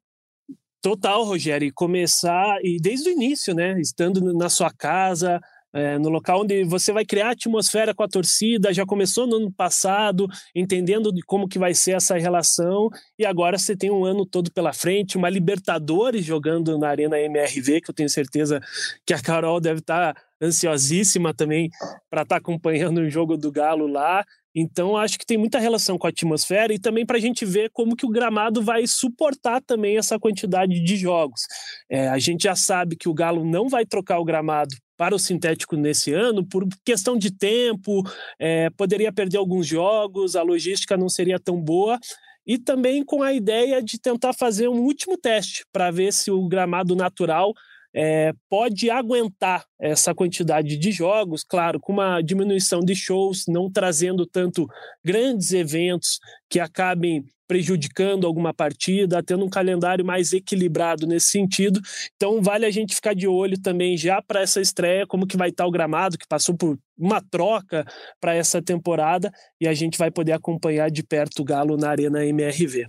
Total, 0.85 1.23
Rogério, 1.23 1.71
começar, 1.73 2.59
e 2.63 2.77
desde 2.79 3.09
o 3.09 3.11
início, 3.11 3.55
né? 3.55 3.75
Estando 3.81 4.31
na 4.35 4.49
sua 4.49 4.69
casa, 4.69 5.41
é, 5.73 5.97
no 5.97 6.09
local 6.09 6.41
onde 6.41 6.63
você 6.63 6.93
vai 6.93 7.03
criar 7.03 7.31
atmosfera 7.31 7.91
com 7.91 8.03
a 8.03 8.07
torcida, 8.07 8.71
já 8.71 8.85
começou 8.85 9.25
no 9.25 9.37
ano 9.37 9.51
passado, 9.51 10.27
entendendo 10.53 11.11
de 11.11 11.23
como 11.23 11.47
que 11.47 11.57
vai 11.57 11.73
ser 11.73 11.95
essa 11.95 12.15
relação, 12.19 12.91
e 13.17 13.25
agora 13.25 13.57
você 13.57 13.75
tem 13.75 13.89
um 13.89 14.05
ano 14.05 14.27
todo 14.27 14.51
pela 14.51 14.73
frente, 14.73 15.17
uma 15.17 15.27
Libertadores 15.27 16.23
jogando 16.23 16.77
na 16.77 16.89
Arena 16.89 17.19
MRV, 17.19 17.81
que 17.81 17.89
eu 17.89 17.95
tenho 17.95 18.07
certeza 18.07 18.61
que 19.03 19.13
a 19.15 19.19
Carol 19.19 19.59
deve 19.59 19.79
estar 19.79 20.13
tá 20.13 20.21
ansiosíssima 20.39 21.33
também 21.33 21.67
para 22.11 22.21
estar 22.21 22.35
tá 22.35 22.37
acompanhando 22.37 22.99
o 22.99 23.09
jogo 23.09 23.35
do 23.35 23.51
Galo 23.51 23.87
lá. 23.87 24.23
Então, 24.55 24.95
acho 24.95 25.19
que 25.19 25.25
tem 25.25 25.37
muita 25.37 25.59
relação 25.59 25.97
com 25.97 26.07
a 26.07 26.09
atmosfera 26.09 26.73
e 26.73 26.79
também 26.79 27.05
para 27.05 27.17
a 27.17 27.19
gente 27.19 27.43
ver 27.43 27.69
como 27.73 27.95
que 27.95 28.05
o 28.05 28.09
gramado 28.09 28.61
vai 28.61 28.87
suportar 28.87 29.61
também 29.61 29.97
essa 29.97 30.17
quantidade 30.17 30.79
de 30.79 30.95
jogos. 30.95 31.41
É, 31.89 32.07
a 32.07 32.17
gente 32.17 32.43
já 32.43 32.55
sabe 32.55 32.95
que 32.95 33.09
o 33.09 33.13
Galo 33.13 33.43
não 33.43 33.67
vai 33.67 33.85
trocar 33.85 34.17
o 34.17 34.23
gramado 34.23 34.73
para 34.97 35.13
o 35.13 35.19
sintético 35.19 35.75
nesse 35.75 36.13
ano, 36.13 36.45
por 36.45 36.65
questão 36.85 37.17
de 37.17 37.29
tempo, 37.29 38.01
é, 38.39 38.69
poderia 38.69 39.11
perder 39.11 39.37
alguns 39.37 39.67
jogos, 39.67 40.37
a 40.37 40.41
logística 40.41 40.95
não 40.95 41.09
seria 41.09 41.37
tão 41.37 41.61
boa, 41.61 41.99
e 42.47 42.57
também 42.57 43.03
com 43.03 43.21
a 43.21 43.33
ideia 43.33 43.81
de 43.81 43.99
tentar 43.99 44.31
fazer 44.31 44.69
um 44.69 44.79
último 44.81 45.17
teste 45.17 45.65
para 45.73 45.91
ver 45.91 46.13
se 46.13 46.31
o 46.31 46.47
gramado 46.47 46.95
natural 46.95 47.53
é, 47.95 48.33
pode 48.49 48.89
aguentar 48.89 49.65
essa 49.79 50.13
quantidade 50.13 50.77
de 50.77 50.91
jogos, 50.91 51.45
claro, 51.45 51.79
com 51.79 51.93
uma 51.93 52.21
diminuição 52.21 52.81
de 52.81 52.93
shows, 52.93 53.45
não 53.47 53.71
trazendo 53.71 54.25
tanto 54.25 54.67
grandes 55.03 55.53
eventos 55.53 56.19
que 56.49 56.59
acabem 56.59 57.23
prejudicando 57.47 58.27
alguma 58.27 58.53
partida, 58.53 59.23
tendo 59.23 59.45
um 59.45 59.49
calendário 59.49 60.03
mais 60.03 60.33
equilibrado 60.33 61.07
nesse 61.07 61.29
sentido. 61.29 61.79
Então 62.15 62.41
vale 62.41 62.65
a 62.65 62.71
gente 62.71 62.93
ficar 62.93 63.13
de 63.13 63.27
olho 63.27 63.57
também 63.61 63.95
já 63.95 64.21
para 64.21 64.41
essa 64.41 64.59
estreia, 64.59 65.07
como 65.07 65.27
que 65.27 65.37
vai 65.37 65.49
estar 65.49 65.65
o 65.65 65.71
gramado, 65.71 66.17
que 66.17 66.27
passou 66.27 66.57
por 66.57 66.77
uma 66.97 67.21
troca 67.21 67.85
para 68.19 68.35
essa 68.35 68.61
temporada, 68.61 69.31
e 69.61 69.67
a 69.67 69.73
gente 69.73 69.97
vai 69.97 70.11
poder 70.11 70.33
acompanhar 70.33 70.89
de 70.91 71.03
perto 71.03 71.41
o 71.41 71.45
Galo 71.45 71.77
na 71.77 71.91
Arena 71.91 72.25
MRV. 72.25 72.87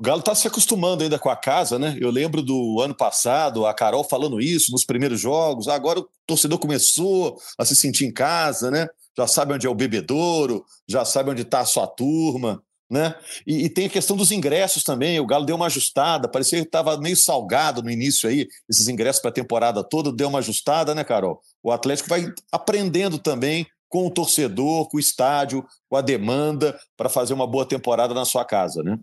O 0.00 0.02
Galo 0.02 0.20
está 0.20 0.34
se 0.34 0.48
acostumando 0.48 1.02
ainda 1.02 1.18
com 1.18 1.28
a 1.28 1.36
casa, 1.36 1.78
né? 1.78 1.94
Eu 2.00 2.10
lembro 2.10 2.40
do 2.40 2.80
ano 2.80 2.94
passado, 2.94 3.66
a 3.66 3.74
Carol 3.74 4.02
falando 4.02 4.40
isso 4.40 4.72
nos 4.72 4.82
primeiros 4.82 5.20
jogos. 5.20 5.68
Agora 5.68 6.00
o 6.00 6.08
torcedor 6.26 6.58
começou 6.58 7.38
a 7.58 7.66
se 7.66 7.76
sentir 7.76 8.06
em 8.06 8.12
casa, 8.12 8.70
né? 8.70 8.88
Já 9.14 9.26
sabe 9.26 9.52
onde 9.52 9.66
é 9.66 9.70
o 9.70 9.74
bebedouro, 9.74 10.64
já 10.88 11.04
sabe 11.04 11.28
onde 11.28 11.42
está 11.42 11.60
a 11.60 11.66
sua 11.66 11.86
turma, 11.86 12.62
né? 12.90 13.14
E, 13.46 13.66
e, 13.66 13.68
tem 13.68 13.88
a 13.88 13.90
questão 13.90 14.16
dos 14.16 14.30
ingressos 14.30 14.82
também. 14.82 15.20
O 15.20 15.26
Galo 15.26 15.44
deu 15.44 15.54
uma 15.54 15.66
ajustada, 15.66 16.30
parecia 16.30 16.60
que 16.60 16.64
estava 16.64 16.96
meio 16.96 17.16
salgado 17.16 17.82
no 17.82 17.90
início 17.90 18.26
aí, 18.26 18.48
esses 18.70 18.88
ingressos 18.88 19.20
para 19.20 19.30
a 19.30 19.34
temporada 19.34 19.84
toda, 19.84 20.10
deu 20.10 20.28
uma 20.28 20.38
ajustada, 20.38 20.94
né, 20.94 21.04
Carol? 21.04 21.42
O 21.62 21.70
Atlético 21.70 22.08
vai 22.08 22.32
aprendendo 22.50 23.18
também 23.18 23.66
com 23.90 24.06
o 24.06 24.10
torcedor, 24.10 24.88
com 24.88 24.96
o 24.96 25.00
estádio, 25.00 25.66
com 25.88 25.96
a 25.96 26.00
demanda 26.00 26.78
para 26.96 27.08
fazer 27.08 27.34
uma 27.34 27.46
boa 27.46 27.66
temporada 27.66 28.14
na 28.14 28.24
sua 28.24 28.44
casa, 28.44 28.82
né? 28.82 28.96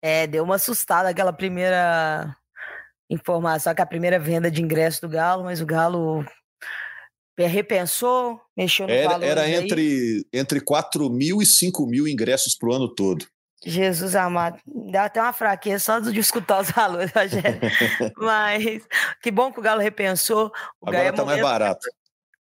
É, 0.00 0.26
deu 0.26 0.44
uma 0.44 0.54
assustada 0.54 1.08
aquela 1.08 1.32
primeira 1.32 2.34
informação, 3.10 3.74
que 3.74 3.82
a 3.82 3.86
primeira 3.86 4.18
venda 4.18 4.50
de 4.50 4.62
ingresso 4.62 5.02
do 5.02 5.08
Galo, 5.08 5.42
mas 5.44 5.60
o 5.60 5.66
Galo 5.66 6.24
repensou, 7.36 8.40
mexeu 8.56 8.86
no 8.86 8.92
Era, 8.92 9.24
era 9.24 9.50
entre, 9.50 10.24
entre 10.32 10.60
4 10.60 11.10
mil 11.10 11.42
e 11.42 11.46
5 11.46 11.84
mil 11.86 12.06
ingressos 12.06 12.56
para 12.56 12.68
o 12.68 12.72
ano 12.72 12.88
todo. 12.94 13.26
Jesus 13.64 14.16
amado, 14.16 14.58
dá 14.90 15.04
até 15.04 15.20
uma 15.20 15.32
fraqueza 15.32 15.84
só 15.84 16.00
de 16.00 16.18
escutar 16.18 16.60
os 16.60 16.70
valores, 16.72 17.12
Rogério. 17.12 17.60
Mas 18.16 18.82
que 19.20 19.30
bom 19.30 19.52
que 19.52 19.60
o 19.60 19.62
Galo 19.62 19.80
repensou. 19.80 20.52
O 20.80 20.88
Agora 20.88 21.10
está 21.10 21.22
é 21.22 21.26
mais 21.26 21.42
barato. 21.42 21.88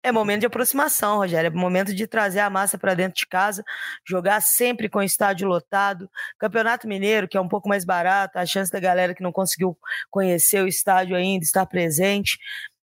É 0.04 0.12
momento 0.12 0.42
de 0.42 0.46
aproximação, 0.48 1.18
Rogério. 1.18 1.48
É 1.48 1.52
momento 1.52 1.94
de 1.94 2.08
trazer 2.08 2.40
a 2.40 2.50
massa 2.50 2.78
para 2.78 2.96
dentro 2.96 3.16
de 3.20 3.28
casa, 3.28 3.64
jogar 4.06 4.42
sempre 4.42 4.90
com 4.90 5.00
o 5.00 5.04
estádio 5.04 5.48
lotado. 5.48 6.10
Campeonato 6.40 6.88
Mineiro, 6.88 7.28
que 7.28 7.38
é 7.38 7.42
um 7.42 7.48
pouco 7.48 7.70
mais 7.70 7.86
barato, 7.86 8.40
a 8.40 8.46
chance 8.46 8.72
da 8.72 8.80
galera 8.80 9.14
que 9.14 9.22
não 9.22 9.32
conseguiu 9.32 9.78
conhecer 10.10 10.64
o 10.64 10.68
estádio 10.68 11.16
ainda 11.16 11.44
estar 11.44 11.66
presente. 11.68 12.40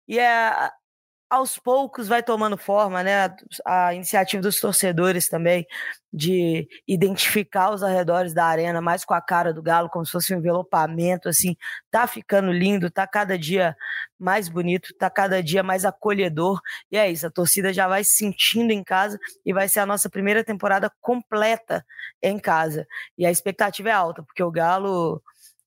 E 0.07 0.19
é 0.19 0.71
aos 1.29 1.59
poucos 1.59 2.07
vai 2.09 2.23
tomando 2.23 2.57
forma, 2.57 3.03
né? 3.03 3.35
A, 3.65 3.95
iniciativa 3.95 4.43
dos 4.43 4.61
torcedores 4.61 5.29
também 5.29 5.67
de 6.13 6.69
identificar 6.87 7.71
os 7.71 7.83
arredores 7.83 8.33
da 8.33 8.47
arena 8.47 8.81
mais 8.81 9.05
com 9.05 9.13
a 9.13 9.21
cara 9.21 9.53
do 9.53 9.63
Galo, 9.63 9.91
como 9.91 10.07
se 10.07 10.13
fosse 10.13 10.35
um 10.35 10.39
envelopamento, 10.39 11.29
assim, 11.29 11.57
tá 11.91 12.07
ficando 12.07 12.53
lindo, 12.53 12.91
tá 12.91 13.07
cada 13.07 13.39
dia 13.39 13.77
mais 14.19 14.49
bonito, 14.49 14.95
tá 14.99 15.11
cada 15.11 15.43
dia 15.43 15.63
mais 15.63 15.85
acolhedor. 15.85 16.61
E 16.91 16.97
é 16.97 17.11
isso, 17.11 17.27
a 17.27 17.31
torcida 17.31 17.73
já 17.73 17.89
vai 17.89 18.05
se 18.05 18.17
sentindo 18.17 18.73
em 18.73 18.83
casa 18.85 19.19
e 19.45 19.53
vai 19.53 19.69
ser 19.69 19.81
a 19.81 19.87
nossa 19.87 20.09
primeira 20.09 20.45
temporada 20.45 20.91
completa 21.01 21.85
em 22.23 22.39
casa. 22.39 22.87
E 23.19 23.27
a 23.27 23.31
expectativa 23.31 23.89
é 23.91 23.93
alta, 23.93 24.23
porque 24.23 24.43
o 24.43 24.51
Galo 24.51 25.23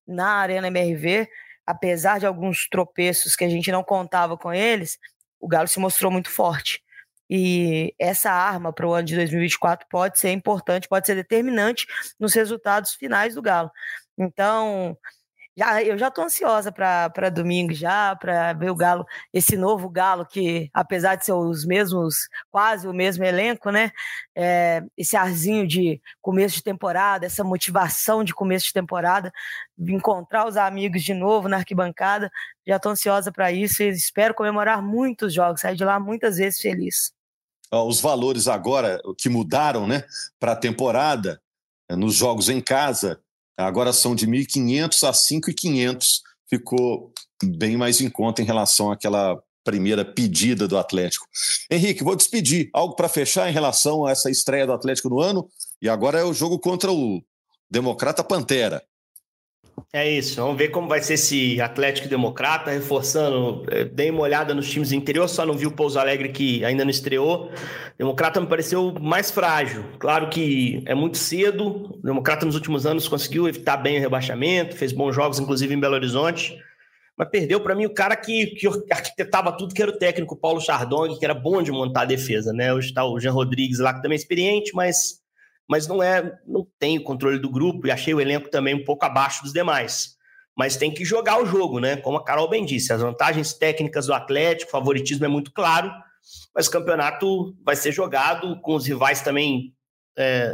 na 0.07 0.27
Arena 0.35 0.67
MRV 0.67 1.27
apesar 1.69 2.19
de 2.19 2.25
alguns 2.25 2.67
tropeços 2.67 3.35
que 3.35 3.43
a 3.43 3.49
gente 3.49 3.71
não 3.71 3.83
contava 3.83 4.35
com 4.35 4.51
eles, 4.51 4.97
o 5.39 5.47
Galo 5.47 5.67
se 5.67 5.79
mostrou 5.79 6.11
muito 6.11 6.29
forte. 6.29 6.81
E 7.29 7.93
essa 7.99 8.31
arma 8.31 8.73
para 8.73 8.87
o 8.87 8.93
ano 8.93 9.05
de 9.05 9.15
2024 9.15 9.87
pode 9.89 10.17
ser 10.17 10.31
importante, 10.31 10.87
pode 10.87 11.05
ser 11.05 11.15
determinante 11.15 11.85
nos 12.19 12.33
resultados 12.33 12.93
finais 12.93 13.35
do 13.35 13.41
Galo. 13.41 13.71
Então, 14.17 14.97
já, 15.57 15.83
eu 15.83 15.97
já 15.97 16.07
estou 16.07 16.23
ansiosa 16.23 16.71
para 16.71 17.29
domingo 17.29 17.73
já, 17.73 18.15
para 18.15 18.53
ver 18.53 18.71
o 18.71 18.75
Galo, 18.75 19.05
esse 19.33 19.57
novo 19.57 19.89
Galo 19.89 20.25
que, 20.25 20.69
apesar 20.73 21.15
de 21.15 21.25
ser 21.25 21.33
os 21.33 21.65
mesmos, 21.65 22.29
quase 22.49 22.87
o 22.87 22.93
mesmo 22.93 23.23
elenco, 23.23 23.69
né? 23.69 23.91
É, 24.35 24.81
esse 24.97 25.17
arzinho 25.17 25.67
de 25.67 26.01
começo 26.21 26.55
de 26.55 26.63
temporada, 26.63 27.25
essa 27.25 27.43
motivação 27.43 28.23
de 28.23 28.33
começo 28.33 28.67
de 28.67 28.73
temporada, 28.73 29.31
encontrar 29.77 30.47
os 30.47 30.55
amigos 30.57 31.03
de 31.03 31.13
novo 31.13 31.49
na 31.49 31.57
arquibancada, 31.57 32.31
já 32.65 32.77
estou 32.77 32.91
ansiosa 32.91 33.31
para 33.31 33.51
isso 33.51 33.83
e 33.83 33.89
espero 33.89 34.33
comemorar 34.33 34.81
muitos 34.81 35.33
jogos, 35.33 35.61
sair 35.61 35.75
de 35.75 35.83
lá 35.83 35.99
muitas 35.99 36.37
vezes 36.37 36.59
feliz. 36.59 37.11
Os 37.71 38.01
valores 38.01 38.47
agora 38.47 38.99
que 39.17 39.29
mudaram, 39.29 39.85
né, 39.85 40.03
para 40.39 40.53
a 40.53 40.55
temporada, 40.55 41.39
nos 41.89 42.15
jogos 42.15 42.49
em 42.49 42.61
casa, 42.61 43.21
Agora 43.59 43.91
são 43.91 44.15
de 44.15 44.25
1.500 44.25 45.07
a 45.07 45.11
5.500, 45.11 46.21
ficou 46.49 47.11
bem 47.43 47.75
mais 47.75 47.99
em 47.99 48.09
conta 48.09 48.41
em 48.41 48.45
relação 48.45 48.91
àquela 48.91 49.37
primeira 49.63 50.05
pedida 50.05 50.67
do 50.67 50.77
Atlético. 50.77 51.27
Henrique, 51.69 52.03
vou 52.03 52.15
despedir. 52.15 52.69
Algo 52.73 52.95
para 52.95 53.09
fechar 53.09 53.49
em 53.49 53.53
relação 53.53 54.05
a 54.05 54.11
essa 54.11 54.31
estreia 54.31 54.65
do 54.65 54.73
Atlético 54.73 55.09
no 55.09 55.19
ano? 55.19 55.47
E 55.81 55.89
agora 55.89 56.19
é 56.19 56.23
o 56.23 56.33
jogo 56.33 56.57
contra 56.57 56.91
o 56.91 57.21
Democrata 57.69 58.23
Pantera. 58.23 58.81
É 59.93 60.09
isso, 60.09 60.41
vamos 60.41 60.57
ver 60.57 60.69
como 60.69 60.87
vai 60.87 61.01
ser 61.01 61.13
esse 61.13 61.59
Atlético 61.61 62.07
Democrata, 62.07 62.71
reforçando, 62.71 63.65
é, 63.71 63.85
dei 63.85 64.09
uma 64.09 64.21
olhada 64.21 64.53
nos 64.53 64.69
times 64.69 64.89
do 64.89 64.95
interior, 64.95 65.27
só 65.27 65.45
não 65.45 65.55
vi 65.55 65.65
o 65.65 65.71
Pouso 65.71 65.99
Alegre 65.99 66.29
que 66.29 66.63
ainda 66.63 66.83
não 66.83 66.91
estreou. 66.91 67.51
Democrata 67.97 68.39
me 68.39 68.47
pareceu 68.47 68.93
mais 68.99 69.31
frágil. 69.31 69.83
Claro 69.99 70.29
que 70.29 70.83
é 70.85 70.95
muito 70.95 71.17
cedo, 71.17 71.93
o 71.93 72.01
Democrata 72.03 72.45
nos 72.45 72.55
últimos 72.55 72.85
anos 72.85 73.07
conseguiu 73.07 73.47
evitar 73.47 73.77
bem 73.77 73.97
o 73.97 74.01
rebaixamento, 74.01 74.75
fez 74.75 74.91
bons 74.91 75.13
jogos, 75.13 75.39
inclusive 75.39 75.73
em 75.73 75.79
Belo 75.79 75.95
Horizonte, 75.95 76.57
mas 77.17 77.29
perdeu 77.29 77.59
para 77.59 77.75
mim 77.75 77.85
o 77.85 77.93
cara 77.93 78.15
que, 78.15 78.47
que 78.47 78.67
arquitetava 78.89 79.51
tudo, 79.51 79.73
que 79.73 79.81
era 79.81 79.91
o 79.91 79.97
técnico 79.97 80.37
Paulo 80.37 80.61
Chardong, 80.61 81.19
que 81.19 81.25
era 81.25 81.33
bom 81.33 81.61
de 81.61 81.69
montar 81.69 82.03
a 82.03 82.05
defesa, 82.05 82.53
né? 82.53 82.73
Hoje 82.73 82.87
está 82.87 83.03
o 83.03 83.19
Jean 83.19 83.33
Rodrigues 83.33 83.79
lá, 83.79 83.93
que 83.93 84.01
também 84.01 84.15
é 84.15 84.19
experiente, 84.19 84.71
mas 84.73 85.18
mas 85.69 85.87
não 85.87 86.01
é, 86.01 86.39
não 86.47 86.65
tem 86.79 86.97
o 86.97 87.03
controle 87.03 87.37
do 87.37 87.49
grupo 87.49 87.85
e 87.85 87.91
achei 87.91 88.11
o 88.11 88.19
elenco 88.19 88.49
também 88.49 88.73
um 88.73 88.83
pouco 88.83 89.05
abaixo 89.05 89.43
dos 89.43 89.53
demais. 89.53 90.17
Mas 90.57 90.75
tem 90.75 90.91
que 90.91 91.05
jogar 91.05 91.41
o 91.41 91.45
jogo, 91.45 91.79
né? 91.79 91.95
Como 91.97 92.17
a 92.17 92.23
Carol 92.23 92.49
bem 92.49 92.65
disse, 92.65 92.91
as 92.91 93.01
vantagens 93.01 93.53
técnicas 93.53 94.07
do 94.07 94.13
Atlético, 94.13 94.71
favoritismo 94.71 95.25
é 95.25 95.27
muito 95.27 95.53
claro, 95.53 95.91
mas 96.55 96.67
o 96.67 96.71
campeonato 96.71 97.55
vai 97.63 97.75
ser 97.75 97.91
jogado 97.91 98.59
com 98.61 98.73
os 98.73 98.87
rivais 98.87 99.21
também 99.21 99.73
é, 100.17 100.51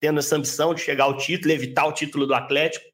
tendo 0.00 0.18
essa 0.18 0.36
ambição 0.36 0.74
de 0.74 0.80
chegar 0.80 1.04
ao 1.04 1.16
título, 1.16 1.54
evitar 1.54 1.86
o 1.86 1.92
título 1.92 2.26
do 2.26 2.34
Atlético. 2.34 2.84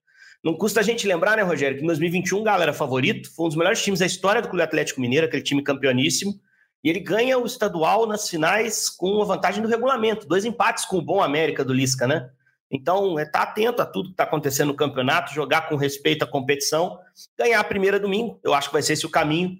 Não 0.45 0.55
custa 0.55 0.81
a 0.81 0.83
gente 0.83 1.07
lembrar, 1.07 1.37
né, 1.37 1.43
Rogério, 1.43 1.79
que 1.79 1.83
em 1.83 1.87
2021 1.87 2.41
o 2.41 2.43
Galo 2.43 2.63
era 2.63 2.73
favorito, 2.75 3.35
foi 3.35 3.47
um 3.47 3.49
dos 3.49 3.57
melhores 3.57 3.83
times 3.83 4.01
da 4.01 4.07
história 4.07 4.43
do 4.43 4.49
Clube 4.49 4.63
Atlético 4.63 5.01
Mineiro, 5.01 5.27
aquele 5.27 5.43
time 5.43 5.63
campeoníssimo. 5.63 6.35
E 6.83 6.91
ele 6.91 7.01
ganha 7.01 7.39
o 7.39 7.47
estadual 7.47 8.07
nas 8.07 8.29
finais 8.29 8.89
com 8.89 9.23
a 9.23 9.25
vantagem 9.25 9.63
do 9.63 9.69
regulamento. 9.69 10.27
Dois 10.27 10.45
empates 10.45 10.85
com 10.85 10.99
o 10.99 11.03
bom 11.03 11.23
América 11.23 11.65
do 11.65 11.73
Lisca, 11.73 12.07
né? 12.07 12.29
Então, 12.71 13.19
é 13.19 13.23
estar 13.23 13.47
tá 13.47 13.51
atento 13.51 13.83
a 13.83 13.87
tudo 13.87 14.09
que 14.09 14.15
está 14.15 14.25
acontecendo 14.25 14.69
no 14.69 14.75
campeonato, 14.75 15.33
jogar 15.35 15.69
com 15.69 15.77
respeito 15.77 16.25
à 16.25 16.27
competição, 16.27 16.99
ganhar 17.39 17.61
a 17.61 17.65
primeira 17.65 18.01
domingo. 18.01 18.41
Eu 18.43 18.55
acho 18.55 18.69
que 18.69 18.73
vai 18.73 18.83
ser 18.83 18.95
esse 18.95 19.07
o 19.07 19.11
caminho. 19.11 19.59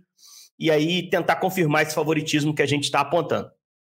E 0.59 0.71
aí 0.71 1.09
tentar 1.11 1.37
confirmar 1.37 1.83
esse 1.83 1.95
favoritismo 1.95 2.55
que 2.55 2.63
a 2.63 2.67
gente 2.67 2.85
está 2.85 3.01
apontando 3.01 3.51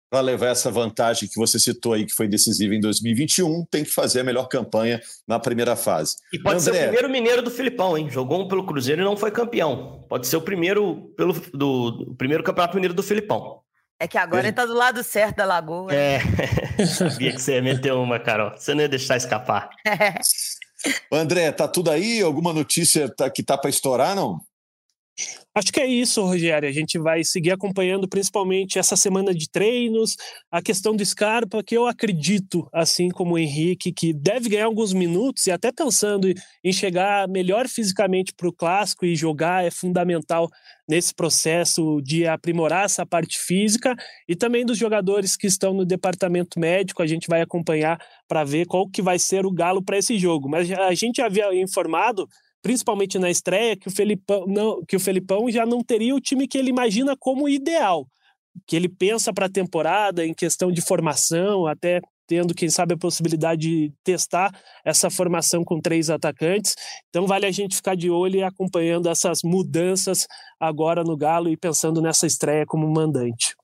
para 0.09 0.21
levar 0.21 0.49
essa 0.49 0.71
vantagem 0.71 1.29
que 1.29 1.37
você 1.37 1.59
citou 1.59 1.93
aí, 1.93 2.07
que 2.07 2.15
foi 2.15 2.29
decisiva 2.29 2.75
em 2.75 2.81
2021, 2.81 3.65
tem 3.71 3.85
que 3.85 3.91
fazer 3.91 4.21
a 4.21 4.25
melhor 4.25 4.47
campanha 4.49 5.01
na 5.27 5.39
primeira 5.39 5.75
fase. 5.75 6.17
E 6.33 6.39
pode 6.39 6.61
André... 6.61 6.73
ser 6.73 6.79
o 6.79 6.83
primeiro 6.83 7.11
mineiro 7.11 7.43
do 7.43 7.51
Filipão, 7.51 7.99
hein? 7.99 8.09
Jogou 8.09 8.43
um 8.43 8.49
pelo 8.49 8.65
Cruzeiro 8.65 9.03
e 9.03 9.05
não 9.05 9.17
foi 9.17 9.31
campeão. 9.31 10.05
Pode 10.09 10.27
ser 10.27 10.37
o 10.37 10.43
primeiro 10.43 11.13
pelo 11.17 11.33
do, 11.33 11.91
do 11.91 12.15
primeiro 12.15 12.45
campeonato 12.45 12.75
mineiro 12.75 12.95
do 12.95 13.03
Filipão. 13.03 13.61
É 13.99 14.07
que 14.07 14.19
agora 14.19 14.43
é. 14.43 14.47
ele 14.49 14.53
tá 14.53 14.67
do 14.67 14.75
lado 14.75 15.03
certo 15.03 15.37
da 15.37 15.47
lagoa. 15.47 15.93
É. 15.93 16.21
Sabia 16.87 17.33
que 17.33 17.41
você 17.41 17.55
ia 17.55 17.63
meter 17.63 17.93
uma, 17.93 18.19
Carol. 18.19 18.53
Você 18.57 18.75
não 18.75 18.83
ia 18.83 18.89
deixar 18.89 19.17
escapar. 19.17 19.71
André, 21.11 21.51
tá 21.51 21.67
tudo 21.67 21.91
aí? 21.91 22.21
Alguma 22.21 22.53
notícia 22.53 23.09
tá, 23.09 23.31
que 23.31 23.43
tá 23.43 23.57
para 23.57 23.71
estourar, 23.71 24.15
não? 24.15 24.41
Acho 25.55 25.73
que 25.73 25.81
é 25.81 25.87
isso, 25.87 26.23
Rogério. 26.23 26.69
A 26.69 26.73
gente 26.73 26.99
vai 26.99 27.25
seguir 27.25 27.51
acompanhando 27.51 28.07
principalmente 28.07 28.79
essa 28.79 28.95
semana 28.95 29.35
de 29.35 29.49
treinos, 29.49 30.15
a 30.51 30.61
questão 30.61 30.95
do 30.95 31.05
Scarpa, 31.05 31.63
que 31.63 31.75
eu 31.75 31.87
acredito, 31.87 32.69
assim 32.73 33.09
como 33.09 33.35
o 33.35 33.39
Henrique, 33.39 33.91
que 33.91 34.13
deve 34.13 34.51
ganhar 34.51 34.67
alguns 34.67 34.93
minutos 34.93 35.47
e 35.47 35.51
até 35.51 35.73
pensando 35.73 36.29
em 36.63 36.73
chegar 36.73 37.27
melhor 37.29 37.69
fisicamente 37.69 38.35
para 38.37 38.49
o 38.49 38.53
clássico 38.53 39.07
e 39.07 39.17
jogar 39.17 39.65
é 39.65 39.71
fundamental 39.71 40.51
nesse 40.89 41.15
processo 41.15 42.01
de 42.03 42.27
aprimorar 42.27 42.85
essa 42.85 43.05
parte 43.07 43.39
física 43.39 43.97
e 44.29 44.37
também 44.37 44.65
dos 44.65 44.77
jogadores 44.79 45.37
que 45.37 45.47
estão 45.47 45.73
no 45.73 45.87
departamento 45.87 46.61
médico. 46.61 47.03
A 47.03 47.07
gente 47.07 47.29
vai 47.29 47.41
acompanhar 47.41 47.99
para 48.29 48.45
ver 48.45 48.67
qual 48.67 48.89
que 48.89 49.01
vai 49.01 49.19
ser 49.19 49.47
o 49.47 49.51
galo 49.51 49.83
para 49.83 49.97
esse 49.97 50.19
jogo. 50.19 50.49
Mas 50.51 50.71
a 50.71 50.95
gente 50.95 51.23
havia 51.23 51.53
informado 51.55 52.29
principalmente 52.67 53.17
na 53.17 53.31
estreia, 53.31 53.77
que 53.77 53.87
o 53.87 53.93
Felipão, 53.93 54.45
não, 54.45 54.85
que 54.85 54.97
o 54.97 55.01
Felipão 55.01 55.49
já 55.49 55.65
não 55.65 55.85
teria 55.85 56.13
o 56.17 56.21
time 56.21 56.49
que 56.49 56.59
ele 56.59 56.69
imagina 56.69 57.17
como 57.17 57.49
ideal, 57.49 58.09
que 58.67 58.75
ele 58.75 58.89
pensa 58.89 59.33
para 59.33 59.47
a 59.47 59.49
temporada 59.49 60.27
em 60.27 60.35
questão 60.35 60.73
de 60.73 60.81
formação, 60.81 61.65
até 61.69 62.01
tendo, 62.27 62.53
quem 62.57 62.69
sabe, 62.69 62.95
a 62.95 62.99
possibilidade 62.99 63.61
de 63.61 63.93
testar 64.03 64.51
essa 64.85 65.09
formação 65.09 65.63
com 65.63 65.81
três 65.81 66.11
atacantes. 66.11 66.75
Então, 67.09 67.25
vale 67.25 67.47
a 67.47 67.53
gente 67.53 67.77
ficar 67.77 67.95
de 67.95 68.11
olho 68.11 68.41
e 68.41 68.43
acompanhando 68.43 69.09
essas 69.09 69.45
mudanças 69.45 70.27
agora 70.59 71.05
no 71.05 71.17
Galo 71.17 71.49
e 71.49 71.57
pensando 71.57 72.03
nessa 72.03 72.27
estreia 72.27 72.67
como 72.67 72.93
mandante. 72.93 73.55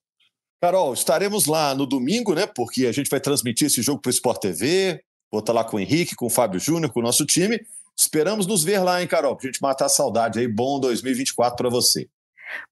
Carol, 0.60 0.94
estaremos 0.94 1.46
lá 1.46 1.74
no 1.74 1.86
domingo, 1.86 2.36
né? 2.36 2.46
Porque 2.46 2.86
a 2.86 2.92
gente 2.92 3.10
vai 3.10 3.18
transmitir 3.18 3.66
esse 3.66 3.82
jogo 3.82 4.00
para 4.00 4.10
o 4.10 4.12
Sport 4.12 4.40
TV. 4.40 5.02
Vou 5.28 5.40
estar 5.40 5.52
lá 5.52 5.64
com 5.64 5.76
o 5.76 5.80
Henrique, 5.80 6.14
com 6.14 6.26
o 6.26 6.30
Fábio 6.30 6.60
Júnior, 6.60 6.92
com 6.92 7.00
o 7.00 7.02
nosso 7.02 7.26
time. 7.26 7.58
Esperamos 7.96 8.46
nos 8.46 8.64
ver 8.64 8.80
lá, 8.80 9.00
hein, 9.00 9.08
Carol? 9.08 9.36
Pra 9.36 9.46
gente 9.46 9.60
matar 9.62 9.86
a 9.86 9.88
saudade 9.88 10.38
aí. 10.38 10.48
Bom 10.48 10.80
2024 10.80 11.56
para 11.56 11.68
você. 11.68 12.08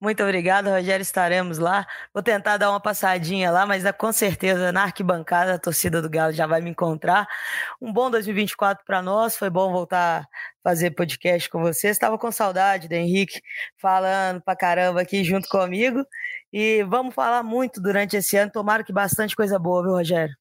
Muito 0.00 0.22
obrigada, 0.22 0.70
Rogério. 0.76 1.02
Estaremos 1.02 1.58
lá. 1.58 1.86
Vou 2.12 2.22
tentar 2.22 2.56
dar 2.56 2.70
uma 2.70 2.80
passadinha 2.80 3.50
lá, 3.50 3.66
mas 3.66 3.84
com 3.96 4.12
certeza 4.12 4.72
na 4.72 4.84
arquibancada 4.84 5.54
a 5.54 5.58
torcida 5.58 6.02
do 6.02 6.10
Galo 6.10 6.32
já 6.32 6.46
vai 6.46 6.60
me 6.60 6.70
encontrar. 6.70 7.26
Um 7.80 7.92
bom 7.92 8.10
2024 8.10 8.84
para 8.84 9.02
nós. 9.02 9.36
Foi 9.36 9.50
bom 9.50 9.72
voltar 9.72 10.22
a 10.22 10.26
fazer 10.62 10.90
podcast 10.92 11.48
com 11.48 11.60
você. 11.60 11.88
Estava 11.88 12.18
com 12.18 12.30
saudade 12.30 12.88
do 12.88 12.92
Henrique 12.94 13.40
falando 13.78 14.40
pra 14.42 14.56
caramba 14.56 15.00
aqui 15.00 15.24
junto 15.24 15.48
comigo. 15.48 16.04
E 16.52 16.82
vamos 16.84 17.14
falar 17.14 17.42
muito 17.42 17.80
durante 17.80 18.16
esse 18.16 18.36
ano. 18.36 18.50
Tomara 18.50 18.84
que 18.84 18.92
bastante 18.92 19.36
coisa 19.36 19.58
boa, 19.58 19.82
viu, 19.82 19.92
Rogério? 19.92 20.39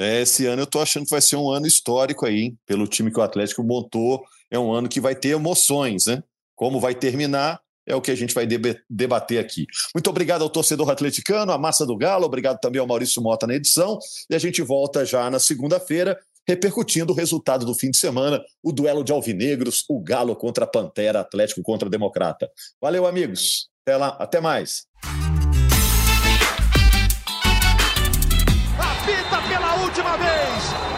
É, 0.00 0.22
esse 0.22 0.46
ano 0.46 0.62
eu 0.62 0.64
estou 0.64 0.80
achando 0.80 1.04
que 1.04 1.10
vai 1.10 1.20
ser 1.20 1.36
um 1.36 1.50
ano 1.50 1.66
histórico 1.66 2.24
aí, 2.24 2.40
hein? 2.40 2.58
pelo 2.64 2.86
time 2.86 3.12
que 3.12 3.20
o 3.20 3.22
Atlético 3.22 3.62
montou. 3.62 4.24
É 4.50 4.58
um 4.58 4.72
ano 4.72 4.88
que 4.88 4.98
vai 4.98 5.14
ter 5.14 5.28
emoções, 5.28 6.06
né? 6.06 6.22
Como 6.56 6.80
vai 6.80 6.94
terminar 6.94 7.60
é 7.86 7.94
o 7.94 8.00
que 8.00 8.10
a 8.10 8.14
gente 8.14 8.32
vai 8.32 8.46
debater 8.88 9.38
aqui. 9.38 9.66
Muito 9.94 10.08
obrigado 10.08 10.42
ao 10.42 10.48
torcedor 10.48 10.88
atleticano, 10.90 11.50
à 11.50 11.58
massa 11.58 11.84
do 11.84 11.96
Galo, 11.96 12.24
obrigado 12.24 12.60
também 12.60 12.80
ao 12.80 12.86
Maurício 12.86 13.20
Mota 13.20 13.46
na 13.46 13.54
edição. 13.54 13.98
E 14.30 14.34
a 14.34 14.38
gente 14.38 14.62
volta 14.62 15.04
já 15.04 15.28
na 15.28 15.40
segunda-feira, 15.40 16.16
repercutindo 16.46 17.12
o 17.12 17.16
resultado 17.16 17.66
do 17.66 17.74
fim 17.74 17.90
de 17.90 17.98
semana, 17.98 18.40
o 18.62 18.70
duelo 18.72 19.02
de 19.02 19.12
alvinegros, 19.12 19.84
o 19.88 20.00
Galo 20.00 20.36
contra 20.36 20.64
a 20.64 20.68
Pantera, 20.68 21.20
Atlético 21.20 21.62
contra 21.62 21.88
a 21.88 21.90
Democrata. 21.90 22.48
Valeu, 22.80 23.06
amigos. 23.06 23.68
Até 23.84 23.96
lá, 23.96 24.08
até 24.20 24.40
mais. 24.40 24.86
Última 30.10 30.16
vez. 30.16 30.89